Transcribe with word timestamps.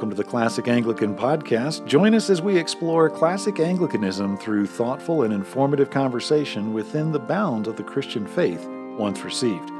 Welcome 0.00 0.16
to 0.16 0.22
the 0.22 0.30
Classic 0.30 0.66
Anglican 0.66 1.14
Podcast. 1.14 1.84
Join 1.84 2.14
us 2.14 2.30
as 2.30 2.40
we 2.40 2.56
explore 2.56 3.10
classic 3.10 3.60
Anglicanism 3.60 4.38
through 4.38 4.66
thoughtful 4.66 5.24
and 5.24 5.34
informative 5.34 5.90
conversation 5.90 6.72
within 6.72 7.12
the 7.12 7.18
bounds 7.18 7.68
of 7.68 7.76
the 7.76 7.82
Christian 7.82 8.26
faith 8.26 8.66
once 8.96 9.22
received. 9.22 9.70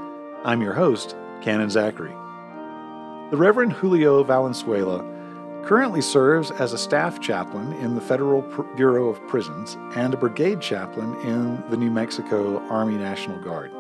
I'm 0.45 0.61
your 0.61 0.75
host, 0.75 1.17
Canon 1.41 1.71
Zachary. 1.71 2.13
The 3.31 3.39
Reverend 3.39 3.73
Julio 3.73 4.23
Valenzuela 4.23 4.99
currently 5.65 6.03
serves 6.03 6.51
as 6.51 6.75
a 6.75 6.79
staff 6.79 7.19
chaplain 7.23 7.73
in 7.83 7.95
the 7.95 8.03
Federal 8.03 8.43
Bureau 8.77 9.09
of 9.09 9.27
Prisons 9.27 9.79
and 9.97 10.13
a 10.13 10.19
brigade 10.19 10.61
chaplain 10.61 11.15
in 11.23 11.65
the 11.71 11.79
New 11.79 11.91
Mexico 11.91 12.59
Army 12.69 12.99
National 12.99 13.41
Guard. 13.41 13.73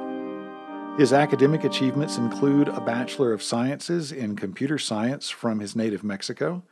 His 0.98 1.12
academic 1.14 1.64
achievements 1.64 2.18
include 2.18 2.68
a 2.68 2.80
Bachelor 2.80 3.32
of 3.32 3.42
Sciences 3.42 4.12
in 4.12 4.36
Computer 4.36 4.76
Science 4.76 5.30
from 5.30 5.60
his 5.60 5.74
native 5.74 6.04
Mexico. 6.04 6.62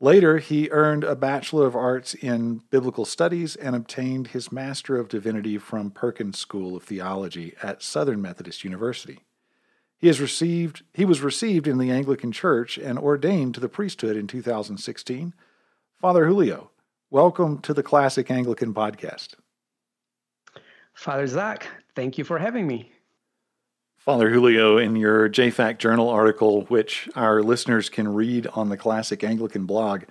Later, 0.00 0.38
he 0.38 0.70
earned 0.70 1.02
a 1.02 1.16
Bachelor 1.16 1.66
of 1.66 1.74
Arts 1.74 2.14
in 2.14 2.62
Biblical 2.70 3.04
Studies 3.04 3.56
and 3.56 3.74
obtained 3.74 4.28
his 4.28 4.52
Master 4.52 4.98
of 4.98 5.08
Divinity 5.08 5.58
from 5.58 5.90
Perkins 5.90 6.38
School 6.38 6.76
of 6.76 6.84
Theology 6.84 7.54
at 7.62 7.82
Southern 7.82 8.22
Methodist 8.22 8.62
University. 8.62 9.24
He, 9.98 10.06
has 10.06 10.20
received, 10.20 10.82
he 10.92 11.04
was 11.04 11.22
received 11.22 11.66
in 11.66 11.78
the 11.78 11.90
Anglican 11.90 12.30
Church 12.30 12.76
and 12.76 12.98
ordained 12.98 13.54
to 13.54 13.60
the 13.60 13.68
priesthood 13.68 14.16
in 14.16 14.26
2016. 14.26 15.34
Father 15.98 16.26
Julio, 16.26 16.70
welcome 17.10 17.58
to 17.62 17.72
the 17.72 17.82
Classic 17.82 18.30
Anglican 18.30 18.74
Podcast. 18.74 19.34
Father 20.92 21.26
Zach, 21.26 21.66
thank 21.94 22.18
you 22.18 22.22
for 22.22 22.38
having 22.38 22.66
me. 22.66 22.92
Father 24.06 24.30
Julio, 24.30 24.78
in 24.78 24.94
your 24.94 25.28
JFAC 25.28 25.78
Journal 25.78 26.08
article, 26.08 26.62
which 26.66 27.08
our 27.16 27.42
listeners 27.42 27.88
can 27.88 28.06
read 28.14 28.46
on 28.54 28.68
the 28.68 28.76
Classic 28.76 29.24
Anglican 29.24 29.66
blog, 29.66 30.04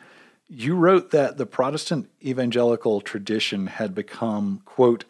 you 0.49 0.75
wrote 0.75 1.11
that 1.11 1.37
the 1.37 1.45
Protestant 1.45 2.09
evangelical 2.21 2.99
tradition 2.99 3.67
had 3.67 3.95
become, 3.95 4.61
quote, 4.65 5.05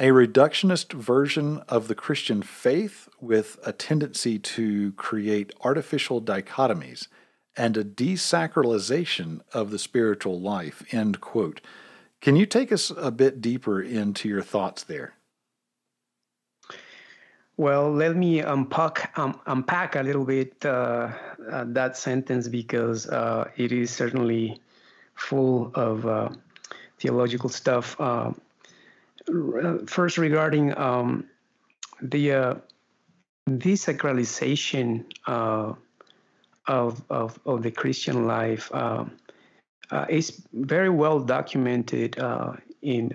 a 0.00 0.04
reductionist 0.04 0.94
version 0.94 1.58
of 1.68 1.88
the 1.88 1.94
Christian 1.94 2.40
faith 2.40 3.06
with 3.20 3.58
a 3.66 3.72
tendency 3.74 4.38
to 4.38 4.92
create 4.92 5.52
artificial 5.60 6.22
dichotomies 6.22 7.08
and 7.54 7.76
a 7.76 7.84
desacralization 7.84 9.42
of 9.52 9.70
the 9.70 9.78
spiritual 9.78 10.40
life, 10.40 10.82
end 10.90 11.20
quote. 11.20 11.60
Can 12.22 12.34
you 12.34 12.46
take 12.46 12.72
us 12.72 12.90
a 12.96 13.10
bit 13.10 13.42
deeper 13.42 13.82
into 13.82 14.26
your 14.26 14.40
thoughts 14.40 14.82
there? 14.82 15.15
Well, 17.58 17.90
let 17.90 18.14
me 18.14 18.40
unpack 18.40 19.18
um, 19.18 19.40
unpack 19.46 19.96
a 19.96 20.02
little 20.02 20.26
bit 20.26 20.64
uh, 20.64 21.08
uh, 21.50 21.64
that 21.68 21.96
sentence 21.96 22.48
because 22.48 23.08
uh, 23.08 23.48
it 23.56 23.72
is 23.72 23.90
certainly 23.90 24.60
full 25.14 25.72
of 25.74 26.06
uh, 26.06 26.28
theological 26.98 27.48
stuff. 27.48 27.96
Uh, 27.98 28.32
first, 29.86 30.18
regarding 30.18 30.76
um, 30.76 31.24
the 32.02 32.32
uh, 32.32 32.54
desacralization 33.48 35.06
of, 35.26 35.78
of 36.66 37.40
of 37.46 37.62
the 37.62 37.70
Christian 37.70 38.26
life 38.26 38.70
is 40.10 40.42
very 40.52 40.90
well 40.90 41.20
documented 41.20 42.18
in 42.82 43.12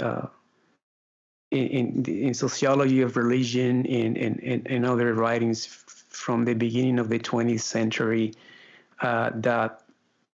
in, 1.52 2.06
in, 2.06 2.34
sociology 2.34 3.02
of 3.02 3.18
religion 3.18 3.86
and 3.86 4.18
in, 4.18 4.40
in, 4.40 4.66
in, 4.66 4.86
other 4.86 5.14
writings 5.14 5.66
from 5.66 6.46
the 6.46 6.54
beginning 6.54 6.98
of 6.98 7.10
the 7.10 7.20
20th 7.20 7.62
century 7.62 8.34
uh, 9.02 9.32
that 9.36 9.84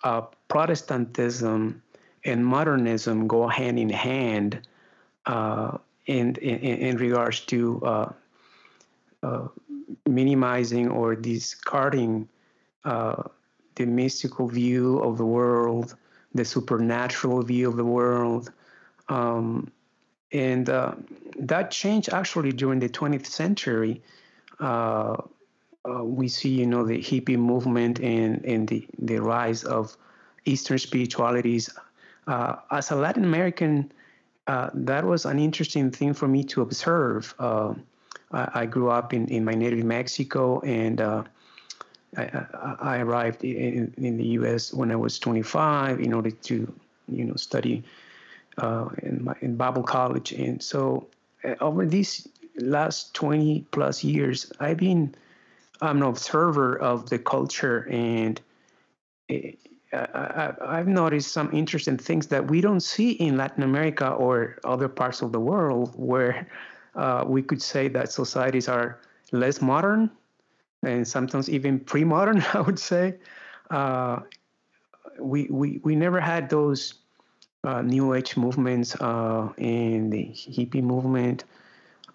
uh, 0.04 0.22
Protestantism 0.48 1.82
and 2.24 2.44
modernism 2.44 3.26
go 3.26 3.48
hand 3.48 3.78
in 3.78 3.88
hand 3.88 4.60
uh, 5.24 5.78
in, 6.06 6.34
in, 6.36 6.58
in, 6.58 6.96
regards 6.98 7.40
to 7.40 7.82
uh, 7.84 8.12
uh, 9.22 9.48
minimizing 10.06 10.88
or 10.88 11.16
discarding 11.16 12.28
uh, 12.84 13.22
the 13.74 13.86
mystical 13.86 14.48
view 14.48 14.98
of 14.98 15.18
the 15.18 15.24
world, 15.24 15.96
the 16.34 16.44
supernatural 16.44 17.42
view 17.42 17.68
of 17.68 17.76
the 17.76 17.84
world. 17.84 18.52
Um, 19.08 19.72
and 20.32 20.68
uh, 20.68 20.94
that 21.38 21.70
changed 21.70 22.08
actually 22.12 22.52
during 22.52 22.80
the 22.80 22.88
20th 22.88 23.26
century. 23.26 24.02
Uh, 24.58 25.16
uh, 25.88 26.02
we 26.02 26.28
see, 26.28 26.48
you 26.48 26.66
know, 26.66 26.84
the 26.84 26.98
hippie 26.98 27.38
movement 27.38 28.00
and, 28.00 28.44
and 28.44 28.68
the, 28.68 28.86
the 28.98 29.18
rise 29.18 29.62
of 29.64 29.96
Eastern 30.44 30.78
spiritualities. 30.78 31.70
Uh, 32.26 32.56
as 32.72 32.90
a 32.90 32.96
Latin 32.96 33.24
American, 33.24 33.92
uh, 34.48 34.70
that 34.74 35.04
was 35.04 35.24
an 35.24 35.38
interesting 35.38 35.90
thing 35.90 36.12
for 36.12 36.26
me 36.26 36.42
to 36.42 36.62
observe. 36.62 37.34
Uh, 37.38 37.74
I, 38.32 38.48
I, 38.54 38.66
grew 38.66 38.90
up 38.90 39.12
in, 39.14 39.28
in 39.28 39.44
my 39.44 39.54
native 39.54 39.84
Mexico 39.84 40.60
and 40.60 41.00
I, 41.00 41.24
I, 42.80 42.98
arrived 42.98 43.44
in, 43.44 43.94
in, 43.96 44.16
the 44.16 44.26
U.S. 44.40 44.72
when 44.72 44.90
I 44.90 44.96
was 44.96 45.18
25 45.18 46.00
in 46.00 46.12
order 46.12 46.30
to, 46.30 46.74
you 47.08 47.24
know, 47.24 47.34
study 47.34 47.84
uh, 48.58 48.88
in, 49.02 49.24
my, 49.24 49.34
in 49.40 49.56
Bible 49.56 49.82
college. 49.82 50.32
And 50.32 50.62
so 50.62 51.06
uh, 51.44 51.54
over 51.60 51.86
these 51.86 52.28
last 52.58 53.14
20 53.14 53.66
plus 53.70 54.02
years, 54.02 54.50
I've 54.60 54.78
been 54.78 55.14
I'm 55.80 55.98
an 55.98 56.02
observer 56.04 56.78
of 56.78 57.10
the 57.10 57.18
culture 57.18 57.86
and 57.90 58.40
it, 59.28 59.58
I, 59.92 60.76
have 60.76 60.88
noticed 60.88 61.32
some 61.32 61.50
interesting 61.52 61.96
things 61.96 62.26
that 62.28 62.50
we 62.50 62.60
don't 62.60 62.80
see 62.80 63.12
in 63.12 63.36
Latin 63.36 63.62
America 63.62 64.08
or 64.08 64.58
other 64.64 64.88
parts 64.88 65.22
of 65.22 65.32
the 65.32 65.40
world 65.40 65.92
where 65.96 66.48
uh, 66.94 67.24
we 67.26 67.42
could 67.42 67.62
say 67.62 67.88
that 67.88 68.12
societies 68.12 68.68
are 68.68 68.98
less 69.32 69.60
modern 69.60 70.10
and 70.82 71.06
sometimes 71.06 71.48
even 71.48 71.80
pre-modern, 71.80 72.44
I 72.54 72.60
would 72.60 72.78
say. 72.78 73.14
Uh, 73.70 74.20
we, 75.18 75.46
we, 75.50 75.80
we 75.82 75.94
never 75.94 76.20
had 76.20 76.50
those 76.50 76.94
uh, 77.66 77.82
New 77.82 78.14
Age 78.14 78.36
movements 78.36 78.94
uh, 79.00 79.48
and 79.58 80.12
the 80.12 80.26
hippie 80.28 80.82
movement. 80.82 81.44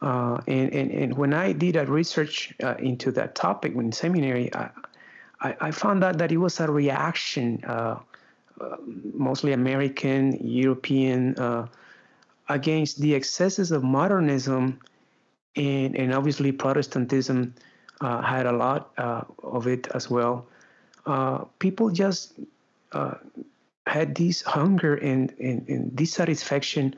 Uh, 0.01 0.39
and, 0.47 0.73
and, 0.73 0.91
and 0.91 1.17
when 1.17 1.34
I 1.34 1.51
did 1.51 1.75
a 1.75 1.85
research 1.85 2.53
uh, 2.63 2.75
into 2.79 3.12
that 3.12 3.35
topic 3.35 3.75
in 3.75 3.91
seminary, 3.91 4.53
I, 4.56 4.69
I, 5.41 5.56
I, 5.59 5.72
found 5.72 6.03
out 6.03 6.17
that 6.19 6.31
it 6.31 6.38
was 6.38 6.59
a 6.59 6.72
reaction, 6.72 7.63
uh, 7.67 8.00
uh, 8.61 8.78
mostly 9.13 9.51
American, 9.51 10.40
European, 10.41 11.35
against 12.50 13.00
the 13.00 13.13
excesses 13.13 13.72
of 13.72 13.84
modernism. 13.84 14.79
And, 15.56 15.95
and 15.95 16.13
obviously, 16.13 16.51
Protestantism 16.51 17.53
had 18.01 18.45
a 18.45 18.53
lot 18.53 18.91
of 18.97 19.67
it 19.67 19.88
as 19.94 20.09
well. 20.09 20.47
people 21.59 21.90
just 21.90 22.34
had 23.87 24.15
this 24.15 24.41
hunger 24.41 24.95
and, 24.95 25.33
and, 25.39 25.67
and 25.67 25.95
dissatisfaction 25.95 26.95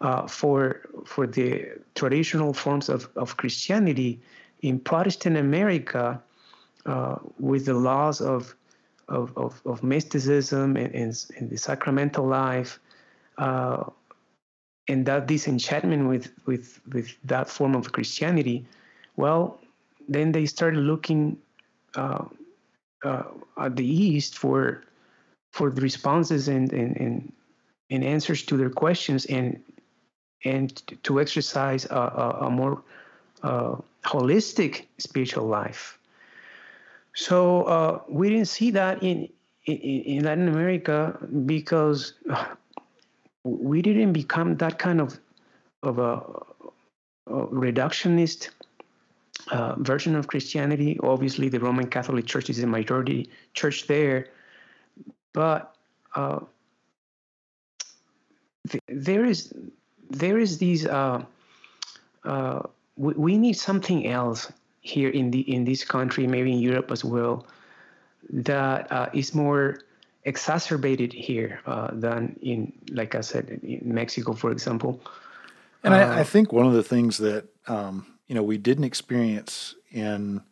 uh, 0.00 0.26
for 0.26 0.82
for 1.04 1.26
the 1.26 1.68
traditional 1.94 2.52
forms 2.54 2.88
of, 2.88 3.08
of 3.16 3.36
Christianity 3.36 4.20
in 4.62 4.78
Protestant 4.78 5.36
America 5.36 6.22
uh, 6.86 7.16
with 7.38 7.66
the 7.66 7.74
laws 7.74 8.20
of 8.20 8.54
of, 9.10 9.36
of, 9.36 9.60
of 9.66 9.82
mysticism 9.82 10.76
and, 10.76 10.94
and, 10.94 11.26
and, 11.36 11.50
the 11.50 11.56
sacramental 11.56 12.24
life 12.24 12.78
uh, 13.38 13.82
and 14.86 15.04
that 15.06 15.26
disenchantment 15.26 16.08
with, 16.08 16.32
with, 16.46 16.80
with 16.92 17.16
that 17.24 17.48
form 17.50 17.74
of 17.74 17.92
Christianity, 17.92 18.64
well, 19.16 19.60
then 20.08 20.32
they 20.32 20.46
started 20.46 20.80
looking 20.80 21.36
uh, 21.96 22.24
uh, 23.04 23.24
at 23.58 23.76
the 23.76 23.84
East 23.84 24.38
for 24.38 24.84
for 25.50 25.70
the 25.70 25.80
responses 25.80 26.48
and, 26.48 26.72
and, 26.72 26.96
and, 26.96 27.32
and 27.90 28.04
answers 28.04 28.42
to 28.44 28.56
their 28.56 28.70
questions 28.70 29.26
and 29.26 29.60
and 30.44 30.82
to 31.02 31.20
exercise 31.20 31.84
a, 31.86 31.94
a, 31.94 32.46
a 32.46 32.50
more 32.50 32.82
uh, 33.42 33.76
holistic 34.04 34.86
spiritual 34.96 35.46
life. 35.46 35.98
So 37.14 37.64
uh, 37.64 38.00
we 38.08 38.30
didn't 38.30 38.48
see 38.48 38.70
that 38.70 39.02
in, 39.02 39.28
in, 39.66 39.76
in 39.76 40.24
Latin 40.24 40.48
America 40.48 41.18
because 41.44 42.14
we 43.44 43.82
didn't 43.82 44.12
become 44.12 44.56
that 44.56 44.78
kind 44.78 45.00
of 45.00 45.18
of 45.82 45.98
a, 45.98 46.22
a 47.26 47.46
reductionist 47.46 48.50
uh, 49.50 49.74
version 49.78 50.14
of 50.14 50.26
Christianity. 50.26 50.98
Obviously, 51.02 51.48
the 51.48 51.58
Roman 51.58 51.86
Catholic 51.86 52.26
Church 52.26 52.50
is 52.50 52.58
the 52.58 52.66
majority 52.66 53.30
church 53.54 53.86
there, 53.86 54.28
but 55.32 55.74
uh, 56.14 56.40
th- 58.68 58.82
there 58.88 59.24
is 59.24 59.52
there 60.10 60.38
is 60.38 60.58
these 60.58 60.86
uh, 60.86 61.22
uh, 62.24 62.62
we, 62.96 63.14
we, 63.14 63.38
need 63.38 63.54
something 63.54 64.06
else 64.06 64.52
here 64.80 65.10
in 65.10 65.30
the 65.30 65.40
in 65.40 65.64
this 65.64 65.84
country, 65.84 66.26
maybe 66.26 66.52
in 66.52 66.58
Europe 66.58 66.90
as 66.90 67.04
well, 67.04 67.46
that 68.30 68.90
uh, 68.92 69.08
is 69.12 69.34
more 69.34 69.80
exacerbated 70.24 71.12
here 71.12 71.60
uh, 71.66 71.88
than 71.92 72.36
in, 72.42 72.72
like 72.90 73.14
I 73.14 73.22
said, 73.22 73.60
in 73.62 73.80
Mexico, 73.82 74.34
for 74.34 74.50
example. 74.50 75.00
And 75.82 75.94
I, 75.94 76.00
I, 76.00 76.20
uh, 76.20 76.24
think 76.24 76.52
one 76.52 76.66
of 76.66 76.74
the 76.74 76.82
things 76.82 77.18
that 77.18 77.46
um, 77.66 78.06
you 78.26 78.34
know 78.34 78.42
we 78.42 78.58
didn't 78.58 78.84
experience 78.84 79.74
in 79.90 80.42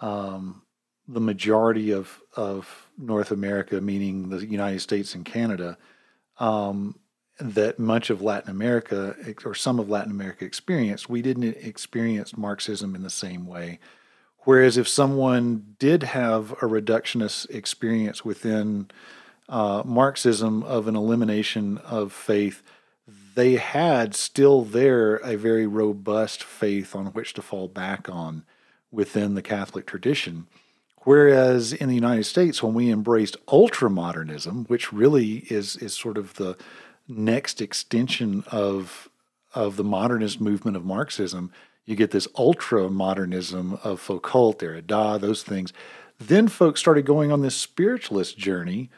um, 0.00 0.62
the 1.06 1.20
majority 1.20 1.90
of 1.90 2.20
of 2.36 2.88
North 2.98 3.30
America, 3.30 3.80
meaning 3.80 4.30
the 4.30 4.46
United 4.46 4.80
States 4.80 5.14
and 5.14 5.24
Canada, 5.24 5.76
um, 6.38 6.98
that 7.38 7.78
much 7.78 8.10
of 8.10 8.22
Latin 8.22 8.50
America 8.50 9.16
or 9.44 9.54
some 9.54 9.78
of 9.78 9.88
Latin 9.88 10.12
America 10.12 10.44
experienced, 10.44 11.08
we 11.08 11.22
didn't 11.22 11.56
experience 11.56 12.36
Marxism 12.36 12.94
in 12.94 13.02
the 13.02 13.10
same 13.10 13.46
way. 13.46 13.78
Whereas 14.40 14.76
if 14.76 14.86
someone 14.86 15.74
did 15.78 16.02
have 16.02 16.52
a 16.52 16.66
reductionist 16.66 17.48
experience 17.50 18.24
within 18.24 18.90
uh, 19.48 19.82
Marxism 19.84 20.62
of 20.62 20.86
an 20.86 20.96
elimination 20.96 21.78
of 21.78 22.12
faith, 22.12 22.62
they 23.34 23.56
had 23.56 24.14
still 24.14 24.62
there 24.62 25.16
a 25.16 25.36
very 25.36 25.66
robust 25.66 26.44
faith 26.44 26.94
on 26.94 27.06
which 27.06 27.32
to 27.34 27.42
fall 27.42 27.68
back 27.68 28.08
on 28.08 28.44
within 28.90 29.34
the 29.34 29.42
Catholic 29.42 29.86
tradition. 29.86 30.46
Whereas 31.04 31.72
in 31.72 31.88
the 31.88 31.94
United 31.94 32.24
States, 32.24 32.62
when 32.62 32.74
we 32.74 32.90
embraced 32.90 33.36
ultramodernism, 33.46 34.68
which 34.68 34.92
really 34.92 35.44
is 35.50 35.76
is 35.76 35.94
sort 35.94 36.18
of 36.18 36.34
the 36.34 36.56
next 37.06 37.60
extension 37.60 38.44
of 38.50 39.08
of 39.54 39.76
the 39.76 39.84
modernist 39.84 40.40
movement 40.40 40.76
of 40.76 40.84
Marxism, 40.84 41.52
you 41.84 41.94
get 41.94 42.10
this 42.10 42.26
ultra 42.36 42.90
modernism 42.90 43.78
of 43.84 44.00
Foucault, 44.00 44.54
Derrida, 44.54 45.20
those 45.20 45.42
things. 45.42 45.72
Then 46.18 46.48
folks 46.48 46.80
started 46.80 47.04
going 47.04 47.30
on 47.30 47.42
this 47.42 47.54
spiritualist 47.54 48.38
journey 48.38 48.90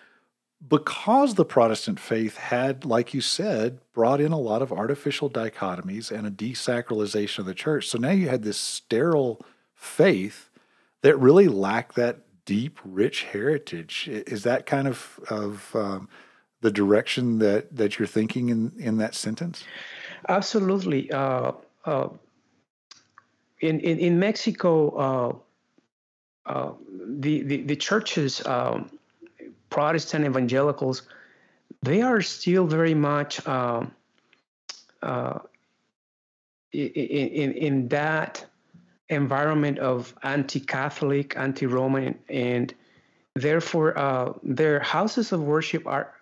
because 0.66 1.34
the 1.34 1.44
Protestant 1.44 2.00
faith 2.00 2.36
had, 2.36 2.84
like 2.84 3.12
you 3.12 3.20
said, 3.20 3.80
brought 3.92 4.20
in 4.20 4.32
a 4.32 4.38
lot 4.38 4.62
of 4.62 4.72
artificial 4.72 5.28
dichotomies 5.28 6.10
and 6.10 6.26
a 6.26 6.30
desacralization 6.30 7.40
of 7.40 7.46
the 7.46 7.54
church. 7.54 7.88
So 7.88 7.98
now 7.98 8.10
you 8.10 8.28
had 8.28 8.42
this 8.42 8.56
sterile 8.56 9.44
faith 9.74 10.45
that 11.06 11.16
really 11.18 11.46
lack 11.46 11.94
that 11.94 12.18
deep, 12.46 12.80
rich 12.84 13.22
heritage. 13.22 14.08
Is 14.08 14.42
that 14.42 14.66
kind 14.66 14.88
of 14.88 15.20
of 15.30 15.76
um, 15.76 16.08
the 16.62 16.70
direction 16.72 17.38
that 17.38 17.76
that 17.76 17.96
you're 17.96 18.08
thinking 18.08 18.48
in 18.48 18.72
in 18.76 18.98
that 18.98 19.14
sentence? 19.14 19.62
Absolutely. 20.28 21.08
Uh, 21.12 21.52
uh, 21.84 22.08
in, 23.60 23.78
in, 23.80 23.98
in 24.00 24.18
Mexico, 24.18 25.42
uh, 26.46 26.50
uh, 26.50 26.72
the, 27.08 27.42
the, 27.42 27.62
the 27.62 27.76
churches, 27.76 28.44
um, 28.44 28.90
Protestant 29.70 30.24
evangelicals, 30.24 31.02
they 31.82 32.02
are 32.02 32.20
still 32.20 32.66
very 32.66 32.94
much 32.94 33.46
um, 33.46 33.92
uh, 35.02 35.38
in, 36.72 36.88
in, 36.88 37.52
in 37.52 37.88
that 37.88 38.44
environment 39.08 39.78
of 39.78 40.14
anti-Catholic, 40.22 41.36
anti-Roman, 41.36 42.18
and 42.28 42.74
therefore 43.34 43.96
uh, 43.98 44.32
their 44.42 44.80
houses 44.80 45.32
of 45.32 45.42
worship 45.42 45.86
are 45.86 46.12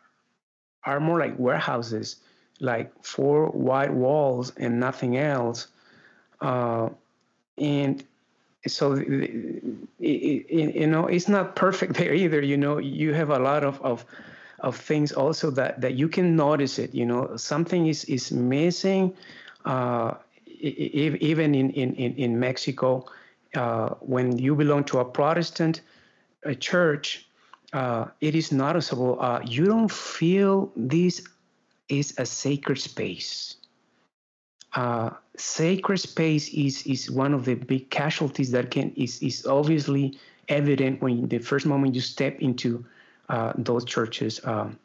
are 0.84 1.00
more 1.00 1.19
like 1.19 1.38
warehouses, 1.38 2.16
like 2.60 2.92
four 3.02 3.46
white 3.46 3.92
walls 3.92 4.52
and 4.58 4.78
nothing 4.78 5.16
else. 5.16 5.69
Uh, 6.42 6.90
and 7.56 8.04
so 8.66 8.92
it, 8.92 9.64
it, 10.00 10.75
you 10.75 10.87
know 10.87 11.06
it's 11.06 11.28
not 11.28 11.56
perfect 11.56 11.94
there 11.98 12.14
either 12.14 12.40
you 12.40 12.56
know 12.56 12.78
you 12.78 13.12
have 13.12 13.30
a 13.30 13.38
lot 13.38 13.64
of, 13.64 13.80
of 13.82 14.04
of 14.60 14.76
things 14.76 15.12
also 15.12 15.50
that 15.50 15.80
that 15.80 15.94
you 15.94 16.08
can 16.08 16.37
notice 16.37 16.78
it 16.78 16.94
you 16.94 17.04
know 17.04 17.37
something 17.37 17.87
is 17.87 18.04
is 18.04 18.32
missing 18.32 19.14
uh, 19.64 20.14
even 20.69 21.55
in 21.55 21.70
in 21.70 21.94
in 21.94 22.38
mexico 22.38 23.05
uh, 23.55 23.90
when 24.00 24.38
you 24.38 24.55
belong 24.55 24.84
to 24.84 24.99
a 24.99 25.05
protestant 25.05 25.82
a 26.44 26.55
church 26.55 27.26
uh, 27.72 28.06
it 28.20 28.34
is 28.34 28.52
noticeable 28.52 29.20
uh, 29.20 29.40
you 29.44 29.64
don't 29.66 29.90
feel 29.90 30.72
this 30.76 31.22
is 31.88 32.14
a 32.19 32.26
sacred 32.26 32.81
space. 32.81 33.56
Uh, 34.75 35.11
sacred 35.37 35.99
space 35.99 36.49
is 36.52 36.84
is 36.87 37.11
one 37.11 37.32
of 37.32 37.44
the 37.44 37.55
big 37.55 37.90
casualties 37.90 38.50
that 38.50 38.70
can 38.70 38.93
is 38.96 39.22
is 39.22 39.46
obviously 39.46 40.19
evident 40.49 41.00
when 41.00 41.28
the 41.28 41.38
first 41.38 41.64
moment 41.64 41.94
you 41.94 42.00
step 42.00 42.40
into 42.40 42.84
uh, 43.28 43.52
those 43.56 43.84
churches, 43.84 44.40
um, 44.44 44.78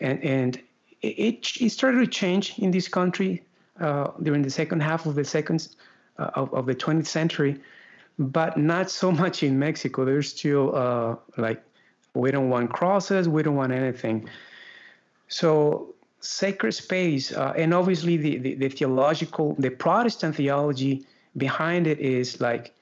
and 0.00 0.22
and 0.22 0.62
it 1.02 1.60
it 1.60 1.70
started 1.70 1.98
to 1.98 2.06
change 2.06 2.58
in 2.58 2.70
this 2.70 2.86
country 2.86 3.42
uh, 3.80 4.10
during 4.22 4.42
the 4.42 4.50
second 4.50 4.80
half 4.80 5.06
of 5.06 5.14
the 5.14 5.24
second 5.24 5.68
uh, 6.18 6.30
of, 6.34 6.52
of 6.54 6.66
the 6.66 6.74
20th 6.74 7.06
century, 7.06 7.60
but 8.18 8.56
not 8.56 8.90
so 8.90 9.10
much 9.22 9.42
in 9.42 9.58
Mexico. 9.58 10.04
There's 10.04 10.30
still 10.30 10.74
uh, 10.74 11.16
like 11.36 11.62
we 12.14 12.30
don't 12.30 12.48
want 12.48 12.72
crosses, 12.72 13.28
we 13.28 13.42
don't 13.42 13.56
want 13.56 13.72
anything. 13.72 14.28
So 15.28 15.94
sacred 16.20 16.72
space, 16.72 17.32
uh, 17.32 17.52
and 17.56 17.74
obviously 17.74 18.16
the, 18.16 18.38
the, 18.38 18.54
the, 18.54 18.68
theological, 18.68 19.56
the 19.58 19.70
Protestant 19.70 20.36
theology 20.36 21.04
behind 21.36 21.86
it 21.86 21.98
is 21.98 22.40
like 22.40 22.72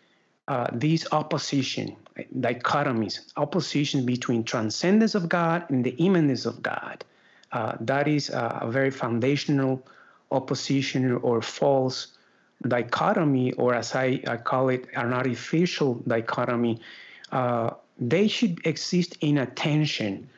uh, 0.48 0.68
these 0.72 1.10
opposition, 1.12 1.96
dichotomies, 2.38 3.32
opposition 3.36 4.04
between 4.04 4.44
transcendence 4.44 5.14
of 5.14 5.28
God 5.28 5.64
and 5.70 5.84
the 5.84 5.92
immanence 5.92 6.44
of 6.44 6.62
God. 6.62 7.04
Uh, 7.52 7.76
that 7.80 8.06
is 8.08 8.30
a 8.30 8.66
very 8.68 8.90
foundational 8.90 9.82
opposition 10.32 11.12
or 11.12 11.42
false 11.42 12.08
dichotomy, 12.66 13.52
or 13.54 13.74
as 13.74 13.94
I, 13.94 14.20
I 14.26 14.36
call 14.36 14.68
it, 14.68 14.86
an 14.94 15.12
artificial 15.12 15.94
dichotomy. 16.06 16.80
Uh, 17.30 17.70
they 17.98 18.28
should 18.28 18.64
exist 18.66 19.16
in 19.20 19.38
a 19.38 19.46
tension 19.46 20.28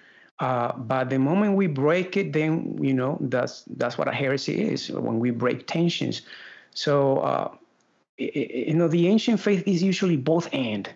uh, 0.41 0.77
but 0.77 1.11
the 1.11 1.19
moment 1.19 1.57
we 1.57 1.67
break 1.67 2.17
it, 2.17 2.33
then 2.33 2.77
you 2.83 2.93
know 2.93 3.19
that's 3.21 3.65
that's 3.77 3.97
what 3.97 4.09
a 4.09 4.13
heresy 4.13 4.61
is. 4.61 4.91
When 4.91 5.21
we 5.21 5.31
break 5.31 5.67
tensions, 5.67 6.23
so 6.75 7.19
uh, 7.19 7.55
you 8.19 8.75
know 8.75 8.89
the 8.89 9.07
ancient 9.09 9.41
faith 9.41 9.63
is 9.67 9.83
usually 9.83 10.17
both 10.17 10.53
and. 10.53 10.89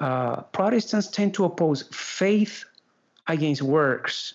Uh, 0.00 0.42
Protestants 0.42 1.08
tend 1.08 1.34
to 1.34 1.44
oppose 1.44 1.84
faith 1.92 2.64
against 3.28 3.62
works, 3.62 4.34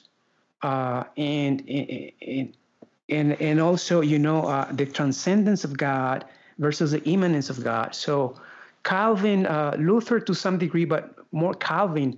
uh, 0.63 1.03
and, 1.17 1.61
and 1.69 2.53
and 3.09 3.39
and 3.41 3.59
also 3.59 4.01
you 4.01 4.19
know 4.19 4.43
uh, 4.43 4.71
the 4.71 4.85
transcendence 4.85 5.63
of 5.63 5.77
God 5.77 6.25
versus 6.57 6.91
the 6.91 7.03
immanence 7.03 7.49
of 7.49 7.63
God. 7.63 7.95
So 7.95 8.35
Calvin, 8.83 9.45
uh, 9.45 9.75
Luther 9.79 10.19
to 10.19 10.33
some 10.33 10.57
degree, 10.57 10.85
but 10.85 11.15
more 11.31 11.53
Calvin 11.53 12.17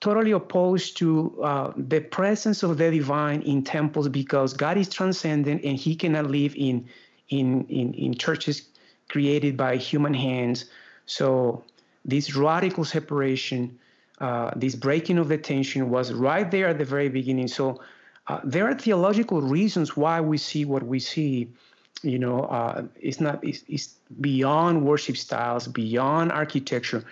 totally 0.00 0.32
opposed 0.32 0.96
to 0.98 1.42
uh, 1.42 1.72
the 1.76 2.00
presence 2.00 2.62
of 2.62 2.76
the 2.78 2.90
divine 2.90 3.42
in 3.42 3.62
temples 3.62 4.08
because 4.08 4.52
God 4.52 4.76
is 4.76 4.88
transcendent 4.88 5.64
and 5.64 5.76
he 5.76 5.96
cannot 5.96 6.26
live 6.26 6.54
in, 6.56 6.86
in, 7.28 7.64
in, 7.68 7.94
in 7.94 8.14
churches 8.14 8.68
created 9.08 9.56
by 9.56 9.76
human 9.76 10.12
hands. 10.12 10.66
So 11.06 11.64
this 12.04 12.36
radical 12.36 12.84
separation, 12.84 13.78
uh, 14.20 14.50
this 14.54 14.74
breaking 14.74 15.18
of 15.18 15.28
the 15.28 15.38
tension 15.38 15.90
was 15.90 16.12
right 16.12 16.50
there 16.50 16.68
at 16.68 16.78
the 16.78 16.84
very 16.84 17.08
beginning. 17.08 17.48
So 17.48 17.80
uh, 18.28 18.40
there 18.44 18.68
are 18.68 18.74
theological 18.74 19.40
reasons 19.40 19.96
why 19.96 20.20
we 20.20 20.38
see 20.38 20.64
what 20.64 20.82
we 20.82 20.98
see. 20.98 21.48
You 22.02 22.18
know, 22.18 22.42
uh, 22.44 22.84
it's 23.00 23.20
not 23.20 23.42
it's, 23.42 23.64
it's 23.68 23.94
beyond 24.20 24.84
worship 24.84 25.16
styles, 25.16 25.66
beyond 25.66 26.30
architecture 26.32 27.04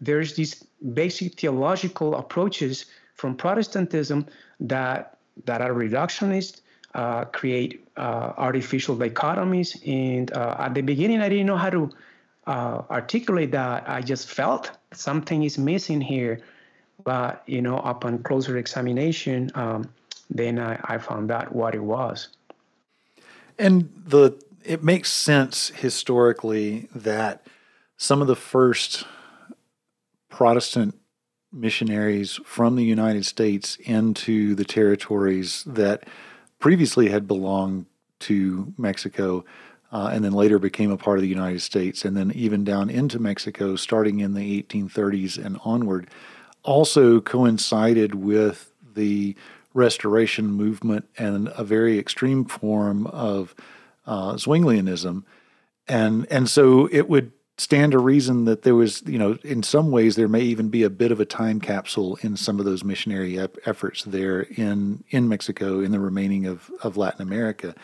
there's 0.00 0.34
these 0.34 0.64
basic 0.94 1.38
theological 1.38 2.16
approaches 2.16 2.86
from 3.14 3.36
Protestantism 3.36 4.26
that 4.60 5.18
that 5.44 5.60
are 5.60 5.72
reductionist, 5.72 6.60
uh, 6.94 7.24
create 7.26 7.86
uh, 7.96 8.32
artificial 8.36 8.96
dichotomies. 8.96 9.76
And 9.86 10.32
uh, 10.32 10.56
at 10.58 10.74
the 10.74 10.82
beginning, 10.82 11.20
I 11.20 11.28
didn't 11.28 11.46
know 11.46 11.56
how 11.56 11.70
to 11.70 11.90
uh, 12.46 12.82
articulate 12.90 13.52
that. 13.52 13.88
I 13.88 14.00
just 14.00 14.28
felt 14.28 14.70
something 14.92 15.44
is 15.44 15.56
missing 15.58 16.00
here. 16.00 16.40
But 17.04 17.42
you 17.46 17.62
know, 17.62 17.78
upon 17.78 18.22
closer 18.22 18.58
examination, 18.58 19.50
um, 19.54 19.88
then 20.30 20.58
I, 20.58 20.80
I 20.84 20.98
found 20.98 21.30
out 21.30 21.54
what 21.54 21.74
it 21.74 21.82
was. 21.82 22.28
And 23.58 23.90
the 24.06 24.40
it 24.64 24.82
makes 24.82 25.10
sense 25.10 25.68
historically 25.74 26.88
that 26.94 27.46
some 27.96 28.20
of 28.20 28.28
the 28.28 28.36
first 28.36 29.04
Protestant 30.28 30.94
missionaries 31.52 32.38
from 32.44 32.76
the 32.76 32.84
United 32.84 33.26
States 33.26 33.76
into 33.76 34.54
the 34.54 34.64
territories 34.64 35.64
that 35.66 36.04
previously 36.58 37.08
had 37.08 37.26
belonged 37.26 37.86
to 38.20 38.72
Mexico 38.78 39.44
uh, 39.92 40.10
and 40.12 40.24
then 40.24 40.32
later 40.32 40.58
became 40.58 40.90
a 40.90 40.96
part 40.96 41.18
of 41.18 41.22
the 41.22 41.28
United 41.28 41.60
States, 41.60 42.04
and 42.04 42.16
then 42.16 42.30
even 42.32 42.62
down 42.62 42.88
into 42.88 43.18
Mexico 43.18 43.74
starting 43.74 44.20
in 44.20 44.34
the 44.34 44.62
1830s 44.62 45.44
and 45.44 45.58
onward. 45.64 46.08
also 46.62 47.20
coincided 47.20 48.14
with 48.14 48.72
the 48.94 49.34
restoration 49.74 50.46
movement 50.46 51.08
and 51.16 51.48
a 51.56 51.64
very 51.64 51.98
extreme 51.98 52.44
form 52.44 53.06
of 53.06 53.54
uh, 54.06 54.34
Zwinglianism. 54.34 55.24
And, 55.86 56.26
and 56.30 56.48
so 56.48 56.88
it 56.90 57.08
would 57.08 57.32
stand 57.60 57.92
to 57.92 57.98
reason 57.98 58.46
that 58.46 58.62
there 58.62 58.74
was, 58.74 59.02
you 59.06 59.18
know, 59.18 59.36
in 59.44 59.62
some 59.62 59.90
ways 59.90 60.16
there 60.16 60.28
may 60.28 60.40
even 60.40 60.70
be 60.70 60.82
a 60.82 60.90
bit 60.90 61.12
of 61.12 61.20
a 61.20 61.26
time 61.26 61.60
capsule 61.60 62.18
in 62.22 62.34
some 62.36 62.58
of 62.58 62.64
those 62.64 62.82
missionary 62.82 63.38
ep- 63.38 63.58
efforts 63.66 64.02
there 64.04 64.40
in 64.40 65.04
in 65.10 65.28
Mexico, 65.28 65.80
in 65.80 65.92
the 65.92 66.00
remaining 66.00 66.46
of 66.46 66.70
of 66.82 66.96
Latin 66.96 67.20
America, 67.20 67.74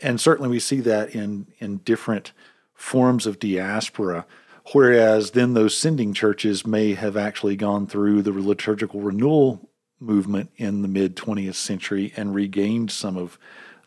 and 0.00 0.20
certainly 0.20 0.48
we 0.48 0.60
see 0.60 0.80
that 0.80 1.12
in 1.14 1.48
in 1.58 1.78
different 1.78 2.32
forms 2.72 3.26
of 3.26 3.40
diaspora. 3.40 4.24
Whereas 4.72 5.32
then 5.32 5.54
those 5.54 5.76
sending 5.76 6.12
churches 6.12 6.66
may 6.66 6.94
have 6.94 7.16
actually 7.16 7.56
gone 7.56 7.86
through 7.86 8.22
the 8.22 8.32
liturgical 8.32 9.00
renewal 9.00 9.68
movement 10.00 10.50
in 10.56 10.82
the 10.82 10.88
mid 10.88 11.16
20th 11.16 11.54
century 11.54 12.12
and 12.16 12.34
regained 12.34 12.90
some 12.90 13.16
of 13.16 13.38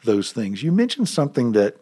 those 0.04 0.32
things. 0.32 0.64
You 0.64 0.72
mentioned 0.72 1.10
something 1.10 1.52
that 1.54 1.78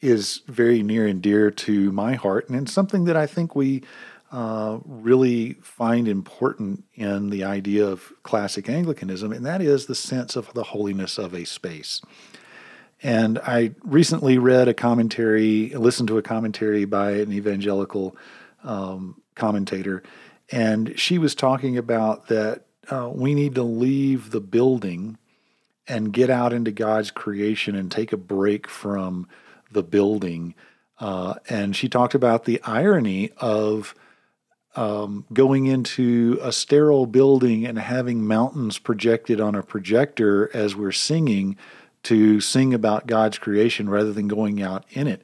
is 0.00 0.42
very 0.46 0.82
near 0.82 1.06
and 1.06 1.22
dear 1.22 1.50
to 1.50 1.90
my 1.92 2.14
heart, 2.14 2.48
and 2.48 2.60
it's 2.60 2.72
something 2.72 3.04
that 3.04 3.16
I 3.16 3.26
think 3.26 3.56
we 3.56 3.82
uh, 4.30 4.78
really 4.84 5.54
find 5.62 6.08
important 6.08 6.84
in 6.94 7.30
the 7.30 7.44
idea 7.44 7.86
of 7.86 8.12
classic 8.22 8.68
Anglicanism, 8.68 9.32
and 9.32 9.46
that 9.46 9.62
is 9.62 9.86
the 9.86 9.94
sense 9.94 10.36
of 10.36 10.52
the 10.54 10.64
holiness 10.64 11.18
of 11.18 11.34
a 11.34 11.44
space. 11.44 12.02
And 13.02 13.38
I 13.38 13.74
recently 13.82 14.38
read 14.38 14.66
a 14.66 14.74
commentary, 14.74 15.68
listened 15.70 16.08
to 16.08 16.18
a 16.18 16.22
commentary 16.22 16.84
by 16.84 17.12
an 17.12 17.32
evangelical 17.32 18.16
um, 18.62 19.20
commentator, 19.34 20.02
and 20.50 20.98
she 20.98 21.18
was 21.18 21.34
talking 21.34 21.78
about 21.78 22.28
that 22.28 22.64
uh, 22.90 23.10
we 23.12 23.34
need 23.34 23.54
to 23.54 23.62
leave 23.62 24.30
the 24.30 24.40
building 24.40 25.18
and 25.86 26.12
get 26.12 26.30
out 26.30 26.52
into 26.52 26.70
God's 26.70 27.10
creation 27.10 27.74
and 27.74 27.90
take 27.90 28.12
a 28.12 28.16
break 28.16 28.68
from 28.68 29.28
the 29.70 29.82
building. 29.82 30.54
Uh, 30.98 31.34
and 31.48 31.76
she 31.76 31.88
talked 31.88 32.14
about 32.14 32.44
the 32.44 32.62
irony 32.62 33.30
of 33.38 33.94
um, 34.76 35.24
going 35.32 35.66
into 35.66 36.38
a 36.42 36.50
sterile 36.52 37.06
building 37.06 37.66
and 37.66 37.78
having 37.78 38.26
mountains 38.26 38.78
projected 38.78 39.40
on 39.40 39.54
a 39.54 39.62
projector 39.62 40.50
as 40.54 40.74
we're 40.74 40.92
singing 40.92 41.56
to 42.04 42.40
sing 42.40 42.74
about 42.74 43.06
God's 43.06 43.38
creation 43.38 43.88
rather 43.88 44.12
than 44.12 44.28
going 44.28 44.62
out 44.62 44.84
in 44.90 45.06
it. 45.06 45.22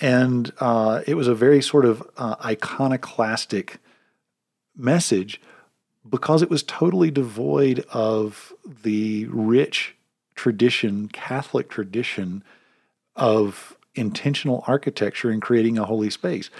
And 0.00 0.52
uh, 0.58 1.02
it 1.06 1.14
was 1.14 1.28
a 1.28 1.34
very 1.34 1.62
sort 1.62 1.84
of 1.84 2.08
uh, 2.16 2.36
iconoclastic 2.44 3.78
message 4.76 5.40
because 6.08 6.42
it 6.42 6.50
was 6.50 6.62
totally 6.62 7.10
devoid 7.10 7.84
of 7.92 8.52
the 8.82 9.26
rich 9.26 9.94
tradition, 10.34 11.08
Catholic 11.08 11.68
tradition 11.68 12.42
of 13.16 13.76
intentional 13.94 14.64
architecture 14.66 15.30
in 15.30 15.40
creating 15.40 15.78
a 15.78 15.84
holy 15.84 16.10
space 16.10 16.50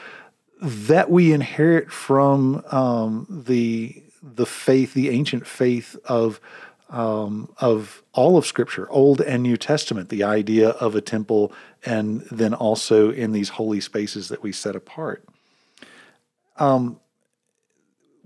that 0.61 1.11
we 1.11 1.33
inherit 1.33 1.91
from 1.91 2.65
um, 2.71 3.27
the 3.47 4.03
the 4.23 4.47
faith, 4.47 4.95
the 4.95 5.11
ancient 5.11 5.47
faith 5.47 5.97
of 6.07 6.41
um, 6.89 7.53
of 7.59 8.03
all 8.13 8.39
of 8.39 8.47
Scripture, 8.47 8.89
Old 8.91 9.21
and 9.21 9.43
New 9.43 9.57
Testament, 9.57 10.09
the 10.09 10.23
idea 10.23 10.71
of 10.71 10.95
a 10.95 11.01
temple, 11.01 11.53
and 11.85 12.23
then 12.31 12.55
also 12.55 13.11
in 13.11 13.33
these 13.33 13.51
holy 13.51 13.81
spaces 13.81 14.29
that 14.29 14.43
we 14.43 14.53
set 14.53 14.77
apart. 14.77 15.25
Um, 16.57 17.01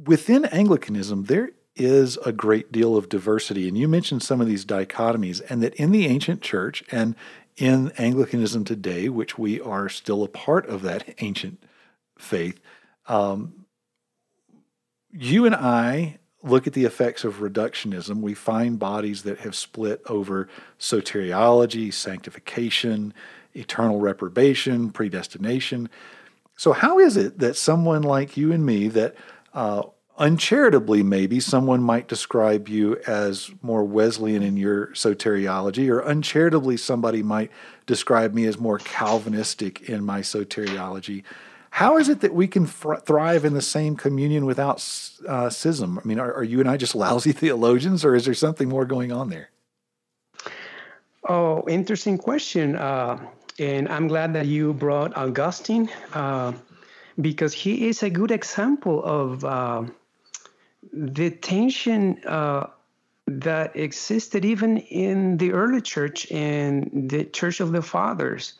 within 0.04 0.44
Anglicanism, 0.46 1.24
there 1.24 1.50
is 1.76 2.16
a 2.18 2.32
great 2.32 2.72
deal 2.72 2.96
of 2.96 3.08
diversity, 3.08 3.68
and 3.68 3.78
you 3.78 3.88
mentioned 3.88 4.22
some 4.22 4.40
of 4.40 4.46
these 4.46 4.64
dichotomies, 4.64 5.40
and 5.48 5.62
that 5.62 5.74
in 5.74 5.92
the 5.92 6.06
ancient 6.06 6.42
church 6.42 6.82
and 6.90 7.14
in 7.56 7.92
Anglicanism 7.98 8.64
today, 8.64 9.08
which 9.08 9.38
we 9.38 9.60
are 9.60 9.88
still 9.88 10.22
a 10.22 10.28
part 10.28 10.66
of 10.66 10.82
that 10.82 11.14
ancient 11.18 11.62
faith, 12.18 12.60
um, 13.06 13.66
you 15.10 15.46
and 15.46 15.54
I 15.54 16.18
look 16.42 16.66
at 16.66 16.72
the 16.72 16.84
effects 16.84 17.24
of 17.24 17.36
reductionism. 17.36 18.20
We 18.20 18.34
find 18.34 18.78
bodies 18.78 19.22
that 19.22 19.38
have 19.40 19.56
split 19.56 20.02
over 20.06 20.48
soteriology, 20.78 21.92
sanctification, 21.92 23.14
eternal 23.54 23.98
reprobation, 23.98 24.90
predestination. 24.90 25.88
So, 26.56 26.72
how 26.72 26.98
is 26.98 27.16
it 27.16 27.38
that 27.38 27.56
someone 27.56 28.02
like 28.02 28.36
you 28.36 28.52
and 28.52 28.64
me, 28.64 28.88
that 28.88 29.16
uh, 29.54 29.82
Uncharitably, 30.20 31.04
maybe 31.04 31.38
someone 31.38 31.80
might 31.80 32.08
describe 32.08 32.68
you 32.68 32.96
as 33.06 33.52
more 33.62 33.84
Wesleyan 33.84 34.42
in 34.42 34.56
your 34.56 34.88
soteriology, 34.88 35.88
or 35.88 36.00
uncharitably, 36.00 36.76
somebody 36.76 37.22
might 37.22 37.52
describe 37.86 38.34
me 38.34 38.44
as 38.44 38.58
more 38.58 38.78
Calvinistic 38.78 39.88
in 39.88 40.04
my 40.04 40.20
soteriology. 40.20 41.22
How 41.70 41.98
is 41.98 42.08
it 42.08 42.20
that 42.22 42.34
we 42.34 42.48
can 42.48 42.66
thrive 42.66 43.44
in 43.44 43.54
the 43.54 43.62
same 43.62 43.94
communion 43.94 44.44
without 44.44 44.84
uh, 45.28 45.50
schism? 45.50 46.00
I 46.02 46.04
mean, 46.04 46.18
are, 46.18 46.34
are 46.34 46.42
you 46.42 46.58
and 46.58 46.68
I 46.68 46.76
just 46.76 46.96
lousy 46.96 47.30
theologians, 47.44 48.04
or 48.04 48.16
is 48.16 48.24
there 48.24 48.34
something 48.34 48.68
more 48.68 48.86
going 48.86 49.12
on 49.12 49.30
there? 49.30 49.50
Oh, 51.28 51.64
interesting 51.68 52.18
question. 52.18 52.74
Uh, 52.74 53.24
and 53.60 53.88
I'm 53.88 54.08
glad 54.08 54.32
that 54.32 54.46
you 54.46 54.72
brought 54.72 55.16
Augustine 55.16 55.88
uh, 56.12 56.54
because 57.20 57.52
he 57.52 57.88
is 57.88 58.02
a 58.02 58.10
good 58.10 58.30
example 58.30 59.02
of 59.04 59.44
uh, 59.44 59.84
the 60.92 61.30
tension 61.30 62.20
uh, 62.26 62.66
that 63.26 63.76
existed 63.76 64.44
even 64.44 64.78
in 64.78 65.36
the 65.36 65.52
early 65.52 65.80
church 65.80 66.30
and 66.30 67.10
the 67.10 67.24
Church 67.24 67.60
of 67.60 67.72
the 67.72 67.82
Fathers. 67.82 68.54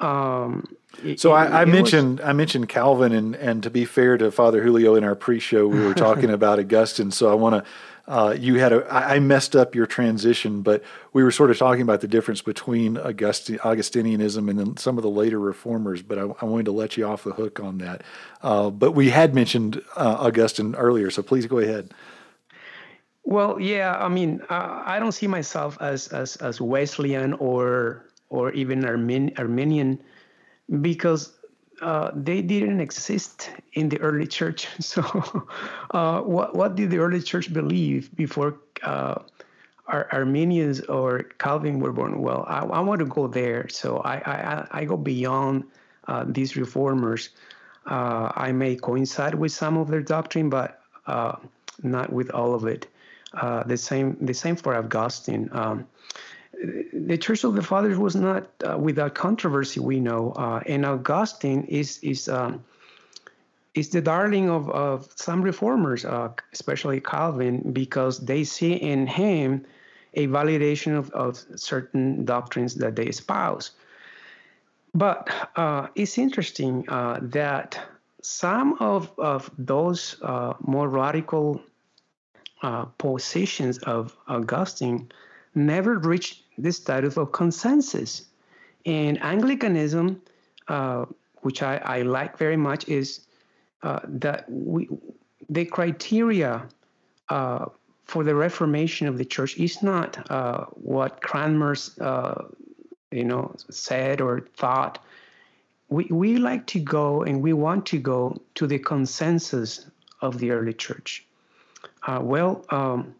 Um, 0.00 0.76
so 1.16 1.34
it, 1.34 1.38
I, 1.38 1.62
I 1.62 1.64
mentioned 1.64 2.18
was, 2.18 2.28
I 2.28 2.32
mentioned 2.32 2.68
Calvin, 2.68 3.12
and 3.12 3.36
and 3.36 3.62
to 3.62 3.70
be 3.70 3.84
fair 3.84 4.18
to 4.18 4.30
Father 4.32 4.62
Julio 4.62 4.96
in 4.96 5.04
our 5.04 5.14
pre-show, 5.14 5.68
we 5.68 5.80
were 5.80 5.94
talking 5.94 6.30
about 6.38 6.58
Augustine. 6.58 7.12
So 7.12 7.30
I 7.30 7.34
want 7.34 7.64
to 7.64 7.70
uh, 8.06 8.36
you 8.38 8.58
had 8.58 8.72
a 8.72 8.86
I 8.92 9.18
messed 9.18 9.56
up 9.56 9.74
your 9.74 9.86
transition, 9.86 10.60
but 10.60 10.82
we 11.12 11.22
were 11.22 11.30
sort 11.30 11.50
of 11.50 11.58
talking 11.58 11.82
about 11.82 12.02
the 12.02 12.08
difference 12.08 12.42
between 12.42 12.98
August, 12.98 13.48
Augustinianism 13.48 14.50
and 14.50 14.58
then 14.58 14.76
some 14.76 14.98
of 14.98 15.02
the 15.02 15.10
later 15.10 15.40
reformers. 15.40 16.02
But 16.02 16.18
I, 16.18 16.22
I 16.40 16.44
wanted 16.44 16.66
to 16.66 16.72
let 16.72 16.96
you 16.96 17.06
off 17.06 17.24
the 17.24 17.32
hook 17.32 17.60
on 17.60 17.78
that. 17.78 18.02
Uh, 18.42 18.68
but 18.68 18.92
we 18.92 19.08
had 19.08 19.34
mentioned 19.34 19.82
uh, 19.96 20.16
Augustine 20.20 20.74
earlier, 20.74 21.10
so 21.10 21.22
please 21.22 21.46
go 21.46 21.58
ahead. 21.58 21.94
Well, 23.24 23.58
yeah, 23.58 23.96
I 23.98 24.08
mean, 24.08 24.42
I 24.50 24.98
don't 24.98 25.12
see 25.12 25.26
myself 25.26 25.78
as 25.80 26.08
as 26.08 26.36
as 26.36 26.60
Wesleyan 26.60 27.32
or 27.34 28.04
or 28.28 28.52
even 28.52 28.84
Armin, 28.84 29.32
Arminian 29.38 29.98
because 30.80 31.32
uh, 31.84 32.10
they 32.14 32.40
didn't 32.40 32.80
exist 32.80 33.50
in 33.74 33.90
the 33.90 34.00
early 34.00 34.26
church. 34.26 34.68
So, 34.80 35.02
uh, 35.90 36.20
what 36.22 36.56
what 36.56 36.76
did 36.76 36.90
the 36.90 36.98
early 36.98 37.20
church 37.20 37.52
believe 37.52 38.08
before 38.16 38.56
uh, 38.82 39.16
Ar- 39.86 40.08
Arminians 40.10 40.80
or 40.88 41.24
Calvin 41.38 41.80
were 41.80 41.92
born? 41.92 42.22
Well, 42.22 42.44
I, 42.48 42.60
I, 42.60 42.80
want 42.80 43.00
to 43.00 43.06
go 43.06 43.28
there. 43.28 43.68
So 43.68 43.98
I 43.98 44.16
I, 44.16 44.66
I 44.80 44.84
go 44.86 44.96
beyond 44.96 45.64
uh, 46.08 46.24
these 46.26 46.56
reformers. 46.56 47.30
Uh, 47.84 48.32
I 48.34 48.52
may 48.52 48.76
coincide 48.76 49.34
with 49.34 49.52
some 49.52 49.76
of 49.76 49.88
their 49.88 50.02
doctrine, 50.02 50.48
but 50.48 50.80
not 51.82 52.10
with 52.10 52.30
all 52.30 52.54
of 52.54 52.64
it. 52.64 52.86
the 53.66 53.76
same 53.76 54.16
the 54.20 54.34
same 54.34 54.56
for 54.56 54.74
Augustine. 54.74 55.50
Um, 55.52 55.86
the 56.92 57.18
Church 57.18 57.44
of 57.44 57.54
the 57.54 57.62
Fathers 57.62 57.98
was 57.98 58.16
not 58.16 58.48
uh, 58.64 58.78
without 58.78 59.14
controversy. 59.14 59.80
We 59.80 60.00
know, 60.00 60.32
uh, 60.32 60.60
and 60.66 60.84
Augustine 60.86 61.64
is 61.64 61.98
is 62.02 62.28
um, 62.28 62.64
is 63.74 63.90
the 63.90 64.00
darling 64.00 64.48
of, 64.48 64.70
of 64.70 65.08
some 65.16 65.42
reformers, 65.42 66.04
uh, 66.04 66.28
especially 66.52 67.00
Calvin, 67.00 67.72
because 67.72 68.20
they 68.20 68.44
see 68.44 68.74
in 68.74 69.06
him 69.06 69.66
a 70.14 70.28
validation 70.28 70.96
of, 70.96 71.10
of 71.10 71.44
certain 71.56 72.24
doctrines 72.24 72.76
that 72.76 72.94
they 72.94 73.06
espouse. 73.06 73.72
But 74.94 75.28
uh, 75.56 75.88
it's 75.96 76.18
interesting 76.18 76.88
uh, 76.88 77.18
that 77.20 77.80
some 78.22 78.76
of, 78.78 79.10
of 79.18 79.50
those 79.58 80.16
uh, 80.22 80.54
more 80.60 80.88
radical 80.88 81.60
positions 82.96 83.76
of 83.78 84.16
Augustine 84.26 85.10
never 85.54 85.98
reached 85.98 86.42
this 86.58 86.76
status 86.76 87.16
of 87.16 87.32
consensus. 87.32 88.26
And 88.86 89.22
Anglicanism, 89.22 90.20
uh, 90.68 91.06
which 91.42 91.62
I, 91.62 91.76
I, 91.78 92.02
like 92.02 92.38
very 92.38 92.56
much, 92.56 92.88
is 92.88 93.26
uh, 93.82 94.00
that 94.04 94.44
we, 94.48 94.88
the 95.48 95.64
criteria 95.64 96.66
uh, 97.28 97.66
for 98.04 98.24
the 98.24 98.34
reformation 98.34 99.06
of 99.06 99.18
the 99.18 99.24
church 99.24 99.56
is 99.58 99.82
not 99.82 100.30
uh, 100.30 100.64
what 100.74 101.20
Cranmer's, 101.22 101.98
uh, 101.98 102.44
you 103.10 103.24
know, 103.24 103.54
said 103.70 104.20
or 104.20 104.46
thought. 104.56 104.98
We, 105.88 106.04
we 106.10 106.36
like 106.36 106.66
to 106.68 106.80
go 106.80 107.22
and 107.22 107.42
we 107.42 107.52
want 107.52 107.86
to 107.86 107.98
go 107.98 108.40
to 108.56 108.66
the 108.66 108.78
consensus 108.78 109.86
of 110.20 110.38
the 110.38 110.50
early 110.50 110.72
church. 110.72 111.26
Uh, 112.06 112.20
well, 112.22 112.64
um, 112.70 113.14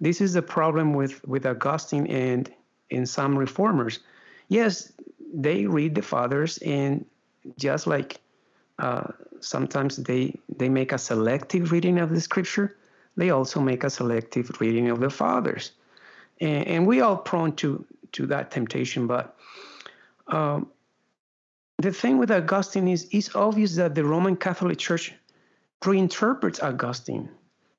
this 0.00 0.20
is 0.20 0.32
the 0.32 0.42
problem 0.42 0.92
with, 0.92 1.26
with 1.26 1.46
Augustine 1.46 2.06
and, 2.06 2.52
and 2.90 3.08
some 3.08 3.38
reformers. 3.38 4.00
Yes, 4.48 4.92
they 5.32 5.66
read 5.66 5.94
the 5.94 6.02
fathers, 6.02 6.58
and 6.58 7.04
just 7.58 7.86
like 7.86 8.20
uh, 8.78 9.08
sometimes 9.40 9.96
they, 9.96 10.38
they 10.56 10.68
make 10.68 10.92
a 10.92 10.98
selective 10.98 11.72
reading 11.72 11.98
of 11.98 12.10
the 12.10 12.20
scripture, 12.20 12.76
they 13.16 13.30
also 13.30 13.60
make 13.60 13.84
a 13.84 13.90
selective 13.90 14.60
reading 14.60 14.90
of 14.90 15.00
the 15.00 15.10
fathers. 15.10 15.72
And, 16.40 16.66
and 16.66 16.86
we 16.86 17.00
are 17.00 17.16
prone 17.16 17.54
to, 17.56 17.84
to 18.12 18.26
that 18.26 18.50
temptation, 18.50 19.06
but 19.06 19.36
um, 20.26 20.68
the 21.78 21.92
thing 21.92 22.18
with 22.18 22.30
Augustine 22.30 22.88
is 22.88 23.08
it's 23.10 23.34
obvious 23.34 23.76
that 23.76 23.94
the 23.94 24.04
Roman 24.04 24.36
Catholic 24.36 24.78
Church 24.78 25.14
reinterprets 25.82 26.62
Augustine. 26.62 27.28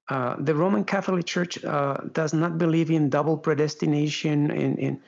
Uh, 0.07 0.35
the 0.39 0.53
Roman 0.53 0.83
Catholic 0.83 1.25
Church 1.25 1.63
uh, 1.63 1.97
does 2.11 2.33
not 2.33 2.57
believe 2.57 2.91
in 2.91 3.09
double 3.09 3.37
predestination 3.37 4.51
in 4.51 4.77
in 4.77 5.01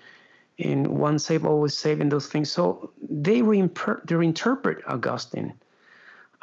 in 0.58 0.98
one 0.98 1.20
save 1.20 1.46
always 1.46 1.77
save 1.77 2.01
and 2.01 2.12
those 2.12 2.27
things. 2.27 2.51
So 2.51 2.92
they 3.01 3.42
reinter- 3.42 4.01
they 4.06 4.16
reinterpret 4.16 4.82
Augustine, 4.88 5.54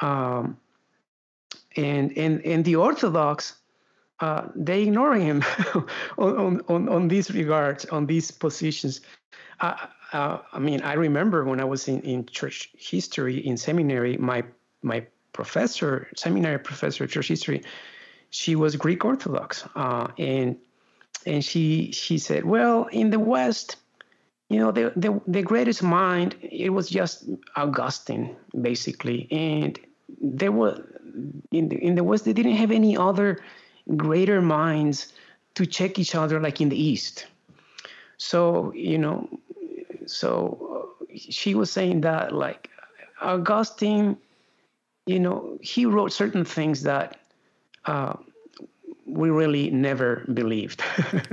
um, 0.01 0.57
and 1.77 2.17
and 2.17 2.41
and 2.47 2.65
the 2.65 2.77
Orthodox 2.77 3.57
uh, 4.21 4.49
they 4.55 4.83
ignore 4.83 5.15
him 5.17 5.43
on, 6.19 6.61
on 6.69 6.89
on 6.89 7.09
these 7.09 7.31
regards 7.31 7.85
on 7.87 8.07
these 8.07 8.31
positions. 8.31 9.01
Uh, 9.61 9.77
uh, 10.13 10.39
I 10.53 10.59
mean, 10.61 10.81
I 10.83 10.93
remember 10.93 11.45
when 11.45 11.61
I 11.61 11.65
was 11.65 11.89
in, 11.89 12.01
in 12.03 12.27
church 12.27 12.71
history 12.79 13.39
in 13.39 13.57
seminary, 13.57 14.17
my 14.17 14.45
my 14.83 15.05
professor, 15.33 16.09
seminary 16.15 16.61
professor, 16.61 17.05
of 17.05 17.11
church 17.11 17.27
history, 17.27 17.63
she 18.35 18.57
was 18.57 18.75
Greek 18.75 19.05
Orthodox, 19.05 19.64
uh, 19.76 20.09
and 20.19 20.57
and 21.25 21.45
she 21.45 21.93
she 21.93 22.19
said, 22.19 22.45
well, 22.45 22.88
in 22.91 23.11
the 23.11 23.21
West, 23.21 23.76
you 24.49 24.59
know, 24.59 24.73
the, 24.73 24.93
the 24.97 25.21
the 25.29 25.43
greatest 25.43 25.85
mind 25.85 26.35
it 26.43 26.71
was 26.71 26.91
just 26.91 27.29
Augustine 27.55 28.35
basically, 28.61 29.29
and 29.31 29.79
there 30.21 30.50
were 30.50 30.85
in 31.53 31.69
the 31.69 31.76
in 31.76 31.95
the 31.95 32.03
West 32.03 32.25
they 32.25 32.33
didn't 32.33 32.57
have 32.57 32.73
any 32.73 32.97
other 32.97 33.38
greater 33.97 34.43
minds 34.43 35.12
to 35.55 35.64
check 35.64 36.00
each 36.00 36.17
other 36.17 36.41
like 36.41 36.61
in 36.61 36.71
the 36.71 36.83
East. 36.91 37.26
So 38.17 38.73
you 38.75 38.99
know, 38.99 39.29
so 40.07 40.26
uh, 40.75 41.14
she 41.17 41.55
was 41.55 41.71
saying 41.71 42.00
that 42.00 42.35
like 42.35 42.69
Augustine, 43.21 44.17
you 45.07 45.21
know, 45.21 45.57
he 45.62 45.87
wrote 45.87 46.12
certain 46.12 46.45
things 46.45 46.83
that 46.83 47.21
uh, 47.87 48.14
we 49.07 49.31
really 49.31 49.71
never 49.71 50.25
believed. 50.33 50.83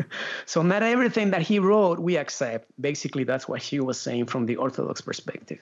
so 0.46 0.62
not 0.62 0.84
everything 0.84 1.32
that 1.32 1.42
he 1.42 1.60
wrote 1.60 2.00
we 2.00 2.18
accept. 2.18 2.70
Basically, 2.80 3.24
that's 3.24 3.48
what 3.48 3.62
he 3.62 3.80
was 3.80 4.00
saying 4.00 4.26
from 4.26 4.46
the 4.46 4.58
Orthodox 4.58 5.02
perspective. 5.02 5.60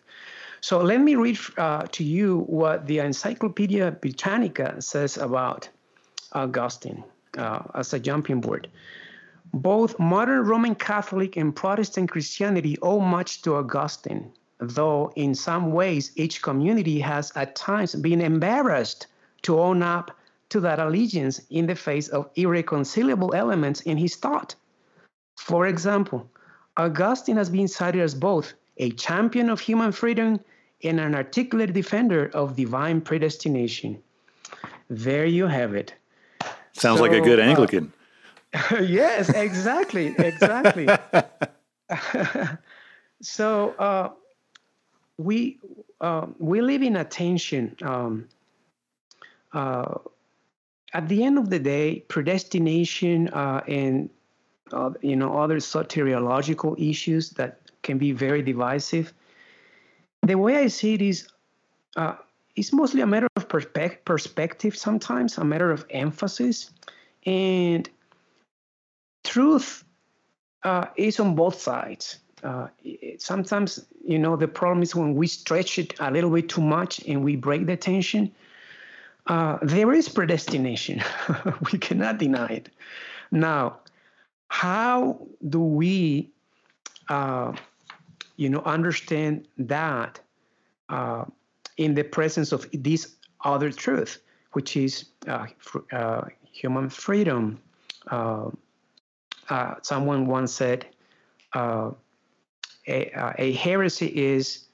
So 0.61 0.81
let 0.81 0.99
me 0.99 1.15
read 1.15 1.37
uh, 1.57 1.83
to 1.91 2.03
you 2.03 2.39
what 2.41 2.85
the 2.87 2.99
Encyclopedia 2.99 3.91
Britannica 3.91 4.81
says 4.81 5.17
about 5.17 5.69
Augustine 6.33 7.03
uh, 7.37 7.61
as 7.75 7.93
a 7.93 7.99
jumping 7.99 8.41
board. 8.41 8.67
Both 9.53 9.97
modern 9.97 10.45
Roman 10.45 10.75
Catholic 10.75 11.37
and 11.37 11.55
Protestant 11.55 12.11
Christianity 12.11 12.77
owe 12.81 12.99
much 12.99 13.41
to 13.43 13.55
Augustine, 13.55 14.31
though 14.59 15.11
in 15.15 15.33
some 15.33 15.71
ways 15.71 16.11
each 16.15 16.41
community 16.41 16.99
has 16.99 17.31
at 17.35 17.55
times 17.55 17.95
been 17.95 18.21
embarrassed 18.21 19.07
to 19.43 19.59
own 19.59 19.81
up 19.81 20.11
to 20.49 20.59
that 20.61 20.79
allegiance 20.79 21.41
in 21.49 21.67
the 21.67 21.75
face 21.75 22.07
of 22.07 22.29
irreconcilable 22.35 23.33
elements 23.33 23.81
in 23.81 23.97
his 23.97 24.15
thought. 24.15 24.55
For 25.37 25.67
example, 25.67 26.29
Augustine 26.77 27.37
has 27.37 27.49
been 27.49 27.67
cited 27.67 28.01
as 28.01 28.15
both 28.15 28.53
a 28.77 28.91
champion 28.91 29.49
of 29.49 29.59
human 29.59 29.91
freedom 29.91 30.39
and 30.83 30.99
an 30.99 31.13
articulate 31.13 31.73
defender 31.73 32.31
of 32.33 32.55
divine 32.55 33.01
predestination. 33.01 34.01
There 34.89 35.25
you 35.25 35.47
have 35.47 35.75
it. 35.75 35.93
Sounds 36.73 36.99
so, 36.99 37.03
like 37.03 37.11
a 37.11 37.21
good 37.21 37.39
uh, 37.39 37.43
Anglican. 37.43 37.91
Uh, 38.53 38.77
yes, 38.81 39.29
exactly, 39.29 40.15
exactly. 40.17 40.87
so 43.21 43.71
uh, 43.77 44.09
we 45.17 45.59
uh, 46.01 46.27
we 46.39 46.61
live 46.61 46.81
in 46.81 46.95
a 46.95 47.03
tension. 47.03 47.75
Um, 47.81 48.27
uh, 49.51 49.95
at 50.93 51.07
the 51.07 51.23
end 51.23 51.37
of 51.37 51.49
the 51.49 51.59
day, 51.59 51.99
predestination 52.07 53.29
uh, 53.29 53.61
and 53.67 54.09
uh, 54.71 54.91
you 55.01 55.15
know 55.15 55.37
other 55.37 55.57
soteriological 55.57 56.79
issues 56.79 57.31
that 57.31 57.59
can 57.81 57.97
be 57.97 58.11
very 58.11 58.41
divisive. 58.41 59.13
The 60.23 60.35
way 60.35 60.57
I 60.57 60.67
see 60.67 60.95
it 60.95 61.01
is, 61.01 61.27
uh, 61.95 62.15
it's 62.55 62.73
mostly 62.73 63.01
a 63.01 63.07
matter 63.07 63.27
of 63.35 63.47
perspe- 63.47 64.03
perspective. 64.05 64.75
Sometimes 64.75 65.37
a 65.37 65.43
matter 65.43 65.71
of 65.71 65.85
emphasis, 65.89 66.71
and 67.25 67.89
truth 69.23 69.83
uh, 70.63 70.87
is 70.95 71.19
on 71.19 71.35
both 71.35 71.59
sides. 71.61 72.19
Uh, 72.43 72.67
sometimes 73.17 73.85
you 74.03 74.17
know 74.17 74.35
the 74.35 74.47
problem 74.47 74.81
is 74.81 74.95
when 74.95 75.13
we 75.13 75.27
stretch 75.27 75.77
it 75.77 75.93
a 75.99 76.09
little 76.09 76.29
bit 76.29 76.47
too 76.49 76.61
much 76.61 76.99
and 77.07 77.23
we 77.23 77.35
break 77.35 77.65
the 77.65 77.75
tension 77.75 78.31
uh, 79.29 79.59
there 79.61 79.93
is 79.93 80.09
predestination. 80.09 81.01
we 81.71 81.77
cannot 81.77 82.17
deny 82.17 82.47
it. 82.47 82.69
Now, 83.31 83.77
how 84.47 85.27
do 85.47 85.59
we, 85.59 86.31
uh, 87.09 87.53
you 88.37 88.49
know, 88.49 88.61
understand 88.65 89.47
that 89.59 90.19
uh, 90.89 91.25
in 91.77 91.93
the 91.93 92.03
presence 92.03 92.51
of 92.51 92.67
this 92.73 93.15
other 93.45 93.71
truth, 93.71 94.19
which 94.53 94.75
is 94.75 95.05
uh, 95.27 95.45
uh, 95.93 96.25
human 96.51 96.89
freedom? 96.89 97.61
Someone 99.83 100.25
once 100.25 100.51
said, 100.53 100.87
a, 101.53 101.93
a, 102.87 103.51
heresy 103.53 104.07
is 104.07 104.67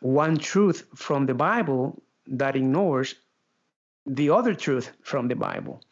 one 0.00 0.36
truth 0.36 0.86
from 0.94 1.24
the 1.24 1.34
Bible 1.34 2.02
that 2.28 2.56
ignores 2.56 3.14
the 4.06 4.30
other 4.30 4.54
truth 4.54 4.92
from 5.02 5.28
the 5.28 5.36
Bible. 5.36 5.82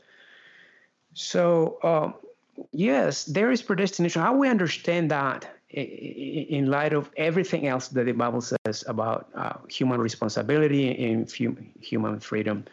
So, 1.14 1.78
uh, 1.82 2.12
yes, 2.72 3.24
there 3.24 3.50
is 3.50 3.62
predestination. 3.62 4.22
How 4.22 4.36
we 4.36 4.48
understand 4.48 5.10
that 5.10 5.48
in 5.70 6.66
light 6.66 6.92
of 6.92 7.10
everything 7.16 7.66
else 7.66 7.88
that 7.88 8.04
the 8.04 8.12
Bible 8.12 8.40
says 8.40 8.84
about 8.86 9.28
uh, 9.34 9.54
human 9.68 10.00
responsibility 10.00 11.04
and 11.04 11.30
human 11.80 12.20
freedom. 12.20 12.64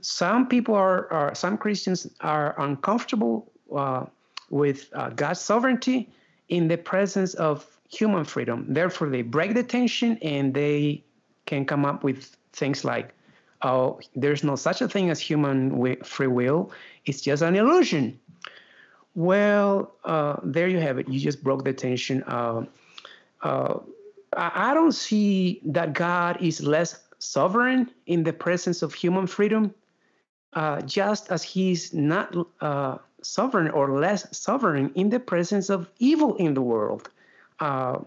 Some 0.00 0.48
people 0.48 0.74
are, 0.74 1.12
are 1.12 1.34
some 1.34 1.56
Christians 1.58 2.08
are 2.20 2.58
uncomfortable 2.60 3.52
uh, 3.74 4.06
with 4.48 4.88
uh, 4.94 5.10
God's 5.10 5.40
sovereignty 5.40 6.10
in 6.48 6.66
the 6.66 6.76
presence 6.76 7.34
of 7.34 7.66
human 7.88 8.24
freedom. 8.24 8.66
Therefore, 8.68 9.08
they 9.10 9.22
break 9.22 9.54
the 9.54 9.62
tension 9.62 10.18
and 10.22 10.52
they 10.52 11.04
can 11.46 11.64
come 11.64 11.84
up 11.84 12.02
with 12.02 12.36
things 12.52 12.84
like, 12.84 13.14
oh, 13.62 14.00
there's 14.14 14.42
no 14.44 14.56
such 14.56 14.80
a 14.80 14.88
thing 14.88 15.10
as 15.10 15.20
human 15.20 15.96
free 16.02 16.26
will, 16.26 16.70
it's 17.06 17.20
just 17.20 17.42
an 17.42 17.56
illusion. 17.56 18.18
Well, 19.14 19.92
uh, 20.04 20.36
there 20.42 20.68
you 20.68 20.78
have 20.78 20.98
it. 20.98 21.08
You 21.08 21.18
just 21.18 21.42
broke 21.42 21.64
the 21.64 21.72
tension. 21.72 22.22
Uh, 22.24 22.66
uh, 23.42 23.78
I, 24.36 24.74
don't 24.74 24.92
see 24.92 25.60
that 25.64 25.92
God 25.92 26.40
is 26.40 26.62
less 26.62 27.02
sovereign 27.18 27.90
in 28.06 28.22
the 28.22 28.32
presence 28.32 28.82
of 28.82 28.94
human 28.94 29.26
freedom, 29.26 29.74
uh, 30.52 30.80
just 30.82 31.32
as 31.32 31.42
he's 31.42 31.92
not 31.92 32.36
uh, 32.60 32.98
sovereign 33.22 33.70
or 33.70 33.98
less 33.98 34.26
sovereign 34.36 34.92
in 34.94 35.10
the 35.10 35.18
presence 35.18 35.68
of 35.68 35.90
evil 35.98 36.36
in 36.36 36.54
the 36.54 36.62
world. 36.62 37.10
Uh, 37.58 37.98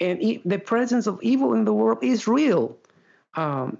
and 0.00 0.22
e- 0.22 0.42
the 0.44 0.58
presence 0.58 1.06
of 1.06 1.18
evil 1.22 1.54
in 1.54 1.64
the 1.64 1.72
world 1.72 1.98
is 2.02 2.28
real. 2.28 2.76
Um, 3.34 3.78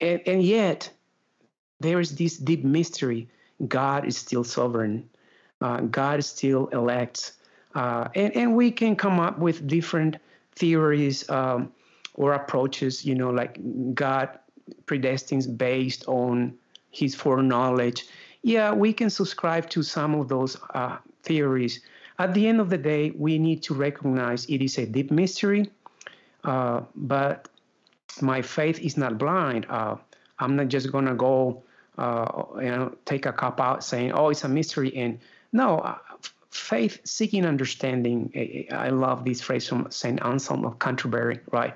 and, 0.00 0.20
and 0.26 0.42
yet, 0.42 0.90
there 1.80 2.00
is 2.00 2.16
this 2.16 2.36
deep 2.36 2.64
mystery. 2.64 3.28
God 3.66 4.06
is 4.06 4.16
still 4.16 4.44
sovereign. 4.44 5.08
Uh, 5.60 5.80
God 5.82 6.22
still 6.24 6.68
elects. 6.68 7.32
Uh, 7.74 8.08
and, 8.14 8.34
and 8.36 8.56
we 8.56 8.70
can 8.70 8.96
come 8.96 9.20
up 9.20 9.38
with 9.38 9.66
different 9.66 10.16
theories 10.54 11.28
um, 11.30 11.72
or 12.14 12.34
approaches, 12.34 13.04
you 13.04 13.14
know, 13.14 13.30
like 13.30 13.58
God 13.94 14.38
predestines 14.86 15.46
based 15.56 16.06
on 16.08 16.56
his 16.90 17.14
foreknowledge. 17.14 18.06
Yeah, 18.42 18.72
we 18.72 18.92
can 18.92 19.10
subscribe 19.10 19.68
to 19.70 19.82
some 19.82 20.14
of 20.14 20.28
those 20.28 20.56
uh, 20.74 20.98
theories. 21.22 21.80
At 22.18 22.34
the 22.34 22.48
end 22.48 22.60
of 22.60 22.70
the 22.70 22.78
day, 22.78 23.10
we 23.10 23.38
need 23.38 23.62
to 23.64 23.74
recognize 23.74 24.46
it 24.46 24.62
is 24.62 24.78
a 24.78 24.86
deep 24.86 25.10
mystery, 25.10 25.70
uh, 26.44 26.82
but 26.94 27.48
my 28.20 28.42
faith 28.42 28.80
is 28.80 28.96
not 28.96 29.18
blind. 29.18 29.66
Uh, 29.68 29.96
I'm 30.38 30.56
not 30.56 30.68
just 30.68 30.90
to 30.92 31.14
go 31.14 31.62
uh, 31.98 32.44
you 32.56 32.70
know, 32.70 32.96
take 33.04 33.26
a 33.26 33.32
cop 33.32 33.60
out 33.60 33.82
saying, 33.84 34.12
"Oh, 34.12 34.30
it's 34.30 34.44
a 34.44 34.48
mystery." 34.48 34.96
And 34.96 35.18
no, 35.52 35.78
uh, 35.80 35.98
faith 36.50 37.00
seeking 37.04 37.44
understanding. 37.44 38.66
I 38.70 38.90
love 38.90 39.24
this 39.24 39.40
phrase 39.40 39.68
from 39.68 39.90
Saint 39.90 40.22
Anselm 40.22 40.64
of 40.64 40.78
Canterbury. 40.78 41.40
Right? 41.50 41.74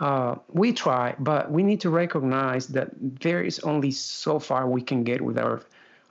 Uh, 0.00 0.36
we 0.52 0.72
try, 0.72 1.14
but 1.18 1.50
we 1.50 1.62
need 1.62 1.80
to 1.80 1.90
recognize 1.90 2.68
that 2.68 2.90
there 3.20 3.42
is 3.42 3.58
only 3.60 3.90
so 3.90 4.38
far 4.38 4.68
we 4.68 4.80
can 4.80 5.02
get 5.02 5.20
with 5.20 5.38
our 5.38 5.60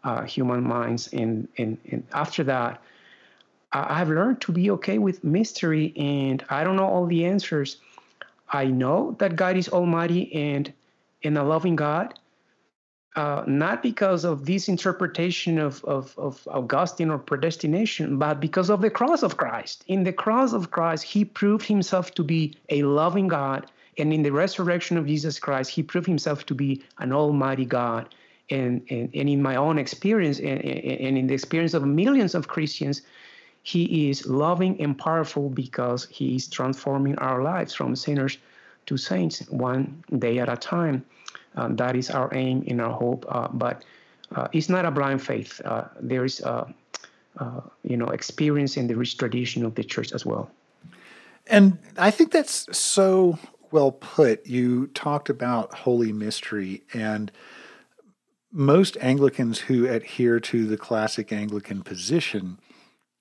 uh, 0.04 0.24
human 0.24 0.64
minds, 0.64 1.08
and, 1.14 1.48
and 1.58 1.78
and 1.90 2.04
after 2.14 2.44
that, 2.44 2.82
I've 3.74 4.10
learned 4.10 4.42
to 4.42 4.52
be 4.52 4.70
okay 4.72 4.98
with 4.98 5.24
mystery, 5.24 5.94
and 5.98 6.44
I 6.50 6.64
don't 6.64 6.76
know 6.76 6.88
all 6.88 7.08
the 7.08 7.26
answers. 7.26 7.78
I 8.50 8.66
know 8.66 9.16
that 9.20 9.36
God 9.36 9.58
is 9.58 9.70
Almighty 9.70 10.34
and 10.34 10.72
and 11.24 11.38
a 11.38 11.44
loving 11.44 11.76
God 11.76 12.14
uh, 13.18 13.44
not 13.48 13.82
because 13.82 14.24
of 14.24 14.46
this 14.46 14.70
interpretation 14.70 15.58
of, 15.58 15.84
of, 15.86 16.14
of 16.20 16.48
Augustine 16.52 17.10
or 17.10 17.18
predestination, 17.18 18.20
but 18.20 18.40
because 18.40 18.70
of 18.70 18.80
the 18.80 18.92
cross 18.92 19.24
of 19.24 19.38
Christ. 19.38 19.84
In 19.88 20.04
the 20.04 20.14
cross 20.14 20.54
of 20.54 20.70
Christ, 20.70 21.04
he 21.04 21.26
proved 21.26 21.66
himself 21.66 22.14
to 22.14 22.24
be 22.24 22.56
a 22.70 22.84
loving 22.84 23.28
God. 23.28 23.72
And 23.98 24.14
in 24.14 24.22
the 24.22 24.32
resurrection 24.32 24.98
of 24.98 25.08
Jesus 25.08 25.40
Christ, 25.40 25.72
he 25.72 25.82
proved 25.82 26.06
himself 26.06 26.46
to 26.46 26.54
be 26.54 26.84
an 27.00 27.12
almighty 27.12 27.66
God. 27.66 28.14
And, 28.52 28.86
and, 28.92 29.10
and 29.16 29.28
in 29.28 29.42
my 29.42 29.56
own 29.56 29.80
experience, 29.80 30.38
and, 30.38 30.64
and 30.64 31.18
in 31.18 31.26
the 31.26 31.34
experience 31.34 31.74
of 31.74 31.84
millions 31.86 32.36
of 32.36 32.48
Christians, 32.48 33.02
he 33.68 34.10
is 34.10 34.26
loving 34.26 34.80
and 34.80 34.98
powerful 34.98 35.50
because 35.50 36.08
he 36.10 36.38
is 36.38 36.48
transforming 36.48 37.18
our 37.18 37.44
lives 37.44 37.74
from 37.74 37.98
sinners 37.98 38.38
to 38.86 38.96
saints 38.96 39.46
one 39.50 40.02
day 40.20 40.40
at 40.40 40.48
a 40.48 40.56
time. 40.56 41.04
Uh, 41.58 41.68
that 41.72 41.94
is 41.94 42.10
our 42.10 42.34
aim 42.34 42.64
and 42.70 42.80
our 42.80 42.94
hope. 42.94 43.26
Uh, 43.28 43.50
but 43.52 43.84
uh, 44.34 44.48
it's 44.54 44.70
not 44.70 44.86
a 44.86 44.92
blind 44.92 45.22
faith. 45.22 45.60
there 46.00 46.24
is, 46.24 46.40
a, 46.40 46.74
you 47.84 47.98
know, 47.98 48.08
experience 48.08 48.78
in 48.78 48.88
the 48.88 48.96
rich 48.96 49.18
tradition 49.18 49.66
of 49.66 49.76
the 49.76 49.84
church 49.84 50.14
as 50.14 50.26
well. 50.26 50.50
And 51.48 51.78
I 51.98 52.10
think 52.10 52.32
that's 52.32 52.70
so 52.72 53.38
well 53.72 53.92
put. 53.92 54.48
You 54.48 54.88
talked 54.94 55.30
about 55.30 55.74
holy 55.74 56.14
mystery, 56.14 56.84
and 56.94 57.34
most 58.50 58.96
Anglicans 59.02 59.60
who 59.60 59.88
adhere 59.88 60.40
to 60.40 60.66
the 60.66 60.78
classic 60.78 61.34
Anglican 61.34 61.84
position 61.84 62.60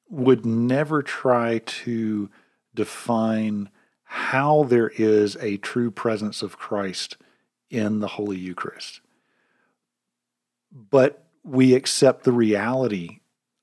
would 0.09 0.47
never 0.47 1.03
try 1.03 1.59
to 1.65 2.31
define 2.75 3.71
how 4.05 4.63
there 4.65 4.89
is 4.97 5.37
a 5.41 5.57
true 5.59 5.91
presence 5.91 6.43
of 6.43 6.59
Christ 6.59 7.17
in 7.71 8.01
the 8.01 8.09
Holy 8.09 8.39
Eucharist. 8.39 9.01
But 10.73 11.25
we 11.43 11.75
accept 11.75 12.25
the 12.25 12.33
reality 12.33 13.21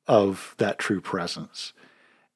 of 0.08 0.56
that 0.58 0.80
true 0.80 1.02
presence. 1.02 1.74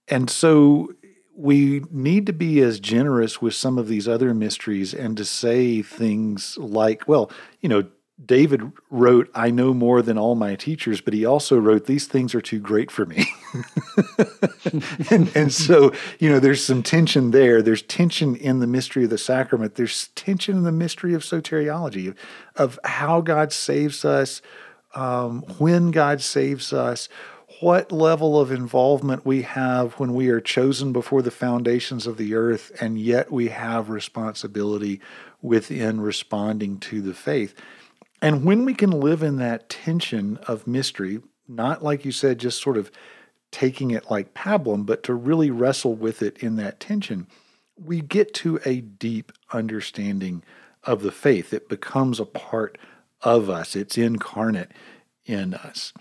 And 0.08 0.30
so 0.30 0.94
we 1.36 1.84
need 1.92 2.26
to 2.26 2.34
be 2.34 2.62
as 2.62 2.80
generous 2.80 3.42
with 3.42 3.54
some 3.54 3.78
of 3.78 3.88
these 3.88 4.08
other 4.08 4.34
mysteries 4.34 4.94
and 4.94 5.18
to 5.18 5.26
say 5.26 5.82
things 5.82 6.58
like, 6.58 7.08
well, 7.08 7.30
you 7.62 7.70
know, 7.70 7.84
David 8.24 8.72
wrote, 8.90 9.30
I 9.36 9.52
know 9.52 9.76
more 9.76 10.02
than 10.02 10.18
all 10.18 10.34
my 10.34 10.56
teachers, 10.56 11.02
but 11.02 11.14
he 11.14 11.24
also 11.24 11.58
wrote, 11.58 11.86
These 11.86 12.08
things 12.08 12.34
are 12.34 12.42
too 12.42 12.60
great 12.60 12.90
for 12.90 13.06
me. 13.06 13.26
and, 15.12 15.32
and 15.36 15.54
so, 15.54 15.94
you 16.18 16.28
know, 16.28 16.40
there's 16.40 16.64
some 16.64 16.82
tension 16.82 17.30
there. 17.30 17.62
There's 17.62 17.84
tension 17.84 18.36
in 18.36 18.60
the 18.60 18.66
mystery 18.66 19.04
of 19.04 19.12
the 19.12 19.20
sacrament. 19.20 19.76
There's 19.76 20.08
tension 20.10 20.58
in 20.58 20.64
the 20.64 20.72
mystery 20.72 21.14
of 21.14 21.22
soteriology, 21.22 22.16
of 22.56 22.80
how 22.84 23.22
God 23.22 23.54
saves 23.54 24.04
us, 24.04 24.42
um, 24.96 25.44
when 25.60 25.92
God 25.92 26.22
saves 26.22 26.74
us, 26.74 27.10
what 27.60 27.92
level 27.92 28.40
of 28.40 28.52
involvement 28.52 29.26
we 29.26 29.44
have 29.44 29.94
when 29.94 30.14
we 30.14 30.30
are 30.30 30.42
chosen 30.42 30.92
before 30.92 31.22
the 31.22 31.32
foundations 31.32 32.08
of 32.08 32.18
the 32.18 32.34
earth, 32.34 32.72
and 32.82 33.00
yet 33.00 33.32
we 33.32 33.50
have 33.50 33.90
responsibility 33.90 35.02
within 35.42 36.02
responding 36.02 36.80
to 36.80 37.02
the 37.02 37.14
faith. 37.14 37.56
And 38.22 38.44
when 38.44 38.66
we 38.66 38.74
can 38.74 38.92
live 38.92 39.22
in 39.22 39.38
that 39.38 39.70
tension 39.70 40.38
of 40.48 40.68
mystery, 40.68 41.22
not 41.48 41.84
like 41.84 42.04
you 42.04 42.12
said, 42.12 42.40
just 42.40 42.62
sort 42.62 42.78
of 42.78 42.92
taking 43.52 43.92
it 43.92 44.10
like 44.10 44.34
pablum, 44.34 44.86
but 44.86 45.04
to 45.04 45.14
really 45.14 45.52
wrestle 45.52 45.96
with 45.96 46.22
it 46.22 46.38
in 46.40 46.56
that 46.58 46.80
tension, 46.80 47.28
we 47.82 48.02
get 48.02 48.34
to 48.34 48.60
a 48.66 48.82
deep 48.82 49.32
understanding 49.54 50.44
of 50.84 51.02
the 51.02 51.12
faith. 51.12 51.54
It 51.54 51.70
becomes 51.70 52.20
a 52.20 52.26
part 52.26 52.78
of 53.22 53.50
us, 53.50 53.76
it's 53.76 53.98
incarnate 53.98 54.72
in 55.26 55.54
us. 55.54 55.94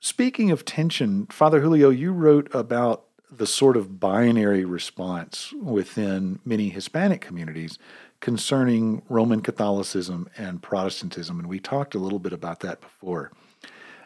Speaking 0.00 0.50
of 0.50 0.64
tension, 0.64 1.26
Father 1.26 1.60
Julio, 1.60 1.90
you 1.90 2.12
wrote 2.12 2.54
about 2.54 3.04
the 3.30 3.46
sort 3.46 3.76
of 3.76 3.98
binary 3.98 4.64
response 4.64 5.52
within 5.60 6.40
many 6.44 6.68
Hispanic 6.68 7.20
communities 7.20 7.78
concerning 8.24 9.02
Roman 9.10 9.42
Catholicism 9.42 10.30
and 10.38 10.62
Protestantism, 10.62 11.38
and 11.38 11.46
we 11.46 11.60
talked 11.60 11.94
a 11.94 11.98
little 11.98 12.18
bit 12.18 12.32
about 12.32 12.60
that 12.60 12.80
before. 12.80 13.30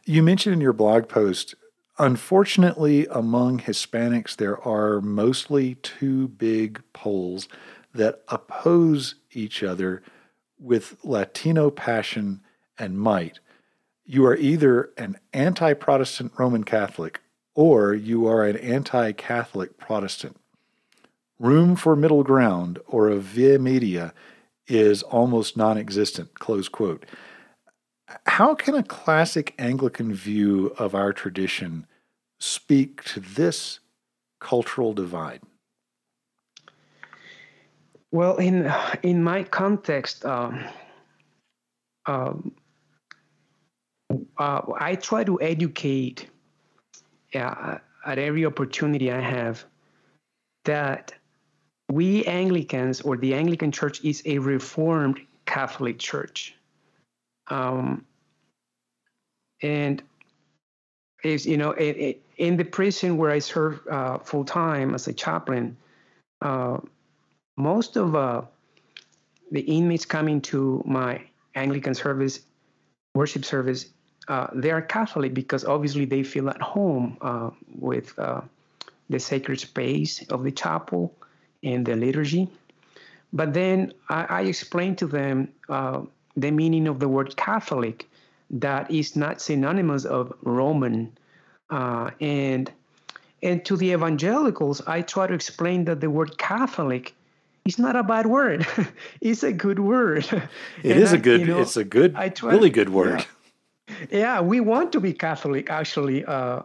You 0.04 0.24
mentioned 0.24 0.54
in 0.54 0.60
your 0.60 0.72
blog 0.72 1.08
post, 1.08 1.54
unfortunately, 2.00 3.06
among 3.12 3.60
Hispanics, 3.60 4.34
there 4.34 4.60
are 4.66 5.00
mostly 5.00 5.76
two 5.76 6.26
big 6.26 6.82
poles 6.92 7.46
that 7.94 8.24
oppose 8.26 9.14
each 9.30 9.62
other 9.62 10.02
with 10.58 10.96
Latino 11.04 11.70
passion 11.70 12.40
and 12.76 12.98
might. 12.98 13.38
You 14.04 14.26
are 14.26 14.36
either 14.36 14.90
an 14.96 15.20
anti 15.32 15.74
Protestant 15.74 16.32
Roman 16.36 16.64
Catholic 16.64 17.20
or 17.54 17.94
you 17.94 18.26
are 18.26 18.44
an 18.44 18.56
anti 18.56 19.12
Catholic 19.12 19.78
Protestant 19.78 20.40
room 21.38 21.76
for 21.76 21.94
middle 21.96 22.22
ground 22.22 22.78
or 22.86 23.08
a 23.08 23.16
via 23.16 23.58
media 23.58 24.12
is 24.66 25.02
almost 25.02 25.56
non 25.56 25.78
existent. 25.78 26.38
Close 26.38 26.68
quote. 26.68 27.06
How 28.26 28.54
can 28.54 28.74
a 28.74 28.82
classic 28.82 29.54
Anglican 29.58 30.14
view 30.14 30.74
of 30.78 30.94
our 30.94 31.12
tradition 31.12 31.86
speak 32.40 33.02
to 33.04 33.20
this 33.20 33.80
cultural 34.40 34.94
divide? 34.94 35.42
Well, 38.10 38.36
in 38.36 38.72
in 39.02 39.22
my 39.22 39.42
context, 39.42 40.24
um, 40.24 40.64
um, 42.06 42.52
uh, 44.38 44.62
I 44.78 44.94
try 44.94 45.24
to 45.24 45.40
educate 45.42 46.26
uh, 47.34 47.78
at 48.06 48.18
every 48.18 48.46
opportunity 48.46 49.12
I 49.12 49.20
have 49.20 49.64
that 50.64 51.12
we 51.90 52.24
Anglicans 52.24 53.00
or 53.00 53.16
the 53.16 53.34
Anglican 53.34 53.72
Church 53.72 54.04
is 54.04 54.22
a 54.26 54.38
Reformed 54.38 55.20
Catholic 55.46 55.98
Church. 55.98 56.54
Um, 57.48 58.04
and 59.62 60.02
is 61.24 61.46
you 61.46 61.56
know 61.56 61.70
it, 61.72 61.96
it, 61.96 62.22
in 62.36 62.56
the 62.56 62.64
prison 62.64 63.16
where 63.16 63.30
I 63.30 63.40
serve 63.40 63.80
uh, 63.90 64.18
full 64.18 64.44
time 64.44 64.94
as 64.94 65.08
a 65.08 65.12
chaplain, 65.12 65.76
uh, 66.42 66.78
most 67.56 67.96
of 67.96 68.14
uh, 68.14 68.42
the 69.50 69.60
inmates 69.62 70.04
coming 70.04 70.40
to 70.42 70.82
my 70.86 71.22
Anglican 71.54 71.94
service, 71.94 72.40
worship 73.14 73.44
service, 73.44 73.86
uh, 74.28 74.46
they 74.54 74.70
are 74.70 74.82
Catholic 74.82 75.34
because 75.34 75.64
obviously 75.64 76.04
they 76.04 76.22
feel 76.22 76.50
at 76.50 76.60
home 76.60 77.16
uh, 77.20 77.50
with 77.74 78.16
uh, 78.18 78.42
the 79.08 79.18
sacred 79.18 79.58
space 79.58 80.22
of 80.28 80.44
the 80.44 80.52
chapel 80.52 81.12
in 81.62 81.84
the 81.84 81.94
liturgy. 81.94 82.48
But 83.32 83.52
then 83.52 83.92
I, 84.08 84.24
I 84.24 84.40
explained 84.42 84.98
to 84.98 85.06
them 85.06 85.48
uh, 85.68 86.02
the 86.36 86.50
meaning 86.50 86.86
of 86.86 86.98
the 86.98 87.08
word 87.08 87.36
Catholic, 87.36 88.08
that 88.50 88.90
is 88.90 89.16
not 89.16 89.40
synonymous 89.40 90.04
of 90.04 90.32
Roman. 90.42 91.12
Uh, 91.70 92.10
and 92.20 92.70
and 93.42 93.64
to 93.66 93.76
the 93.76 93.92
evangelicals, 93.92 94.82
I 94.86 95.02
try 95.02 95.26
to 95.26 95.34
explain 95.34 95.84
that 95.84 96.00
the 96.00 96.10
word 96.10 96.38
Catholic 96.38 97.14
is 97.64 97.78
not 97.78 97.94
a 97.94 98.02
bad 98.02 98.26
word. 98.26 98.66
it's 99.20 99.42
a 99.42 99.52
good 99.52 99.78
word. 99.78 100.26
It 100.82 100.96
is 100.96 101.12
I, 101.12 101.16
a 101.16 101.20
good. 101.20 101.40
You 101.40 101.46
know, 101.46 101.60
it's 101.60 101.76
a 101.76 101.84
good, 101.84 102.14
try, 102.34 102.50
really 102.50 102.70
good 102.70 102.88
word. 102.88 103.24
Yeah, 103.88 103.96
yeah, 104.10 104.40
we 104.40 104.60
want 104.60 104.92
to 104.92 105.00
be 105.00 105.12
Catholic 105.12 105.70
actually. 105.70 106.24
Uh, 106.24 106.62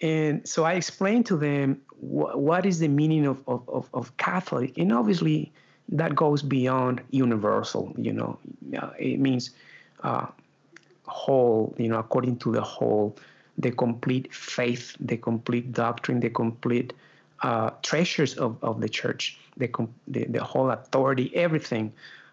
and 0.00 0.48
so 0.48 0.64
I 0.64 0.74
explained 0.74 1.26
to 1.26 1.36
them 1.36 1.80
wh- 2.00 2.36
what 2.36 2.66
is 2.66 2.78
the 2.78 2.88
meaning 2.88 3.26
of, 3.26 3.42
of, 3.46 3.88
of, 3.92 4.16
Catholic, 4.16 4.76
and 4.78 4.92
obviously 4.92 5.52
that 5.88 6.14
goes 6.14 6.42
beyond 6.42 7.00
universal. 7.10 7.92
You 7.96 8.12
know, 8.12 8.38
it 8.98 9.18
means 9.20 9.50
uh, 10.02 10.26
whole. 11.06 11.74
You 11.78 11.88
know, 11.88 11.98
according 11.98 12.38
to 12.38 12.52
the 12.52 12.60
whole, 12.60 13.16
the 13.56 13.70
complete 13.70 14.32
faith, 14.34 14.96
the 15.00 15.16
complete 15.16 15.72
doctrine, 15.72 16.20
the 16.20 16.30
complete 16.30 16.92
uh, 17.42 17.70
treasures 17.82 18.34
of, 18.34 18.62
of 18.62 18.80
the 18.80 18.88
church, 18.88 19.38
the, 19.56 19.68
the 20.08 20.24
the 20.24 20.42
whole 20.42 20.70
authority, 20.70 21.34
everything 21.34 21.92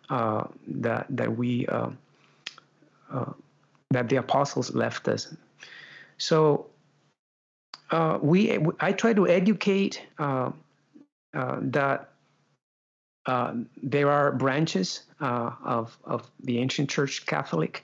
uh, 0.10 0.45
that 0.67 1.06
that 1.10 1.38
we 1.38 1.65
uh, 1.67 1.89
uh, 3.12 3.32
that 3.91 4.10
the 4.10 4.17
apostles 4.17 4.73
left 4.75 5.08
us. 5.08 5.34
So 6.17 6.67
uh, 7.91 8.19
we, 8.21 8.58
I 8.80 8.91
try 8.91 9.13
to 9.13 9.28
educate 9.28 10.02
uh, 10.17 10.52
uh, 11.36 11.58
that 11.62 12.10
uh, 13.26 13.54
there 13.82 14.10
are 14.10 14.32
branches 14.32 15.02
uh, 15.19 15.52
of 15.63 15.98
of 16.04 16.30
the 16.43 16.60
ancient 16.60 16.89
Church 16.89 17.26
Catholic, 17.26 17.84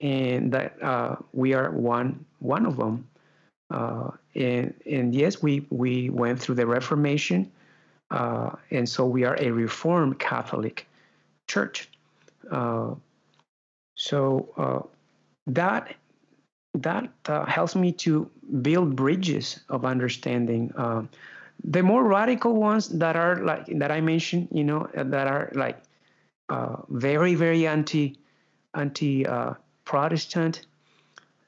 and 0.00 0.52
that 0.52 0.82
uh, 0.82 1.16
we 1.32 1.54
are 1.54 1.70
one 1.70 2.24
one 2.38 2.66
of 2.66 2.76
them. 2.76 3.06
and 3.70 4.74
and 4.86 5.14
yes, 5.14 5.42
we 5.42 5.66
we 5.70 6.10
went 6.10 6.40
through 6.40 6.54
the 6.54 6.66
Reformation, 6.66 7.50
and 8.10 8.88
so 8.88 9.06
we 9.06 9.24
are 9.24 9.36
a 9.38 9.50
Reformed 9.50 10.18
Catholic 10.18 10.86
church. 11.46 11.88
so 13.96 14.88
that 15.46 15.94
that 16.74 17.08
uh, 17.26 17.44
helps 17.46 17.76
me 17.76 17.92
to 17.92 18.28
build 18.62 18.96
bridges 18.96 19.60
of 19.68 19.84
understanding. 19.84 20.72
Uh, 20.76 21.04
the 21.62 21.82
more 21.82 22.04
radical 22.04 22.54
ones 22.54 22.88
that 22.88 23.16
are 23.16 23.36
like 23.36 23.66
that 23.78 23.90
I 23.90 24.00
mentioned, 24.00 24.48
you 24.50 24.64
know, 24.64 24.88
that 24.94 25.26
are 25.26 25.50
like 25.54 25.80
uh, 26.48 26.76
very 26.88 27.34
very 27.34 27.66
anti 27.66 28.18
anti 28.74 29.24
uh, 29.24 29.54
Protestant. 29.84 30.66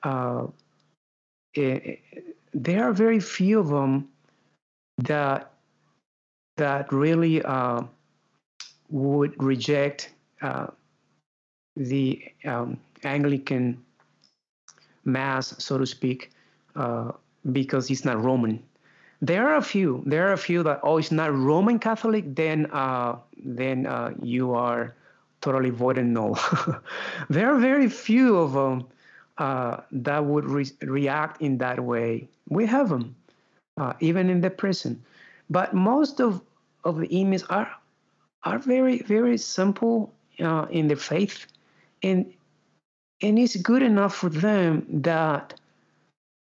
It, 0.04 0.08
uh, 0.08 0.46
eh, 1.56 1.80
eh, 1.84 1.96
there 2.54 2.84
are 2.84 2.92
very 2.92 3.18
few 3.20 3.58
of 3.58 3.68
them 3.68 4.08
that 4.98 5.52
that 6.56 6.92
really 6.92 7.42
uh, 7.42 7.82
would 8.88 9.42
reject 9.42 10.12
the 11.76 12.24
um, 12.44 12.78
Anglican 13.02 13.84
mass, 15.06 15.54
so 15.58 15.78
to 15.78 15.86
speak, 15.86 16.32
uh, 16.74 17.12
because 17.52 17.90
it's 17.90 18.04
not 18.04 18.22
Roman. 18.22 18.62
There 19.22 19.48
are 19.48 19.56
a 19.56 19.62
few. 19.62 20.02
There 20.04 20.28
are 20.28 20.32
a 20.32 20.38
few 20.38 20.62
that 20.64 20.80
oh, 20.82 20.98
it's 20.98 21.10
not 21.10 21.34
Roman 21.34 21.78
Catholic. 21.78 22.34
Then, 22.34 22.66
uh, 22.66 23.16
then 23.42 23.86
uh, 23.86 24.12
you 24.22 24.52
are 24.52 24.94
totally 25.40 25.70
void 25.70 25.96
and 25.96 26.12
null. 26.12 26.38
there 27.30 27.50
are 27.52 27.58
very 27.58 27.88
few 27.88 28.36
of 28.36 28.52
them 28.52 28.86
uh, 29.38 29.80
that 29.92 30.24
would 30.24 30.44
re- 30.44 30.72
react 30.82 31.40
in 31.40 31.58
that 31.58 31.80
way. 31.80 32.28
We 32.48 32.66
have 32.66 32.88
them, 32.88 33.14
uh, 33.76 33.94
even 34.00 34.28
in 34.28 34.40
the 34.40 34.50
prison. 34.50 35.02
But 35.48 35.74
most 35.74 36.20
of 36.20 36.42
of 36.84 36.98
the 36.98 37.08
emails 37.08 37.44
are 37.48 37.70
are 38.44 38.58
very 38.58 39.02
very 39.02 39.38
simple 39.38 40.12
uh, 40.40 40.66
in 40.70 40.88
the 40.88 40.96
faith, 40.96 41.46
and 42.02 42.32
and 43.22 43.38
it's 43.38 43.56
good 43.56 43.82
enough 43.82 44.14
for 44.14 44.28
them 44.28 44.86
that 44.88 45.54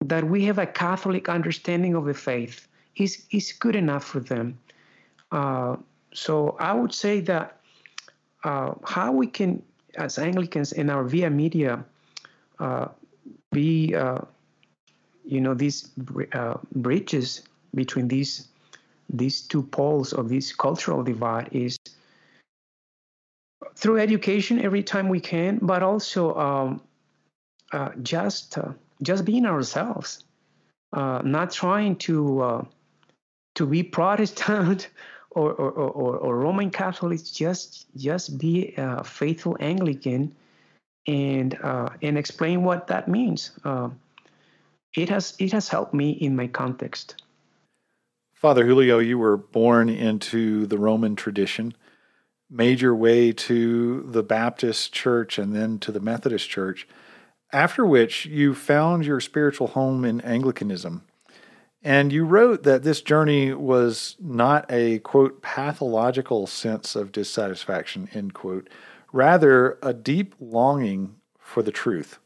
that 0.05 0.23
we 0.23 0.45
have 0.45 0.58
a 0.58 0.65
Catholic 0.65 1.27
understanding 1.27 1.95
of 1.95 2.05
the 2.05 2.13
faith. 2.13 2.67
Is 2.95 3.25
is 3.32 3.53
good 3.53 3.75
enough 3.75 4.03
for 4.03 4.19
them. 4.19 4.58
Uh, 5.32 5.77
so 6.13 6.58
I 6.60 6.73
would 6.73 6.93
say 6.93 7.21
that 7.21 7.60
uh, 8.43 8.73
how 8.84 9.12
we 9.12 9.27
can, 9.27 9.62
as 9.95 10.17
Anglicans 10.17 10.71
in 10.73 10.89
our 10.89 11.03
via 11.03 11.29
media, 11.29 11.84
uh, 12.60 12.88
be 13.51 13.95
uh, 13.95 14.19
you 15.25 15.39
know 15.41 15.53
these 15.53 15.89
uh, 16.34 16.58
bridges 16.75 17.43
between 17.75 18.08
these 18.08 18.47
these 19.10 19.41
two 19.41 19.63
poles 19.63 20.13
of 20.13 20.29
this 20.29 20.53
cultural 20.53 21.03
divide 21.03 21.49
is 21.51 21.77
through 23.80 23.98
education 23.98 24.60
every 24.60 24.84
time 24.84 25.08
we 25.08 25.22
can, 25.22 25.58
but 25.62 25.82
also 25.82 26.36
um, 26.36 26.82
uh, 27.72 27.92
just 28.04 28.58
uh, 28.58 28.74
just 29.02 29.24
being 29.24 29.46
ourselves, 29.46 30.26
uh, 30.92 31.22
not 31.24 31.52
trying 31.52 31.96
to 31.96 32.42
uh, 32.42 32.65
to 33.56 33.65
be 33.65 33.82
Protestant 33.84 34.89
or, 35.32 35.54
or, 35.54 35.72
or, 35.72 36.18
or, 36.18 36.38
Roman 36.38 36.72
Catholics. 36.72 37.32
Just 37.32 37.86
just 37.96 38.38
be 38.38 38.74
a 38.76 39.04
faithful 39.04 39.56
Anglican, 39.62 40.36
and 41.08 41.58
uh, 41.63 41.89
and 42.02 42.18
explain 42.18 42.63
what 42.63 42.88
that 42.88 43.08
means. 43.08 43.52
Uh, 43.63 43.89
it 44.94 45.08
has 45.08 45.36
it 45.39 45.54
has 45.54 45.70
helped 45.70 45.94
me 45.94 46.12
in 46.12 46.36
my 46.36 46.48
context. 46.48 47.24
Father 48.34 48.65
Julio, 48.65 49.00
you 49.00 49.18
were 49.18 49.38
born 49.38 49.89
into 49.89 50.65
the 50.65 50.78
Roman 50.78 51.15
tradition 51.15 51.74
made 52.49 52.81
your 52.81 52.95
way 52.95 53.31
to 53.31 54.01
the 54.03 54.23
Baptist 54.23 54.91
church 54.91 55.38
and 55.38 55.55
then 55.55 55.79
to 55.79 55.91
the 55.91 55.99
Methodist 55.99 56.49
church, 56.49 56.88
after 57.51 57.85
which 57.85 58.25
you 58.25 58.53
found 58.53 59.05
your 59.05 59.19
spiritual 59.19 59.67
home 59.67 60.03
in 60.03 60.21
Anglicanism. 60.21 61.03
And 61.81 62.12
you 62.12 62.25
wrote 62.25 62.63
that 62.63 62.83
this 62.83 63.01
journey 63.01 63.53
was 63.53 64.17
not 64.19 64.65
a, 64.69 64.99
quote, 64.99 65.41
pathological 65.41 66.45
sense 66.45 66.95
of 66.95 67.12
dissatisfaction, 67.12 68.09
end 68.13 68.33
quote, 68.33 68.69
rather 69.13 69.77
a 69.81 69.93
deep 69.93 70.35
longing 70.39 71.15
for 71.39 71.63
the 71.63 71.71
truth. 71.71 72.19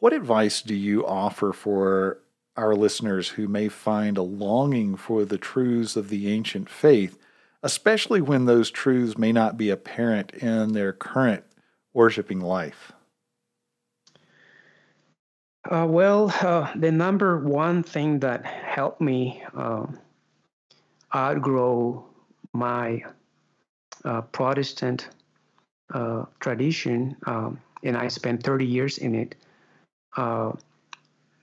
What 0.00 0.12
advice 0.12 0.62
do 0.62 0.74
you 0.74 1.06
offer 1.06 1.52
for 1.52 2.18
our 2.56 2.74
listeners 2.74 3.30
who 3.30 3.48
may 3.48 3.68
find 3.68 4.18
a 4.18 4.22
longing 4.22 4.96
for 4.96 5.24
the 5.24 5.38
truths 5.38 5.96
of 5.96 6.08
the 6.08 6.30
ancient 6.30 6.68
faith 6.68 7.18
especially 7.64 8.20
when 8.20 8.44
those 8.44 8.70
truths 8.70 9.16
may 9.16 9.32
not 9.32 9.56
be 9.56 9.70
apparent 9.70 10.30
in 10.34 10.74
their 10.74 10.92
current 10.92 11.42
worshiping 11.94 12.40
life? 12.40 12.92
Uh, 15.70 15.86
well, 15.88 16.30
uh, 16.42 16.70
the 16.76 16.92
number 16.92 17.38
one 17.38 17.82
thing 17.82 18.20
that 18.20 18.44
helped 18.44 19.00
me 19.00 19.42
uh, 19.56 19.86
outgrow 21.14 22.04
my 22.52 23.02
uh, 24.04 24.20
Protestant 24.20 25.08
uh, 25.94 26.26
tradition, 26.40 27.16
um, 27.26 27.58
and 27.82 27.96
I 27.96 28.08
spent 28.08 28.42
30 28.42 28.66
years 28.66 28.98
in 28.98 29.14
it, 29.14 29.36
uh, 30.18 30.52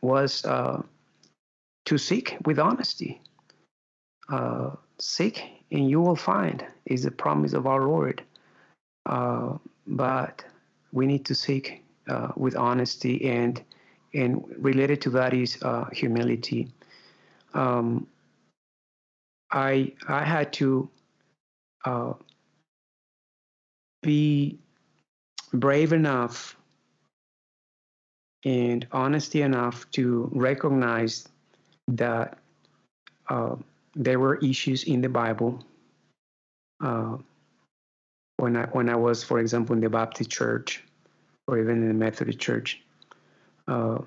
was 0.02 0.44
to 0.44 1.98
seek 1.98 2.38
with 2.46 2.60
honesty. 2.60 3.22
seek 5.00 5.61
and 5.72 5.90
you 5.90 6.02
will 6.02 6.16
find 6.16 6.66
is 6.86 7.04
the 7.04 7.12
promise 7.12 7.54
of 7.54 7.66
our 7.66 7.84
Lord. 7.88 8.24
Uh, 9.06 9.58
but 9.88 10.44
we 10.92 11.06
need 11.06 11.26
to 11.26 11.36
seek 11.36 11.84
uh, 12.08 12.32
with 12.36 12.56
honesty 12.56 13.26
and 13.30 13.62
and 14.14 14.44
related 14.58 15.00
to 15.02 15.10
that 15.10 15.34
is 15.34 15.58
uh, 15.62 15.86
humility. 15.94 16.68
Um, 17.54 18.08
I 19.52 19.94
I 20.08 20.24
had 20.24 20.52
to 20.54 20.90
uh, 21.86 22.14
be 24.02 24.60
brave 25.54 25.94
enough 25.94 26.58
and 28.44 28.88
honesty 28.92 29.42
enough 29.42 29.90
to 29.92 30.30
recognize 30.34 31.28
that 31.88 32.38
uh, 33.30 33.56
there 33.96 34.20
were 34.20 34.38
issues 34.38 34.84
in 34.84 35.02
the 35.02 35.10
Bible. 35.10 35.64
Uh, 36.84 37.18
when 38.38 38.58
I 38.58 38.66
when 38.68 38.90
I 38.90 38.96
was, 38.96 39.24
for 39.24 39.40
example, 39.40 39.76
in 39.76 39.82
the 39.82 39.90
Baptist 39.90 40.30
church, 40.30 40.84
or 41.48 41.60
even 41.60 41.82
in 41.84 41.88
the 41.88 41.94
Methodist 41.94 42.40
church, 42.40 42.82
uh, 43.68 44.00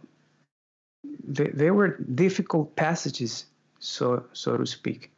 they, 1.27 1.49
there 1.49 1.75
were 1.75 1.99
difficult 1.99 2.75
passages, 2.77 3.47
so 3.79 4.25
so 4.33 4.57
to 4.57 4.67
speak, 4.67 5.11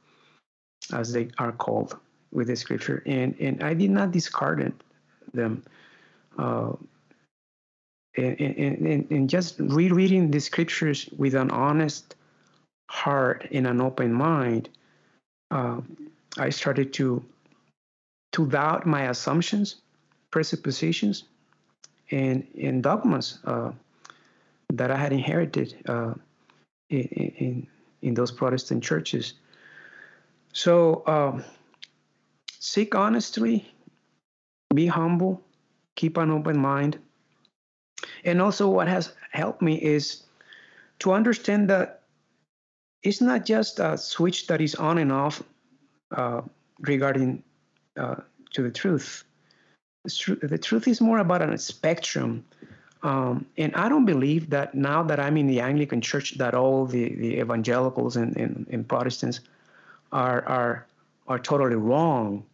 as 0.93 1.13
they 1.13 1.29
are 1.39 1.53
called 1.53 1.97
with 2.33 2.49
the 2.49 2.57
scripture, 2.57 3.03
and 3.07 3.35
and 3.41 3.63
I 3.63 3.75
did 3.75 3.91
not 3.91 4.11
discard 4.11 4.75
them. 5.33 5.63
Uh, 6.39 6.73
and, 8.19 8.41
and, 8.41 9.11
and, 9.11 9.31
just 9.31 9.57
rereading 9.59 10.31
the 10.31 10.41
scriptures 10.41 11.09
with 11.17 11.35
an 11.35 11.51
honest 11.51 12.15
heart 12.89 13.49
and 13.51 13.67
an 13.67 13.81
open 13.81 14.13
mind, 14.13 14.69
uh, 15.51 15.81
I 16.39 16.51
started 16.51 16.93
to 16.95 17.25
to 18.33 18.47
doubt 18.47 18.87
my 18.87 19.09
assumptions, 19.09 19.77
presuppositions, 20.31 21.25
and 22.11 22.47
and 22.61 22.83
dogmas 22.83 23.39
uh, 23.45 23.73
that 24.73 24.91
I 24.91 24.97
had 24.97 25.13
inherited 25.13 25.75
uh, 25.89 26.15
in, 26.91 27.01
in, 27.01 27.67
in 28.03 28.15
those 28.15 28.33
Protestant 28.33 28.83
churches. 28.83 29.35
So 30.53 31.03
um, 31.07 31.45
seek 32.59 32.95
honestly, 32.95 33.71
be 34.75 34.87
humble, 34.87 35.43
keep 35.95 36.17
an 36.17 36.31
open 36.31 36.59
mind, 36.59 36.99
and 38.25 38.43
also 38.43 38.69
what 38.69 38.89
has 38.89 39.13
helped 39.31 39.63
me 39.63 39.77
is 39.83 40.25
to 41.01 41.13
understand 41.13 41.71
that 41.71 42.03
it's 43.03 43.21
not 43.21 43.45
just 43.45 43.79
a 43.79 43.97
switch 43.97 44.47
that 44.49 44.61
is 44.61 44.75
on 44.75 44.99
and 44.99 45.13
off 45.13 45.43
uh, 46.11 46.43
regarding 46.81 47.43
uh, 47.97 48.17
to 48.53 48.63
the 48.63 48.71
truth. 48.71 49.25
the 50.05 50.59
truth 50.61 50.89
is 50.89 51.01
more 51.01 51.19
about 51.19 51.43
a 51.43 51.59
spectrum. 51.59 52.45
Um, 53.03 53.47
and 53.57 53.75
I 53.75 53.89
don't 53.89 54.05
believe 54.05 54.51
that 54.51 54.75
now 54.75 55.03
that 55.05 55.21
I'm 55.21 55.37
in 55.37 55.47
the 55.47 55.61
Anglican 55.61 56.01
Church, 56.01 56.39
that 56.39 56.55
all 56.55 56.87
the, 56.87 57.15
the 57.15 57.39
evangelicals 57.39 58.17
and, 58.17 58.37
and, 58.37 58.67
and 58.71 58.89
Protestants 58.89 59.41
are, 60.13 60.45
are, 60.47 60.87
are 61.29 61.39
totally 61.39 61.77
wrong. 61.77 62.45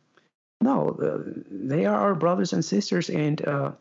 No, 0.61 0.91
uh, 0.91 1.41
they 1.51 1.87
are 1.87 1.99
our 1.99 2.15
brothers 2.15 2.53
and 2.53 2.65
sisters, 2.65 3.11
and 3.11 3.47
uh, 3.47 3.73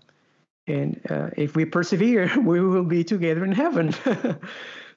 and 0.67 0.99
uh, 1.09 1.29
if 1.37 1.55
we 1.55 1.65
persevere, 1.65 2.31
we 2.39 2.59
will 2.59 2.83
be 2.83 3.03
together 3.03 3.43
in 3.45 3.51
heaven. 3.51 3.93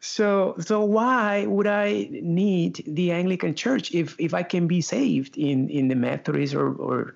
so, 0.04 0.54
so 0.58 0.84
why 0.84 1.46
would 1.46 1.66
I 1.66 2.08
need 2.10 2.84
the 2.86 3.10
Anglican 3.12 3.54
Church 3.54 3.92
if 3.94 4.14
if 4.18 4.34
I 4.34 4.42
can 4.42 4.66
be 4.66 4.82
saved 4.82 5.38
in 5.38 5.70
in 5.70 5.88
the 5.88 5.94
Methodist 5.94 6.54
or 6.54 6.74
or 6.74 7.14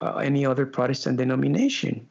uh, 0.00 0.16
any 0.16 0.46
other 0.46 0.64
Protestant 0.64 1.18
denomination? 1.18 2.08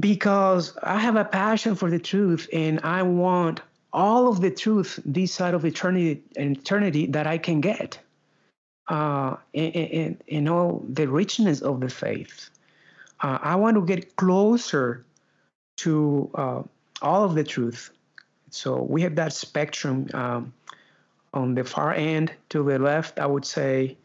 Because 0.00 0.78
I 0.82 0.98
have 0.98 1.16
a 1.16 1.26
passion 1.26 1.74
for 1.74 1.90
the 1.90 1.98
truth, 1.98 2.48
and 2.54 2.80
I 2.80 3.02
want 3.02 3.60
all 3.92 4.28
of 4.28 4.40
the 4.40 4.50
truth 4.50 4.98
this 5.04 5.34
side 5.34 5.52
of 5.52 5.66
eternity 5.66 6.22
eternity 6.36 7.08
that 7.08 7.26
I 7.26 7.36
can 7.36 7.60
get 7.60 7.98
uh, 8.88 9.36
and, 9.52 10.16
and, 10.26 10.48
all 10.48 10.82
the 10.88 11.06
richness 11.06 11.60
of 11.60 11.80
the 11.80 11.90
faith. 11.90 12.48
Uh, 13.20 13.38
I 13.42 13.56
want 13.56 13.76
to 13.76 13.84
get 13.84 14.16
closer 14.16 15.04
to 15.84 16.30
uh, 16.34 16.62
all 17.02 17.24
of 17.24 17.34
the 17.34 17.44
truth. 17.44 17.90
So 18.52 18.82
we 18.82 19.02
have 19.02 19.16
that 19.16 19.32
spectrum. 19.32 20.08
Um, 20.14 20.52
on 21.34 21.54
the 21.54 21.64
far 21.64 21.94
end 21.94 22.32
to 22.50 22.62
the 22.62 22.78
left, 22.78 23.18
I 23.18 23.26
would 23.26 23.44
say 23.44 23.96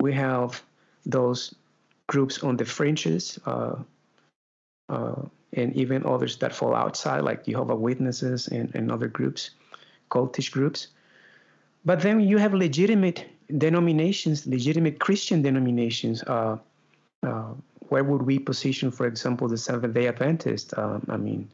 we 0.00 0.12
have 0.14 0.62
those 1.04 1.54
groups 2.06 2.42
on 2.42 2.56
the 2.56 2.64
fringes, 2.64 3.38
uh, 3.46 3.76
uh, 4.88 5.22
and 5.52 5.74
even 5.74 6.06
others 6.06 6.36
that 6.38 6.54
fall 6.54 6.74
outside, 6.74 7.20
like 7.20 7.44
Jehovah 7.44 7.74
Witnesses 7.74 8.48
and, 8.48 8.72
and 8.74 8.92
other 8.92 9.08
groups, 9.08 9.50
cultish 10.10 10.52
groups. 10.52 10.88
But 11.84 12.00
then 12.00 12.20
you 12.20 12.38
have 12.38 12.54
legitimate 12.54 13.26
denominations, 13.56 14.46
legitimate 14.46 15.00
Christian 15.00 15.42
denominations. 15.42 16.22
Uh, 16.22 16.58
uh, 17.22 17.52
where 17.88 18.04
would 18.04 18.22
we 18.22 18.38
position, 18.38 18.90
for 18.90 19.06
example, 19.06 19.48
the 19.48 19.56
Seventh 19.56 19.94
Day 19.94 20.06
Adventist? 20.06 20.74
Uh, 20.74 21.00
I 21.08 21.16
mean, 21.16 21.48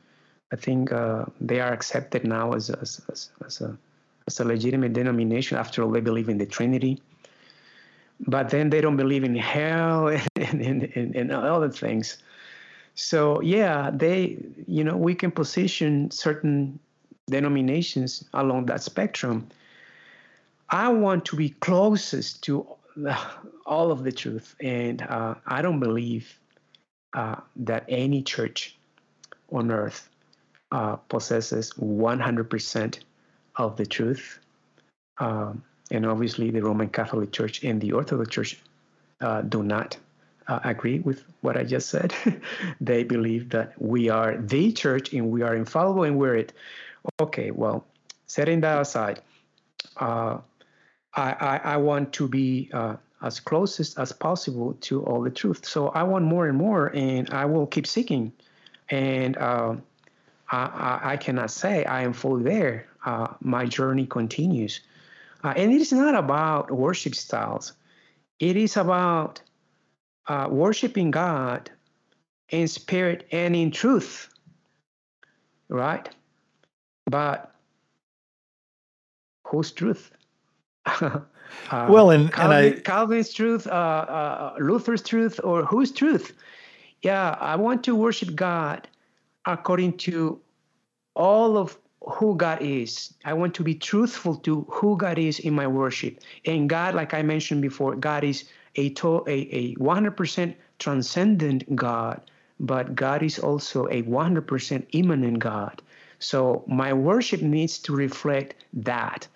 I 0.52 0.56
think 0.56 0.92
uh, 0.92 1.24
they 1.40 1.60
are 1.60 1.72
accepted 1.72 2.24
now 2.24 2.52
as, 2.52 2.70
as, 2.70 3.00
as, 3.10 3.30
as, 3.44 3.60
a, 3.60 3.76
as 4.26 4.40
a 4.40 4.44
legitimate 4.44 4.92
denomination. 4.92 5.58
After 5.58 5.82
all, 5.82 5.90
they 5.90 6.00
believe 6.00 6.28
in 6.28 6.38
the 6.38 6.46
Trinity. 6.46 7.02
But 8.20 8.50
then 8.50 8.70
they 8.70 8.80
don't 8.80 8.96
believe 8.96 9.24
in 9.24 9.34
hell 9.34 10.08
and, 10.36 10.60
and, 10.60 10.82
and, 10.94 11.16
and 11.16 11.32
other 11.32 11.70
things. 11.70 12.18
So, 12.94 13.40
yeah, 13.40 13.90
they, 13.92 14.38
you 14.68 14.84
know, 14.84 14.96
we 14.96 15.14
can 15.14 15.30
position 15.30 16.10
certain 16.10 16.78
denominations 17.26 18.24
along 18.34 18.66
that 18.66 18.82
spectrum. 18.82 19.48
I 20.70 20.88
want 20.88 21.24
to 21.26 21.36
be 21.36 21.50
closest 21.50 22.42
to 22.44 22.66
all 23.66 23.90
of 23.90 24.04
the 24.04 24.12
truth, 24.12 24.54
and 24.60 25.02
uh, 25.02 25.34
I 25.46 25.62
don't 25.62 25.80
believe 25.80 26.38
uh, 27.14 27.36
that 27.56 27.84
any 27.88 28.22
church 28.22 28.76
on 29.50 29.70
earth 29.70 30.08
uh, 30.72 30.96
possesses 30.96 31.72
100% 31.74 32.98
of 33.56 33.76
the 33.76 33.86
truth. 33.86 34.40
Um, 35.18 35.62
and 35.90 36.06
obviously, 36.06 36.50
the 36.50 36.62
Roman 36.62 36.88
Catholic 36.88 37.32
Church 37.32 37.62
and 37.62 37.80
the 37.80 37.92
Orthodox 37.92 38.30
Church 38.30 38.58
uh, 39.20 39.42
do 39.42 39.62
not 39.62 39.96
uh, 40.48 40.60
agree 40.64 41.00
with 41.00 41.24
what 41.40 41.56
I 41.56 41.64
just 41.64 41.88
said. 41.88 42.14
they 42.80 43.04
believe 43.04 43.50
that 43.50 43.80
we 43.80 44.08
are 44.08 44.36
the 44.36 44.72
church 44.72 45.12
and 45.12 45.30
we 45.30 45.42
are 45.42 45.54
infallible 45.54 46.04
and 46.04 46.18
we're 46.18 46.36
it. 46.36 46.52
Okay, 47.20 47.50
well, 47.50 47.86
setting 48.26 48.60
that 48.60 48.80
aside, 48.80 49.20
uh, 49.98 50.38
I, 51.14 51.32
I, 51.32 51.60
I, 51.64 51.76
want 51.76 52.12
to 52.14 52.28
be 52.28 52.70
uh, 52.72 52.96
as 53.22 53.40
closest 53.40 53.98
as 53.98 54.10
possible 54.12 54.74
to 54.80 55.04
all 55.04 55.22
the 55.22 55.30
truth. 55.30 55.66
So 55.66 55.88
I 55.88 56.02
want 56.02 56.24
more 56.24 56.48
and 56.48 56.56
more, 56.56 56.90
and 56.94 57.28
I 57.30 57.44
will 57.44 57.66
keep 57.66 57.86
seeking. 57.86 58.32
And 58.88 59.36
uh, 59.36 59.76
I, 60.50 61.00
I, 61.02 61.12
I, 61.12 61.16
cannot 61.16 61.50
say 61.50 61.84
I 61.84 62.02
am 62.02 62.12
fully 62.12 62.44
there. 62.44 62.86
Uh, 63.04 63.28
my 63.40 63.66
journey 63.66 64.06
continues. 64.06 64.80
Uh, 65.42 65.54
and 65.56 65.72
it 65.72 65.80
is 65.80 65.92
not 65.92 66.14
about 66.14 66.70
worship 66.70 67.14
styles, 67.14 67.72
it 68.40 68.56
is 68.56 68.76
about 68.76 69.40
uh, 70.26 70.48
worshiping 70.50 71.10
God 71.10 71.70
in 72.50 72.68
spirit 72.68 73.26
and 73.30 73.54
in 73.54 73.70
truth, 73.70 74.28
right? 75.68 76.08
But 77.06 77.54
whose 79.46 79.72
truth? 79.72 80.10
Uh, 81.70 81.86
well, 81.88 82.10
and, 82.10 82.32
Calvin, 82.32 82.56
and 82.56 82.76
I 82.76 82.80
Calvin's 82.80 83.32
truth, 83.32 83.66
uh, 83.66 83.70
uh, 83.70 84.54
Luther's 84.58 85.02
truth, 85.02 85.38
or 85.44 85.64
whose 85.64 85.92
truth? 85.92 86.32
Yeah, 87.02 87.36
I 87.40 87.56
want 87.56 87.84
to 87.84 87.94
worship 87.94 88.34
God 88.34 88.88
according 89.46 89.96
to 89.98 90.40
all 91.14 91.56
of 91.56 91.78
who 92.06 92.36
God 92.36 92.60
is. 92.60 93.14
I 93.24 93.32
want 93.32 93.54
to 93.54 93.62
be 93.62 93.74
truthful 93.74 94.36
to 94.36 94.66
who 94.68 94.96
God 94.96 95.18
is 95.18 95.38
in 95.38 95.54
my 95.54 95.66
worship. 95.66 96.20
And 96.44 96.68
God, 96.68 96.94
like 96.94 97.14
I 97.14 97.22
mentioned 97.22 97.62
before, 97.62 97.96
God 97.96 98.24
is 98.24 98.44
a 98.76 98.90
to, 98.90 99.24
a, 99.26 99.32
a 99.32 99.74
100% 99.76 100.54
transcendent 100.78 101.76
God, 101.76 102.20
but 102.60 102.94
God 102.94 103.22
is 103.22 103.38
also 103.38 103.86
a 103.86 104.02
100% 104.02 104.86
immanent 104.92 105.38
God. 105.38 105.80
So 106.18 106.64
my 106.66 106.92
worship 106.92 107.42
needs 107.42 107.78
to 107.80 107.94
reflect 107.94 108.54
that 108.74 109.26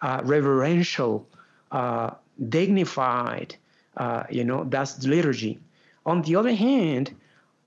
uh, 0.00 0.20
reverential 0.24 1.26
uh, 1.72 2.10
dignified. 2.48 3.56
Uh, 3.96 4.24
you 4.30 4.44
know, 4.44 4.64
that's 4.64 5.04
liturgy. 5.06 5.58
On 6.06 6.22
the 6.22 6.36
other 6.36 6.54
hand, 6.54 7.14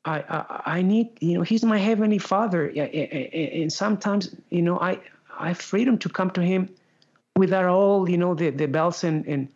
I, 0.05 0.19
I, 0.19 0.61
I 0.77 0.81
need 0.81 1.09
you 1.19 1.37
know 1.37 1.43
he's 1.43 1.63
my 1.63 1.77
heavenly 1.77 2.17
father 2.17 2.67
and 2.69 3.71
sometimes 3.71 4.35
you 4.49 4.61
know 4.61 4.79
I 4.79 4.99
I 5.37 5.49
have 5.49 5.57
freedom 5.57 5.97
to 5.99 6.09
come 6.09 6.31
to 6.31 6.41
him 6.41 6.69
without 7.35 7.65
all 7.65 8.09
you 8.09 8.17
know 8.17 8.33
the, 8.33 8.49
the 8.49 8.67
bells 8.67 9.03
and, 9.03 9.25
and 9.27 9.47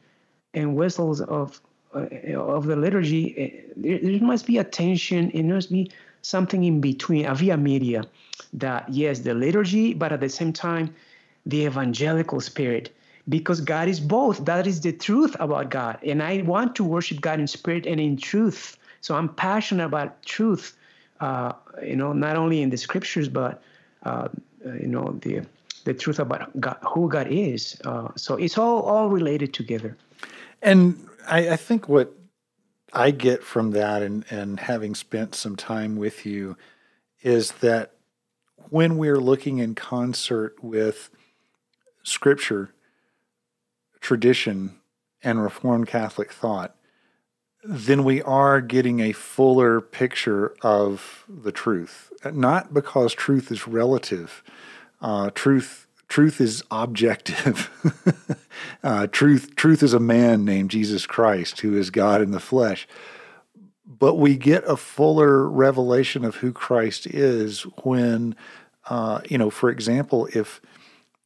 and 0.53 0.75
whistles 0.75 1.21
of 1.21 1.61
uh, 1.93 2.07
of 2.35 2.65
the 2.65 2.75
liturgy. 2.75 3.63
There, 3.75 3.99
there, 3.99 4.19
must 4.19 4.45
be 4.45 4.57
a 4.57 4.63
tension. 4.63 5.31
It 5.31 5.43
must 5.43 5.71
be 5.71 5.91
something 6.21 6.63
in 6.63 6.81
between, 6.81 7.25
a 7.25 7.35
via 7.35 7.57
media. 7.57 8.03
That 8.53 8.87
yes, 8.89 9.19
the 9.19 9.33
liturgy, 9.33 9.93
but 9.93 10.11
at 10.11 10.21
the 10.21 10.29
same 10.29 10.53
time, 10.53 10.93
the 11.45 11.65
evangelical 11.65 12.39
spirit 12.39 12.95
because 13.27 13.61
God 13.61 13.87
is 13.87 13.99
both. 13.99 14.45
That 14.45 14.67
is 14.67 14.81
the 14.81 14.91
truth 14.91 15.35
about 15.39 15.69
God. 15.69 15.99
And 16.03 16.21
I 16.21 16.41
want 16.41 16.75
to 16.75 16.83
worship 16.83 17.21
God 17.21 17.39
in 17.39 17.47
spirit 17.47 17.85
and 17.85 17.99
in 17.99 18.17
truth. 18.17 18.77
So 19.05 19.13
I'm 19.13 19.29
passionate 19.29 19.85
about 19.85 20.23
truth, 20.23 20.75
uh, 21.19 21.53
you 21.83 21.95
know, 21.95 22.11
not 22.11 22.37
only 22.37 22.63
in 22.63 22.71
the 22.71 22.77
scriptures, 22.77 23.29
but, 23.29 23.61
uh, 24.01 24.29
you 24.81 24.87
know, 24.87 25.19
the, 25.21 25.45
the 25.83 25.93
truth 25.93 26.17
about 26.17 26.59
God, 26.59 26.77
who 26.81 27.07
God 27.07 27.27
is. 27.29 27.79
Uh, 27.85 28.07
so 28.15 28.33
it's 28.33 28.57
all, 28.57 28.81
all 28.81 29.09
related 29.09 29.53
together. 29.53 29.95
And 30.63 31.07
I, 31.27 31.49
I 31.49 31.55
think 31.55 31.87
what 31.87 32.15
I 32.93 33.11
get 33.11 33.43
from 33.43 33.69
that 33.71 34.01
and, 34.01 34.25
and 34.31 34.59
having 34.59 34.95
spent 34.95 35.35
some 35.35 35.55
time 35.55 35.97
with 35.97 36.25
you 36.25 36.57
is 37.21 37.51
that 37.61 37.91
when 38.71 38.97
we're 38.97 39.19
looking 39.19 39.59
in 39.59 39.75
concert 39.75 40.55
with 40.63 41.11
scripture, 42.01 42.73
tradition 44.01 44.77
and 45.21 45.43
Reformed 45.43 45.85
Catholic 45.85 46.31
thought, 46.31 46.75
then 47.67 48.03
we 48.03 48.21
are 48.21 48.61
getting 48.61 48.99
a 48.99 49.11
fuller 49.11 49.81
picture 49.81 50.55
of 50.61 51.25
the 51.27 51.51
truth. 51.51 52.13
Not 52.31 52.73
because 52.73 53.13
truth 53.13 53.51
is 53.51 53.67
relative, 53.67 54.43
uh, 55.01 55.31
truth 55.31 55.87
truth 56.07 56.39
is 56.39 56.63
objective. 56.69 57.69
uh, 58.83 59.07
truth 59.07 59.55
truth 59.55 59.81
is 59.81 59.93
a 59.93 59.99
man 59.99 60.45
named 60.45 60.69
Jesus 60.69 61.07
Christ 61.07 61.61
who 61.61 61.75
is 61.75 61.89
God 61.89 62.21
in 62.21 62.31
the 62.31 62.39
flesh. 62.39 62.87
But 63.85 64.15
we 64.15 64.37
get 64.37 64.63
a 64.67 64.77
fuller 64.77 65.49
revelation 65.49 66.23
of 66.23 66.35
who 66.35 66.51
Christ 66.51 67.07
is 67.07 67.63
when, 67.83 68.35
uh, 68.89 69.21
you 69.29 69.37
know, 69.37 69.49
for 69.49 69.69
example, 69.69 70.27
if 70.33 70.61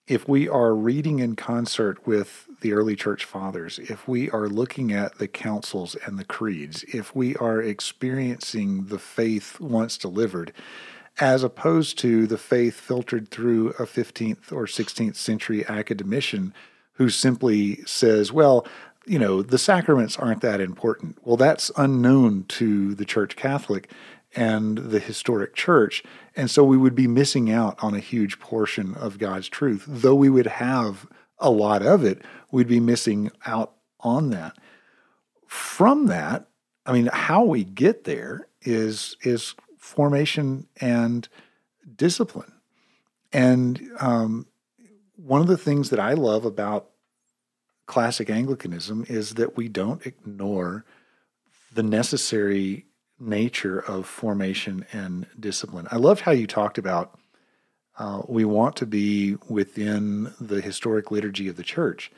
if 0.10 0.28
we 0.28 0.50
are 0.50 0.74
reading 0.74 1.20
in 1.20 1.36
concert 1.36 2.06
with 2.06 2.48
the 2.62 2.74
early 2.74 2.96
church 2.96 3.24
fathers, 3.24 3.78
if 3.78 4.08
we 4.08 4.28
are 4.32 4.50
looking 4.50 4.92
at 4.92 5.20
the 5.20 5.28
councils 5.28 5.96
and 6.06 6.18
the 6.18 6.26
creeds, 6.26 6.84
if 6.92 7.16
we 7.16 7.36
are 7.36 7.62
experiencing 7.62 8.86
the 8.86 8.98
faith 8.98 9.60
once 9.60 10.00
delivered, 10.00 10.52
as 11.20 11.44
opposed 11.44 12.00
to 12.00 12.26
the 12.26 12.40
faith 12.40 12.74
filtered 12.74 13.30
through 13.30 13.70
a 13.72 13.84
15th 13.84 14.52
or 14.52 14.66
16th 14.66 15.16
century 15.16 15.64
academician 15.68 16.56
who 16.94 17.10
simply 17.10 17.84
says, 17.86 18.32
well, 18.32 18.66
you 19.06 19.20
know, 19.20 19.44
the 19.44 19.60
sacraments 19.60 20.18
aren't 20.18 20.42
that 20.42 20.60
important. 20.60 21.20
Well, 21.24 21.38
that's 21.38 21.72
unknown 21.78 22.46
to 22.50 22.96
the 22.96 23.06
Church 23.06 23.36
Catholic 23.36 23.92
and 24.36 24.78
the 24.78 25.00
historic 25.00 25.56
church. 25.56 26.04
And 26.36 26.50
so 26.50 26.64
we 26.64 26.78
would 26.78 26.96
be 26.96 27.08
missing 27.08 27.52
out 27.52 27.78
on 27.84 27.94
a 27.94 28.00
huge 28.00 28.40
portion 28.40 28.96
of 28.96 29.18
God's 29.18 29.50
truth. 29.50 29.86
Though 29.88 30.16
we 30.16 30.30
would 30.30 30.48
have 30.48 31.08
a 31.40 31.50
lot 31.50 31.82
of 31.82 32.04
it, 32.04 32.22
we'd 32.52 32.68
be 32.68 32.80
missing 32.80 33.32
out 33.46 33.74
on 34.00 34.30
that. 34.30 34.56
From 35.48 36.08
that, 36.08 36.48
I 36.86 36.94
mean, 36.94 37.10
how 37.12 37.44
we 37.44 37.64
get 37.64 38.04
there 38.04 38.48
is 38.62 39.16
is 39.22 39.56
formation 39.78 40.68
and 40.80 41.28
discipline. 41.96 42.52
And 43.32 43.90
um, 44.00 44.48
one 45.16 45.42
of 45.42 45.48
the 45.48 45.58
things 45.58 45.90
that 45.90 46.00
I 46.00 46.14
love 46.14 46.46
about 46.46 46.90
classic 47.86 48.30
Anglicanism 48.30 49.06
is 49.08 49.36
that 49.36 49.58
we 49.58 49.68
don't 49.68 50.06
ignore 50.06 50.86
the 51.74 51.84
necessary 51.84 52.86
nature 53.20 53.80
of 53.80 54.06
formation 54.06 54.86
and 54.92 55.28
discipline. 55.40 55.88
I 55.92 55.98
loved 55.98 56.22
how 56.22 56.32
you 56.32 56.48
talked 56.48 56.78
about 56.78 57.20
uh, 58.00 58.22
we 58.28 58.46
want 58.46 58.78
to 58.78 58.86
be 58.86 59.36
within 59.50 60.34
the 60.40 60.62
historic 60.62 61.12
liturgy 61.12 61.50
of 61.50 61.58
the 61.58 61.64
church. 61.64 62.12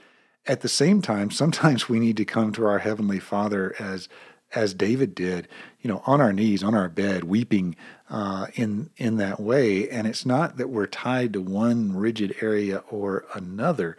At 0.46 0.62
the 0.62 0.70
same 0.70 1.02
time, 1.02 1.32
sometimes 1.32 1.90
we 1.90 2.00
need 2.00 2.18
to 2.18 2.26
come 2.26 2.54
to 2.54 2.66
our 2.66 2.80
Heavenly 2.80 3.20
Father 3.20 3.76
as 3.80 4.08
as 4.54 4.74
David 4.74 5.16
did, 5.16 5.48
you 5.80 5.90
know, 5.90 6.04
on 6.06 6.20
our 6.20 6.34
knees, 6.34 6.62
on 6.62 6.76
our 6.76 6.90
bed, 6.90 7.24
weeping 7.24 7.76
uh, 8.10 8.48
in 8.56 8.90
in 8.98 9.18
that 9.18 9.40
way. 9.40 9.90
And 9.90 10.06
it's 10.06 10.26
not 10.26 10.58
that 10.58 10.70
we're 10.70 10.88
tied 10.88 11.34
to 11.34 11.42
one 11.42 11.96
rigid 11.96 12.36
area 12.42 12.84
or 12.90 13.26
another. 13.34 13.98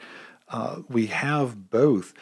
Uh, 0.49 0.83
we 0.89 1.07
have 1.07 1.71
both. 1.71 2.13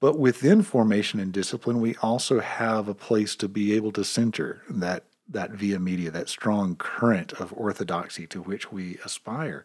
But 0.00 0.18
within 0.18 0.62
formation 0.62 1.20
and 1.20 1.32
discipline, 1.32 1.80
we 1.80 1.94
also 1.96 2.40
have 2.40 2.88
a 2.88 2.94
place 2.94 3.36
to 3.36 3.48
be 3.48 3.74
able 3.74 3.92
to 3.92 4.04
center 4.04 4.62
that 4.68 5.04
that 5.28 5.50
via 5.50 5.80
media, 5.80 6.10
that 6.10 6.28
strong 6.28 6.76
current 6.76 7.32
of 7.32 7.52
orthodoxy 7.56 8.26
to 8.28 8.40
which 8.40 8.70
we 8.70 8.96
aspire. 9.04 9.64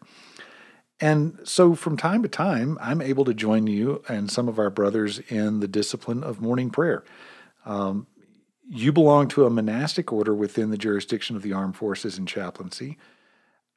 And 1.00 1.40
so 1.44 1.76
from 1.76 1.98
time 1.98 2.24
to 2.24 2.30
time, 2.30 2.78
I'm 2.82 3.02
able 3.02 3.26
to 3.26 3.34
join 3.34 3.68
you 3.68 4.04
and 4.08 4.32
some 4.32 4.48
of 4.48 4.60
our 4.60 4.70
brothers 4.70 5.20
in 5.30 5.60
the 5.60 5.68
discipline 5.68 6.24
of 6.24 6.42
morning 6.42 6.70
prayer. 6.70 7.04
Um, 7.66 8.08
you 8.68 8.92
belong 8.92 9.28
to 9.30 9.46
a 9.46 9.50
monastic 9.50 10.14
order 10.14 10.34
within 10.34 10.70
the 10.70 10.78
jurisdiction 10.78 11.36
of 11.36 11.42
the 11.42 11.54
armed 11.54 11.76
forces 11.76 12.18
and 12.18 12.28
chaplaincy. 12.28 12.98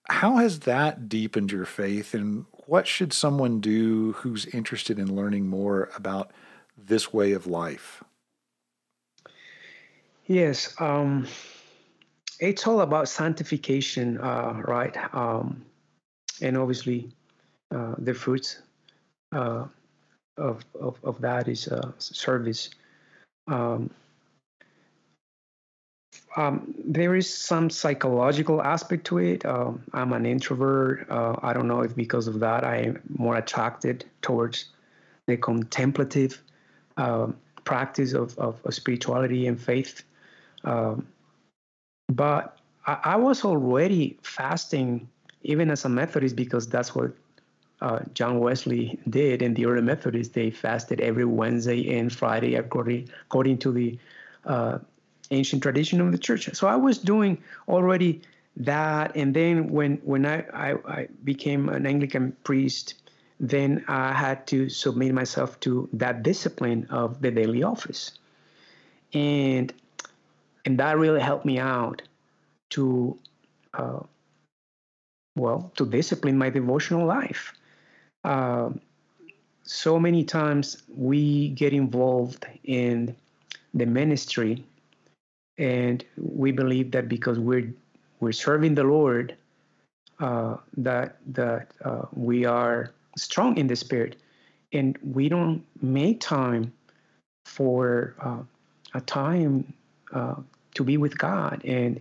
How 0.08 0.36
has 0.36 0.60
that 0.60 1.08
deepened 1.08 1.50
your 1.50 1.64
faith, 1.64 2.14
and 2.14 2.44
what 2.66 2.86
should 2.86 3.12
someone 3.12 3.60
do 3.60 4.12
who's 4.12 4.46
interested 4.46 4.98
in 4.98 5.14
learning 5.14 5.46
more 5.48 5.90
about 5.96 6.32
this 6.76 7.12
way 7.12 7.32
of 7.32 7.46
life? 7.46 8.02
Yes, 10.26 10.74
um, 10.80 11.26
it's 12.40 12.66
all 12.66 12.80
about 12.80 13.08
sanctification, 13.08 14.18
uh, 14.18 14.62
right? 14.64 14.96
Um, 15.14 15.64
and 16.40 16.56
obviously, 16.56 17.10
uh, 17.70 17.94
the 17.98 18.14
fruits 18.14 18.62
uh, 19.32 19.66
of, 20.36 20.64
of, 20.80 20.98
of 21.04 21.20
that 21.20 21.48
is 21.48 21.68
uh, 21.68 21.92
service. 21.98 22.70
Um, 23.46 23.90
um, 26.36 26.74
there 26.84 27.14
is 27.14 27.32
some 27.32 27.70
psychological 27.70 28.60
aspect 28.62 29.06
to 29.06 29.18
it. 29.18 29.46
Um, 29.46 29.82
I'm 29.92 30.12
an 30.12 30.26
introvert. 30.26 31.08
Uh, 31.08 31.36
I 31.42 31.52
don't 31.52 31.68
know 31.68 31.82
if 31.82 31.94
because 31.94 32.26
of 32.26 32.40
that 32.40 32.64
I 32.64 32.76
am 32.78 33.00
more 33.16 33.36
attracted 33.36 34.04
towards 34.20 34.66
the 35.26 35.36
contemplative 35.36 36.42
um, 36.96 37.36
practice 37.64 38.12
of, 38.12 38.36
of, 38.38 38.60
of, 38.64 38.74
spirituality 38.74 39.46
and 39.46 39.60
faith. 39.60 40.02
Um, 40.64 41.06
but 42.08 42.58
I, 42.86 42.98
I, 43.04 43.16
was 43.16 43.44
already 43.44 44.18
fasting, 44.22 45.08
even 45.42 45.70
as 45.70 45.84
a 45.84 45.88
Methodist, 45.88 46.36
because 46.36 46.68
that's 46.68 46.94
what 46.94 47.12
uh, 47.80 48.00
John 48.12 48.38
Wesley 48.38 48.98
did. 49.08 49.40
And 49.40 49.56
the 49.56 49.66
early 49.66 49.82
Methodists, 49.82 50.34
they 50.34 50.50
fasted 50.50 51.00
every 51.00 51.24
Wednesday 51.24 51.98
and 51.98 52.12
Friday 52.12 52.54
according, 52.56 53.08
according 53.26 53.58
to 53.58 53.72
the 53.72 53.98
uh, 54.44 54.78
ancient 55.30 55.62
tradition 55.62 56.00
of 56.00 56.12
the 56.12 56.18
church. 56.18 56.48
So 56.54 56.66
I 56.66 56.76
was 56.76 56.98
doing 56.98 57.42
already 57.68 58.22
that. 58.56 59.16
And 59.16 59.34
then 59.34 59.68
when, 59.68 59.96
when 60.04 60.26
I, 60.26 60.44
I, 60.52 60.74
I 60.86 61.08
became 61.24 61.68
an 61.68 61.86
Anglican 61.86 62.36
priest, 62.44 62.94
then 63.40 63.84
I 63.88 64.12
had 64.12 64.46
to 64.48 64.68
submit 64.68 65.12
myself 65.12 65.58
to 65.60 65.88
that 65.94 66.22
discipline 66.22 66.86
of 66.90 67.20
the 67.20 67.30
daily 67.30 67.62
office. 67.62 68.12
And 69.12 69.72
and 70.64 70.78
that 70.78 70.98
really 70.98 71.20
helped 71.20 71.44
me 71.44 71.58
out 71.58 72.02
to 72.70 73.18
uh, 73.74 74.00
well 75.36 75.70
to 75.76 75.86
discipline 75.86 76.38
my 76.38 76.50
devotional 76.50 77.06
life. 77.06 77.52
Uh, 78.24 78.70
so 79.62 79.98
many 79.98 80.24
times 80.24 80.82
we 80.94 81.48
get 81.50 81.72
involved 81.72 82.46
in 82.64 83.14
the 83.72 83.86
ministry 83.86 84.64
and 85.58 86.04
we 86.16 86.52
believe 86.52 86.90
that 86.92 87.08
because 87.08 87.38
we're 87.38 87.72
we're 88.20 88.32
serving 88.32 88.74
the 88.74 88.84
Lord, 88.84 89.36
uh, 90.20 90.56
that 90.76 91.16
that 91.26 91.72
uh, 91.84 92.06
we 92.12 92.44
are 92.44 92.92
strong 93.16 93.56
in 93.58 93.66
the 93.66 93.76
spirit, 93.76 94.16
and 94.72 94.98
we 95.02 95.28
don't 95.28 95.64
make 95.82 96.20
time 96.20 96.72
for 97.44 98.14
uh, 98.20 98.42
a 98.94 99.00
time 99.00 99.72
uh, 100.12 100.36
to 100.74 100.84
be 100.84 100.96
with 100.96 101.16
God 101.18 101.62
and 101.64 102.00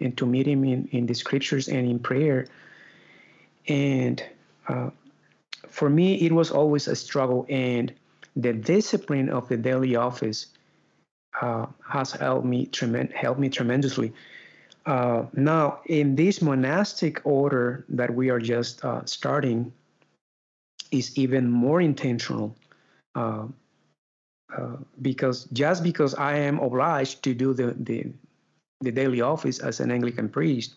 and 0.00 0.16
to 0.16 0.26
meet 0.26 0.46
Him 0.46 0.64
in, 0.64 0.88
in 0.92 1.06
the 1.06 1.14
scriptures 1.14 1.68
and 1.68 1.88
in 1.88 1.98
prayer. 1.98 2.46
And 3.68 4.22
uh, 4.68 4.90
for 5.68 5.90
me, 5.90 6.14
it 6.22 6.32
was 6.32 6.50
always 6.50 6.88
a 6.88 6.96
struggle, 6.96 7.46
and 7.48 7.92
the 8.34 8.52
discipline 8.52 9.28
of 9.28 9.48
the 9.48 9.56
daily 9.56 9.96
office 9.96 10.46
uh, 11.40 11.66
has 11.88 12.12
helped 12.12 12.46
me 12.46 12.66
trem- 12.66 13.08
helped 13.08 13.40
me 13.40 13.48
tremendously. 13.48 14.12
Uh, 14.86 15.26
now, 15.34 15.80
in 15.86 16.16
this 16.16 16.40
monastic 16.40 17.20
order 17.24 17.84
that 17.88 18.12
we 18.12 18.30
are 18.30 18.40
just 18.40 18.84
uh, 18.84 19.04
starting, 19.04 19.72
is 20.90 21.16
even 21.16 21.50
more 21.50 21.80
intentional. 21.80 22.56
Uh, 23.14 23.46
uh, 24.56 24.76
because 25.00 25.44
just 25.52 25.82
because 25.84 26.14
I 26.14 26.34
am 26.34 26.58
obliged 26.58 27.22
to 27.22 27.34
do 27.34 27.54
the, 27.54 27.74
the, 27.78 28.06
the 28.80 28.90
daily 28.90 29.20
office 29.20 29.60
as 29.60 29.78
an 29.78 29.92
Anglican 29.92 30.28
priest, 30.28 30.74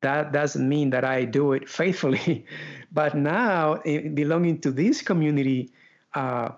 that 0.00 0.32
doesn't 0.32 0.66
mean 0.66 0.90
that 0.90 1.04
I 1.04 1.24
do 1.24 1.52
it 1.52 1.68
faithfully. 1.80 2.46
but 2.92 3.14
now, 3.14 3.76
belonging 4.14 4.60
to 4.60 4.70
this 4.70 5.02
community, 5.02 5.70
uh, 6.14 6.50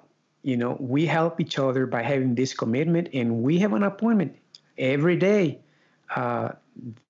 you 0.43 0.57
know, 0.57 0.77
we 0.81 1.07
help 1.07 1.41
each 1.41 1.59
other 1.59 1.87
by 1.87 2.03
having 2.03 2.35
this 2.35 2.55
commitment, 2.55 3.09
and 3.13 3.43
we 3.43 3.59
have 3.59 3.73
an 3.73 3.83
appointment 3.83 4.37
every 4.79 5.17
day 5.17 5.59
uh, 6.15 6.51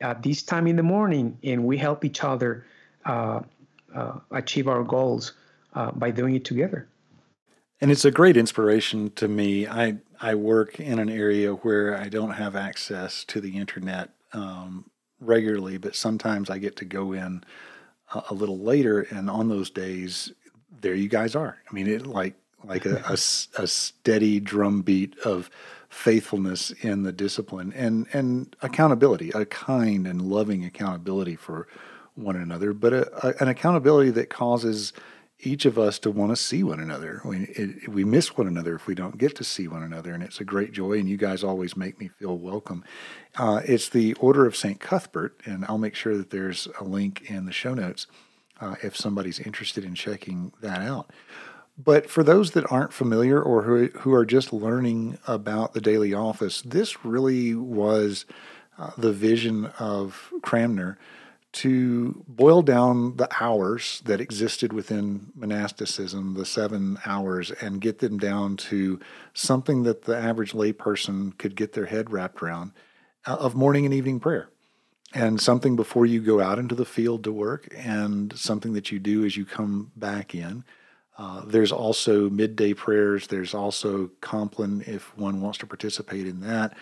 at 0.00 0.22
this 0.22 0.42
time 0.42 0.66
in 0.66 0.76
the 0.76 0.82
morning, 0.82 1.38
and 1.44 1.64
we 1.64 1.78
help 1.78 2.04
each 2.04 2.24
other 2.24 2.66
uh, 3.04 3.40
uh, 3.94 4.18
achieve 4.30 4.68
our 4.68 4.82
goals 4.82 5.34
uh, 5.74 5.90
by 5.92 6.10
doing 6.10 6.34
it 6.34 6.44
together. 6.44 6.88
And 7.80 7.90
it's 7.90 8.04
a 8.04 8.10
great 8.10 8.36
inspiration 8.36 9.10
to 9.12 9.28
me. 9.28 9.66
I 9.66 9.98
I 10.20 10.34
work 10.34 10.80
in 10.80 10.98
an 10.98 11.08
area 11.08 11.52
where 11.52 11.96
I 11.96 12.08
don't 12.08 12.32
have 12.32 12.54
access 12.54 13.24
to 13.24 13.40
the 13.40 13.56
internet 13.56 14.10
um, 14.34 14.90
regularly, 15.18 15.78
but 15.78 15.96
sometimes 15.96 16.50
I 16.50 16.58
get 16.58 16.76
to 16.76 16.84
go 16.84 17.12
in 17.12 17.42
a, 18.14 18.22
a 18.30 18.34
little 18.34 18.58
later, 18.58 19.02
and 19.10 19.30
on 19.30 19.48
those 19.48 19.70
days, 19.70 20.30
there 20.82 20.94
you 20.94 21.08
guys 21.08 21.34
are. 21.34 21.58
I 21.68 21.72
mean, 21.72 21.86
it 21.86 22.06
like 22.06 22.34
like 22.64 22.86
a, 22.86 23.02
a, 23.08 23.12
a 23.12 23.66
steady 23.66 24.40
drumbeat 24.40 25.18
of 25.20 25.50
faithfulness 25.88 26.70
in 26.82 27.02
the 27.02 27.12
discipline 27.12 27.72
and 27.74 28.06
and 28.12 28.54
accountability, 28.62 29.30
a 29.30 29.44
kind 29.44 30.06
and 30.06 30.22
loving 30.22 30.64
accountability 30.64 31.36
for 31.36 31.66
one 32.14 32.36
another, 32.36 32.72
but 32.72 32.92
a, 32.92 33.26
a, 33.26 33.42
an 33.42 33.48
accountability 33.48 34.10
that 34.10 34.30
causes 34.30 34.92
each 35.42 35.64
of 35.64 35.78
us 35.78 35.98
to 35.98 36.10
want 36.10 36.30
to 36.30 36.36
see 36.36 36.62
one 36.62 36.80
another. 36.80 37.22
We 37.24 37.44
it, 37.56 37.88
we 37.88 38.04
miss 38.04 38.36
one 38.36 38.46
another 38.46 38.74
if 38.74 38.86
we 38.86 38.94
don't 38.94 39.18
get 39.18 39.34
to 39.36 39.44
see 39.44 39.68
one 39.68 39.82
another, 39.82 40.12
and 40.12 40.22
it's 40.22 40.40
a 40.40 40.44
great 40.44 40.72
joy. 40.72 40.98
And 40.98 41.08
you 41.08 41.16
guys 41.16 41.42
always 41.42 41.76
make 41.76 41.98
me 41.98 42.08
feel 42.08 42.36
welcome. 42.36 42.84
Uh, 43.36 43.60
it's 43.64 43.88
the 43.88 44.14
Order 44.14 44.46
of 44.46 44.56
Saint 44.56 44.80
Cuthbert, 44.80 45.40
and 45.44 45.64
I'll 45.66 45.78
make 45.78 45.94
sure 45.94 46.16
that 46.16 46.30
there's 46.30 46.68
a 46.78 46.84
link 46.84 47.30
in 47.30 47.46
the 47.46 47.52
show 47.52 47.74
notes 47.74 48.06
uh, 48.60 48.76
if 48.82 48.96
somebody's 48.96 49.40
interested 49.40 49.84
in 49.84 49.94
checking 49.94 50.52
that 50.60 50.82
out. 50.82 51.10
But 51.82 52.10
for 52.10 52.22
those 52.22 52.50
that 52.52 52.70
aren't 52.70 52.92
familiar 52.92 53.40
or 53.40 53.62
who, 53.62 53.86
who 54.00 54.12
are 54.12 54.26
just 54.26 54.52
learning 54.52 55.18
about 55.26 55.72
the 55.72 55.80
daily 55.80 56.12
office, 56.12 56.60
this 56.62 57.04
really 57.04 57.54
was 57.54 58.26
uh, 58.78 58.90
the 58.98 59.12
vision 59.12 59.66
of 59.78 60.30
Cranmer 60.42 60.98
to 61.52 62.22
boil 62.28 62.62
down 62.62 63.16
the 63.16 63.28
hours 63.40 64.02
that 64.04 64.20
existed 64.20 64.72
within 64.72 65.32
monasticism, 65.34 66.34
the 66.34 66.44
seven 66.44 66.98
hours, 67.06 67.50
and 67.50 67.80
get 67.80 67.98
them 67.98 68.18
down 68.18 68.56
to 68.56 69.00
something 69.32 69.82
that 69.84 70.02
the 70.02 70.16
average 70.16 70.52
layperson 70.52 71.36
could 71.38 71.56
get 71.56 71.72
their 71.72 71.86
head 71.86 72.10
wrapped 72.10 72.42
around 72.42 72.72
uh, 73.26 73.36
of 73.36 73.54
morning 73.54 73.84
and 73.84 73.94
evening 73.94 74.20
prayer. 74.20 74.48
And 75.12 75.40
something 75.40 75.74
before 75.74 76.06
you 76.06 76.20
go 76.20 76.40
out 76.40 76.58
into 76.58 76.74
the 76.76 76.84
field 76.84 77.24
to 77.24 77.32
work, 77.32 77.68
and 77.76 78.32
something 78.38 78.74
that 78.74 78.92
you 78.92 78.98
do 78.98 79.24
as 79.24 79.36
you 79.36 79.44
come 79.44 79.90
back 79.96 80.34
in. 80.34 80.62
Uh, 81.20 81.42
there's 81.44 81.70
also 81.70 82.30
midday 82.30 82.72
prayers. 82.72 83.26
There's 83.26 83.52
also 83.52 84.10
Compline 84.22 84.82
if 84.86 85.14
one 85.18 85.42
wants 85.42 85.58
to 85.58 85.66
participate 85.66 86.26
in 86.26 86.40
that. 86.40 86.74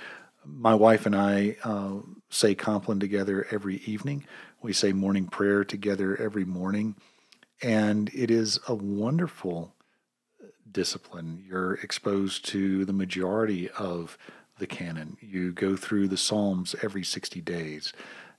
My 0.45 0.77
wife 0.77 1.07
and 1.07 1.17
I 1.17 1.57
uh, 1.65 1.95
say 2.31 2.55
Compline 2.55 3.01
together 3.01 3.49
every 3.51 3.79
evening. 3.79 4.25
We 4.63 4.73
say 4.73 4.93
morning 4.93 5.27
prayer 5.27 5.65
together 5.65 6.17
every 6.17 6.45
morning. 6.45 6.95
And 7.63 8.11
it 8.15 8.31
is 8.31 8.61
a 8.69 8.77
wonderful 8.77 9.75
discipline. 10.71 11.45
You're 11.45 11.75
exposed 11.75 12.45
to 12.51 12.85
the 12.85 12.93
majority 12.93 13.69
of 13.71 14.17
the 14.61 14.69
canon. 14.69 15.17
You 15.21 15.51
go 15.51 15.77
through 15.77 16.07
the 16.07 16.17
Psalms 16.17 16.77
every 16.81 17.03
60 17.03 17.41
days. 17.41 17.93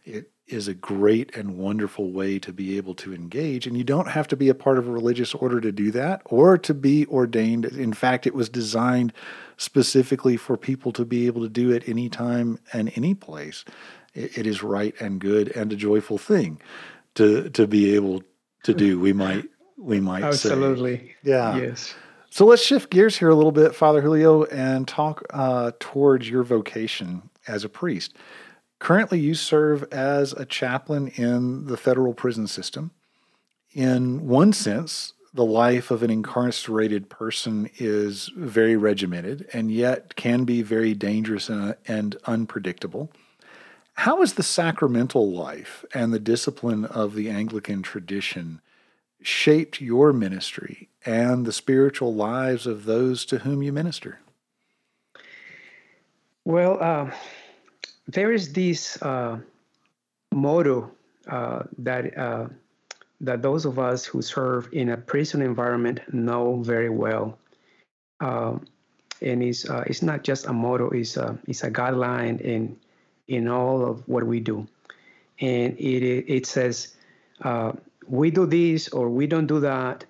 It 0.09 0.31
is 0.47 0.67
a 0.67 0.73
great 0.73 1.35
and 1.35 1.57
wonderful 1.57 2.11
way 2.11 2.39
to 2.39 2.51
be 2.51 2.77
able 2.77 2.95
to 2.95 3.13
engage. 3.13 3.67
And 3.67 3.77
you 3.77 3.83
don't 3.83 4.09
have 4.09 4.27
to 4.29 4.35
be 4.35 4.49
a 4.49 4.55
part 4.55 4.79
of 4.79 4.87
a 4.87 4.91
religious 4.91 5.35
order 5.35 5.61
to 5.61 5.71
do 5.71 5.91
that 5.91 6.21
or 6.25 6.57
to 6.57 6.73
be 6.73 7.05
ordained. 7.05 7.65
In 7.65 7.93
fact, 7.93 8.25
it 8.25 8.33
was 8.33 8.49
designed 8.49 9.13
specifically 9.57 10.37
for 10.37 10.57
people 10.57 10.91
to 10.93 11.05
be 11.05 11.27
able 11.27 11.43
to 11.43 11.49
do 11.49 11.71
it 11.71 11.87
anytime 11.87 12.59
and 12.73 12.91
any 12.95 13.13
place 13.13 13.63
it 14.13 14.47
is 14.47 14.63
right 14.63 14.99
and 14.99 15.19
good 15.19 15.49
and 15.55 15.71
a 15.71 15.75
joyful 15.75 16.17
thing 16.17 16.61
to 17.15 17.49
to 17.51 17.67
be 17.67 17.95
able 17.95 18.23
to 18.63 18.73
do. 18.73 18.99
We 18.99 19.13
might 19.13 19.45
we 19.77 19.99
might 19.99 20.23
absolutely 20.23 20.97
say. 20.97 21.15
yeah 21.23 21.57
yes. 21.57 21.93
So 22.31 22.45
let's 22.45 22.63
shift 22.63 22.91
gears 22.91 23.17
here 23.17 23.29
a 23.29 23.35
little 23.35 23.51
bit, 23.51 23.73
Father 23.73 24.01
Julio, 24.01 24.43
and 24.45 24.87
talk 24.87 25.23
uh, 25.31 25.71
towards 25.79 26.29
your 26.29 26.43
vocation 26.43 27.27
as 27.47 27.63
a 27.63 27.69
priest. 27.69 28.15
Currently, 28.79 29.19
you 29.19 29.35
serve 29.35 29.83
as 29.91 30.33
a 30.33 30.45
chaplain 30.45 31.09
in 31.09 31.67
the 31.67 31.77
federal 31.77 32.13
prison 32.13 32.47
system. 32.47 32.91
In 33.73 34.25
one 34.27 34.53
sense, 34.53 35.13
the 35.33 35.45
life 35.45 35.91
of 35.91 36.01
an 36.01 36.09
incarcerated 36.09 37.09
person 37.09 37.69
is 37.77 38.31
very 38.35 38.75
regimented 38.75 39.47
and 39.53 39.69
yet 39.69 40.15
can 40.15 40.43
be 40.43 40.61
very 40.61 40.93
dangerous 40.93 41.49
and, 41.49 41.75
and 41.87 42.15
unpredictable. 42.25 43.11
How 43.93 44.21
has 44.21 44.33
the 44.33 44.43
sacramental 44.43 45.29
life 45.31 45.83
and 45.93 46.13
the 46.13 46.19
discipline 46.19 46.85
of 46.85 47.15
the 47.15 47.29
Anglican 47.29 47.83
tradition 47.83 48.61
shaped 49.21 49.81
your 49.81 50.13
ministry 50.13 50.87
and 51.05 51.45
the 51.45 51.51
spiritual 51.51 52.15
lives 52.15 52.65
of 52.65 52.85
those 52.85 53.25
to 53.25 53.39
whom 53.39 53.61
you 53.61 53.73
minister? 53.73 54.19
Well, 56.45 56.81
uh, 56.81 57.11
there 58.11 58.31
is 58.31 58.53
this 58.53 59.01
uh, 59.01 59.37
motto 60.33 60.91
uh, 61.27 61.63
that 61.77 62.17
uh, 62.17 62.47
that 63.21 63.41
those 63.41 63.65
of 63.65 63.77
us 63.77 64.05
who 64.05 64.21
serve 64.21 64.69
in 64.71 64.89
a 64.89 64.97
prison 64.97 65.41
environment 65.41 66.01
know 66.11 66.61
very 66.63 66.89
well, 66.89 67.37
um, 68.19 68.65
and 69.21 69.43
it's 69.43 69.69
uh, 69.69 69.83
it's 69.85 70.01
not 70.01 70.23
just 70.23 70.47
a 70.47 70.53
motto; 70.53 70.89
it's 70.89 71.17
a 71.17 71.37
it's 71.47 71.63
a 71.63 71.69
guideline 71.69 72.41
in 72.41 72.75
in 73.27 73.47
all 73.47 73.85
of 73.85 74.07
what 74.07 74.23
we 74.23 74.39
do. 74.39 74.67
And 75.39 75.77
it, 75.77 76.03
it 76.27 76.45
says, 76.45 76.95
uh, 77.43 77.71
we 78.07 78.29
do 78.31 78.45
this 78.45 78.89
or 78.89 79.07
we 79.09 79.25
don't 79.27 79.47
do 79.47 79.61
that 79.61 80.03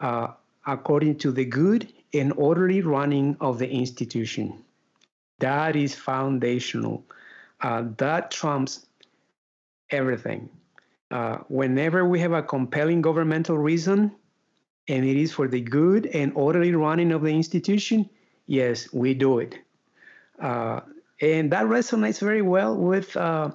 uh, 0.00 0.28
according 0.66 1.16
to 1.18 1.32
the 1.32 1.44
good 1.44 1.92
and 2.14 2.32
orderly 2.36 2.82
running 2.82 3.36
of 3.40 3.58
the 3.58 3.68
institution. 3.68 4.62
That 5.40 5.74
is 5.74 5.94
foundational. 5.94 7.02
Uh, 7.62 7.84
that 7.98 8.30
trumps 8.30 8.86
everything. 9.90 10.48
Uh, 11.10 11.38
whenever 11.48 12.06
we 12.06 12.20
have 12.20 12.32
a 12.32 12.42
compelling 12.42 13.02
governmental 13.02 13.58
reason, 13.58 14.12
and 14.88 15.04
it 15.04 15.16
is 15.16 15.32
for 15.32 15.48
the 15.48 15.60
good 15.60 16.06
and 16.06 16.32
orderly 16.34 16.74
running 16.74 17.12
of 17.12 17.22
the 17.22 17.28
institution, 17.28 18.08
yes, 18.46 18.92
we 18.92 19.14
do 19.14 19.38
it. 19.38 19.56
Uh, 20.38 20.80
and 21.20 21.52
that 21.52 21.66
resonates 21.66 22.20
very 22.20 22.42
well 22.42 22.76
with 22.76 23.16
uh, 23.16 23.50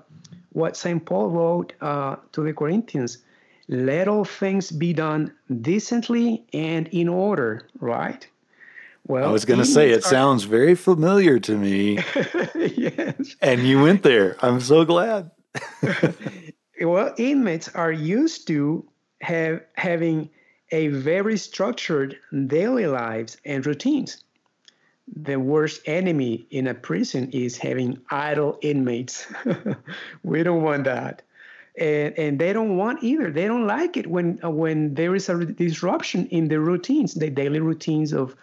what 0.52 0.78
St. 0.78 1.04
Paul 1.04 1.30
wrote 1.30 1.74
uh, 1.82 2.18
to 2.34 2.44
the 2.44 2.54
Corinthians 2.54 3.20
let 3.68 4.08
all 4.08 4.26
things 4.26 4.72
be 4.72 4.94
done 4.94 5.34
decently 5.62 6.46
and 6.54 6.88
in 6.90 7.10
order, 7.10 7.68
right? 7.80 8.28
Well, 9.08 9.28
I 9.28 9.32
was 9.32 9.46
going 9.46 9.60
to 9.60 9.66
say, 9.66 9.92
it 9.92 10.00
are... 10.00 10.10
sounds 10.10 10.44
very 10.44 10.76
familiar 10.76 11.40
to 11.40 11.58
me. 11.58 11.96
yes. 12.56 13.36
And 13.42 13.62
you 13.68 13.82
went 13.82 14.04
there. 14.04 14.36
I'm 14.42 14.60
so 14.60 14.84
glad. 14.84 15.32
well, 16.82 17.14
inmates 17.18 17.70
are 17.70 17.92
used 17.92 18.48
to 18.48 18.86
have 19.22 19.62
having 19.76 20.30
a 20.72 20.88
very 20.88 21.38
structured 21.38 22.18
daily 22.48 22.88
lives 22.88 23.38
and 23.46 23.66
routines 23.66 24.24
the 25.14 25.40
worst 25.40 25.82
enemy 25.86 26.48
in 26.50 26.68
a 26.68 26.74
prison 26.74 27.30
is 27.32 27.58
having 27.58 28.00
idle 28.10 28.58
inmates. 28.62 29.28
we 30.24 30.44
don't 30.44 30.64
want 30.64 30.86
that. 30.86 31.22
And, 31.78 32.18
and 32.18 32.40
they 32.40 32.54
don't 32.54 32.78
want 32.78 33.04
either. 33.04 33.32
They 33.32 33.48
don't 33.48 33.68
like 33.68 33.98
it 33.98 34.08
when 34.08 34.38
when 34.38 34.94
there 34.94 35.14
is 35.14 35.30
a 35.30 35.46
disruption 35.46 36.28
in 36.28 36.48
the 36.48 36.60
routines, 36.60 37.14
the 37.14 37.30
daily 37.30 37.60
routines 37.60 38.14
of 38.14 38.36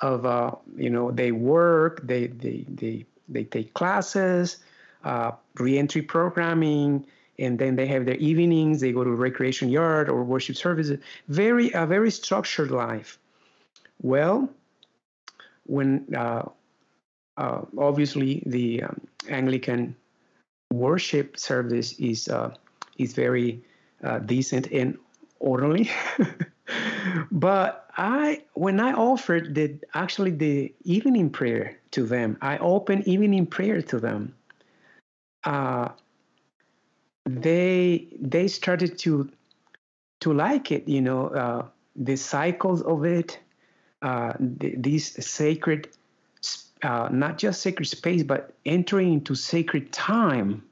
of 0.00 0.26
uh, 0.26 0.52
you 0.76 0.90
know 0.90 1.10
they 1.10 1.32
work, 1.32 2.06
they 2.06 2.26
they 2.28 2.64
they 2.68 3.06
they 3.28 3.44
take 3.44 3.74
classes, 3.74 4.58
uh, 5.04 5.32
reentry 5.58 6.02
programming, 6.02 7.06
and 7.38 7.58
then 7.58 7.76
they 7.76 7.86
have 7.86 8.06
their 8.06 8.16
evenings. 8.16 8.80
They 8.80 8.92
go 8.92 9.04
to 9.04 9.10
recreation 9.10 9.68
yard 9.68 10.08
or 10.08 10.24
worship 10.24 10.56
services. 10.56 10.98
Very 11.28 11.70
a 11.72 11.86
very 11.86 12.10
structured 12.10 12.70
life. 12.70 13.18
Well, 14.00 14.48
when 15.66 16.06
uh, 16.14 16.44
uh, 17.36 17.62
obviously 17.76 18.42
the 18.46 18.82
um, 18.84 19.00
Anglican 19.28 19.96
worship 20.72 21.38
service 21.38 21.92
is 21.98 22.28
uh, 22.28 22.54
is 22.98 23.14
very 23.14 23.62
uh, 24.02 24.18
decent 24.20 24.70
and 24.72 24.98
orderly. 25.40 25.90
but 27.30 27.90
I, 27.96 28.42
when 28.54 28.80
I 28.80 28.92
offered 28.92 29.54
the 29.54 29.78
actually 29.94 30.32
the 30.32 30.74
evening 30.84 31.30
prayer 31.30 31.78
to 31.92 32.06
them, 32.06 32.38
I 32.40 32.58
opened 32.58 33.06
evening 33.08 33.46
prayer 33.46 33.82
to 33.82 33.98
them. 33.98 34.34
Uh, 35.44 35.90
they 37.26 38.08
they 38.20 38.48
started 38.48 38.98
to 39.00 39.30
to 40.20 40.32
like 40.32 40.72
it, 40.72 40.88
you 40.88 41.00
know, 41.00 41.28
uh, 41.28 41.66
the 41.94 42.16
cycles 42.16 42.82
of 42.82 43.04
it, 43.04 43.38
uh, 44.02 44.32
th- 44.60 44.74
these 44.78 45.24
sacred, 45.24 45.88
uh, 46.82 47.08
not 47.12 47.38
just 47.38 47.60
sacred 47.62 47.86
space, 47.86 48.22
but 48.22 48.52
entering 48.64 49.12
into 49.12 49.34
sacred 49.34 49.92
time 49.92 50.62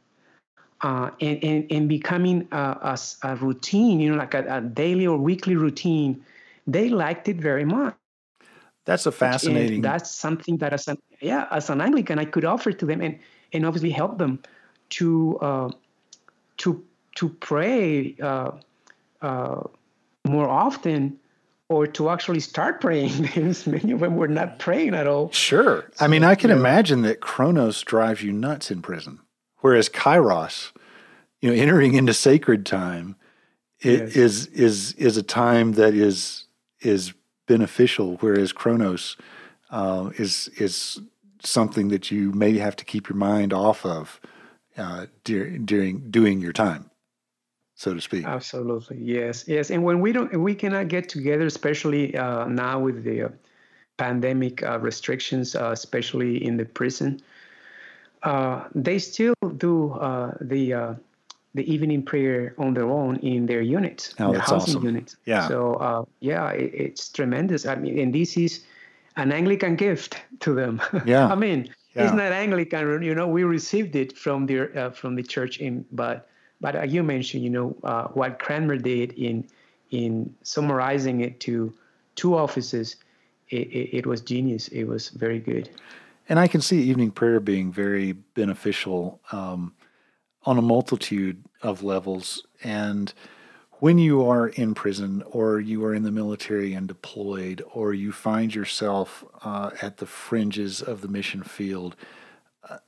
uh, 0.83 1.11
and, 1.21 1.43
and, 1.43 1.73
and 1.73 1.89
becoming 1.89 2.49
a, 2.53 2.57
a, 2.57 2.99
a 3.23 3.37
routine, 3.37 4.01
you 4.01 4.11
know, 4.11 4.17
like 4.17 4.35
a, 4.35 4.45
a, 4.57 4.61
daily 4.61 5.07
or 5.07 5.17
weekly 5.17 5.57
routine, 5.57 6.23
they 6.67 6.89
liked 6.89 7.29
it 7.29 7.37
very 7.37 7.65
much. 7.65 7.95
That's 8.85 9.07
a 9.07 9.13
fascinating. 9.13 9.77
And 9.77 9.85
that's 9.85 10.11
something 10.11 10.59
that 10.59 10.73
as 10.73 10.87
an 10.87 10.99
yeah, 11.21 11.47
as 11.51 11.71
an 11.71 11.81
Anglican, 11.81 12.19
I 12.19 12.25
could 12.25 12.45
offer 12.45 12.73
to 12.73 12.87
them 12.87 13.01
and 13.01 13.19
and 13.53 13.67
obviously 13.67 13.91
help 13.91 14.19
them 14.19 14.41
to 14.91 15.39
uh, 15.41 15.71
to 16.59 16.85
to 17.17 17.29
pray 17.29 18.15
uh, 18.23 18.53
uh, 19.23 19.63
more 20.25 20.49
often 20.49 21.19
or 21.69 21.87
to 21.87 22.11
actually 22.11 22.41
start 22.41 22.81
praying 22.81 23.11
because 23.23 23.67
many 23.67 23.93
of 23.93 24.01
them 24.01 24.17
were 24.17 24.29
not 24.29 24.59
praying 24.59 24.95
at 24.95 25.07
all. 25.07 25.33
Sure. 25.33 25.91
So, 25.95 26.05
I 26.05 26.09
mean, 26.09 26.23
I 26.23 26.35
can 26.35 26.51
imagine 26.51 27.03
that 27.03 27.21
Chronos 27.21 27.83
drives 27.83 28.23
you 28.23 28.33
nuts 28.33 28.71
in 28.71 28.83
prison, 28.83 29.21
whereas 29.59 29.89
Kairos, 29.89 30.73
you 31.41 31.51
know, 31.51 31.57
entering 31.61 31.95
into 31.95 32.15
sacred 32.15 32.67
time 32.67 33.17
yes. 33.83 34.17
is 34.17 34.47
is 34.47 34.93
is 34.95 35.17
a 35.17 35.23
time 35.23 35.73
that 35.73 35.95
is 35.95 36.45
is 36.81 37.13
beneficial, 37.47 38.17
whereas 38.21 38.53
Chronos 38.53 39.17
uh, 39.71 40.11
is 40.17 40.49
is 40.57 41.01
something 41.43 41.89
that 41.89 42.11
you 42.11 42.33
may 42.33 42.59
have 42.59 42.77
to 42.77 42.85
keep 42.85 43.09
your 43.09 43.17
mind 43.17 43.53
off 43.53 43.85
of 43.85 44.21
uh, 44.77 45.07
during, 45.25 45.65
during 45.65 46.11
doing 46.11 46.41
your 46.41 46.53
time 46.53 46.91
so 47.77 47.93
to 47.93 48.01
speak. 48.01 48.25
Absolutely, 48.25 48.99
yes, 48.99 49.45
yes. 49.47 49.71
And 49.71 49.85
when 49.85 50.01
we 50.01 50.11
don't, 50.11 50.35
we 50.41 50.55
cannot 50.55 50.89
get 50.89 51.09
together, 51.09 51.47
especially 51.47 52.17
uh, 52.17 52.47
now 52.47 52.81
with 52.81 53.05
the 53.05 53.25
uh, 53.25 53.29
pandemic 53.99 54.63
uh, 54.63 54.79
restrictions, 54.81 55.55
uh, 55.55 55.71
especially 55.73 56.45
in 56.45 56.57
the 56.57 56.65
prison. 56.65 57.21
Uh, 58.27 58.65
they 58.75 58.99
still 58.99 59.35
do 59.57 59.93
uh, 59.95 60.33
the 60.41 60.97
the 61.57 61.65
evening 61.73 62.03
prayer 62.03 62.55
on 62.59 62.75
their 62.75 62.85
own 63.01 63.17
in 63.17 63.47
their 63.47 63.63
units, 63.63 64.15
oh, 64.21 64.33
their 64.33 64.41
housing 64.41 64.77
awesome. 64.77 64.85
units. 64.85 65.17
Yeah. 65.25 65.49
So 65.49 65.75
uh, 65.75 66.05
yeah, 66.21 66.51
it, 66.51 66.71
it's 66.75 67.09
tremendous. 67.09 67.65
I 67.67 67.75
mean, 67.77 67.99
and 67.99 68.15
this 68.15 68.37
is 68.37 68.65
an 69.17 69.33
Anglican 69.33 69.75
gift 69.77 70.21
to 70.41 70.55
them. 70.55 70.81
Yeah. 71.07 71.27
I 71.27 71.35
mean, 71.35 71.61
Yeah. 71.95 72.05
it's 72.05 72.13
not 72.13 72.31
Anglican. 72.33 73.03
You 73.03 73.15
know, 73.15 73.27
we 73.27 73.43
received 73.45 73.97
it 73.97 74.11
from 74.19 74.47
the 74.47 74.59
uh, 74.81 74.91
from 74.91 75.17
the 75.17 75.23
church 75.23 75.59
in, 75.67 75.85
but 75.93 76.29
but 76.61 76.77
uh, 76.77 76.83
you 76.83 77.03
mentioned, 77.03 77.43
you 77.43 77.51
know, 77.51 77.75
uh, 77.83 78.09
what 78.19 78.39
Cranmer 78.39 78.77
did 78.77 79.13
in 79.17 79.45
in 79.91 80.35
summarizing 80.43 81.21
it 81.23 81.41
to 81.47 81.73
two 82.17 82.37
offices. 82.37 82.97
It, 83.49 83.67
it, 83.79 83.99
it 83.99 84.05
was 84.07 84.21
genius. 84.21 84.69
It 84.69 84.85
was 84.85 85.09
very 85.11 85.39
good. 85.39 85.71
And 86.29 86.39
I 86.39 86.49
can 86.49 86.61
see 86.61 86.83
evening 86.83 87.13
prayer 87.13 87.41
being 87.41 87.73
very 87.73 88.13
beneficial 88.13 89.21
um, 89.31 89.75
on 90.45 90.59
a 90.59 90.63
multitude 90.63 91.45
of 91.63 91.83
levels. 91.83 92.45
And 92.65 93.13
when 93.79 93.99
you 93.99 94.27
are 94.27 94.49
in 94.49 94.75
prison 94.75 95.23
or 95.27 95.61
you 95.61 95.85
are 95.85 95.95
in 95.95 96.03
the 96.03 96.11
military 96.11 96.73
and 96.73 96.89
deployed, 96.89 97.63
or 97.73 97.93
you 97.95 98.11
find 98.11 98.55
yourself 98.55 99.25
uh, 99.43 99.71
at 99.83 99.99
the 99.99 100.07
fringes 100.07 100.83
of 100.83 101.01
the 101.01 101.09
mission 101.09 101.43
field, 101.43 101.95
uh, 102.69 102.79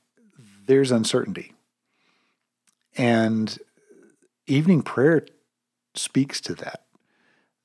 there's 0.67 0.91
uncertainty. 0.91 1.53
And 2.97 3.57
evening 4.47 4.83
prayer 4.83 5.27
speaks 5.95 6.41
to 6.41 6.55
that 6.57 6.88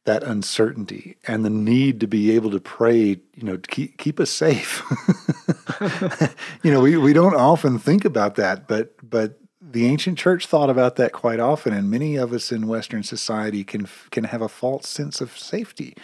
that 0.06 0.24
uncertainty 0.24 1.18
and 1.28 1.46
the 1.46 1.50
need 1.50 2.00
to 2.02 2.08
be 2.08 2.32
able 2.32 2.52
to 2.52 2.60
pray, 2.60 3.22
you 3.36 3.44
know, 3.44 3.58
to 3.58 3.70
keep, 3.70 3.98
keep 3.98 4.20
us 4.20 4.30
safe. 4.30 4.84
you 6.64 6.72
know, 6.72 6.82
we, 6.82 6.98
we 6.98 7.14
don't 7.14 7.36
often 7.36 7.80
think 7.80 8.04
about 8.04 8.36
that, 8.36 8.68
but 8.68 8.96
but 9.02 9.40
the 9.62 9.86
ancient 9.88 10.18
church 10.18 10.46
thought 10.46 10.70
about 10.70 10.98
that 10.98 11.14
quite 11.14 11.40
often, 11.40 11.74
and 11.74 11.90
many 11.90 12.16
of 12.16 12.34
us 12.34 12.52
in 12.52 12.68
Western 12.68 13.04
society 13.04 13.64
can 13.64 13.88
can 14.12 14.26
have 14.26 14.42
a 14.42 14.50
false 14.50 14.88
sense 14.88 15.22
of 15.22 15.38
safety, 15.38 15.96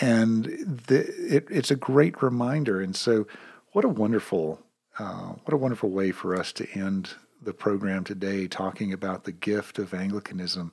and 0.00 0.44
the, 0.86 1.06
it, 1.18 1.46
it's 1.50 1.70
a 1.70 1.76
great 1.76 2.22
reminder. 2.22 2.80
And 2.80 2.96
so, 2.96 3.26
what 3.72 3.84
a 3.84 3.88
wonderful 3.88 4.60
uh, 4.98 5.34
what 5.44 5.52
a 5.52 5.58
wonderful 5.58 5.90
way 5.90 6.12
for 6.12 6.34
us 6.34 6.52
to 6.54 6.70
end 6.72 7.10
the 7.42 7.52
program 7.52 8.04
today, 8.04 8.48
talking 8.48 8.92
about 8.92 9.24
the 9.24 9.32
gift 9.32 9.78
of 9.78 9.92
Anglicanism 9.92 10.72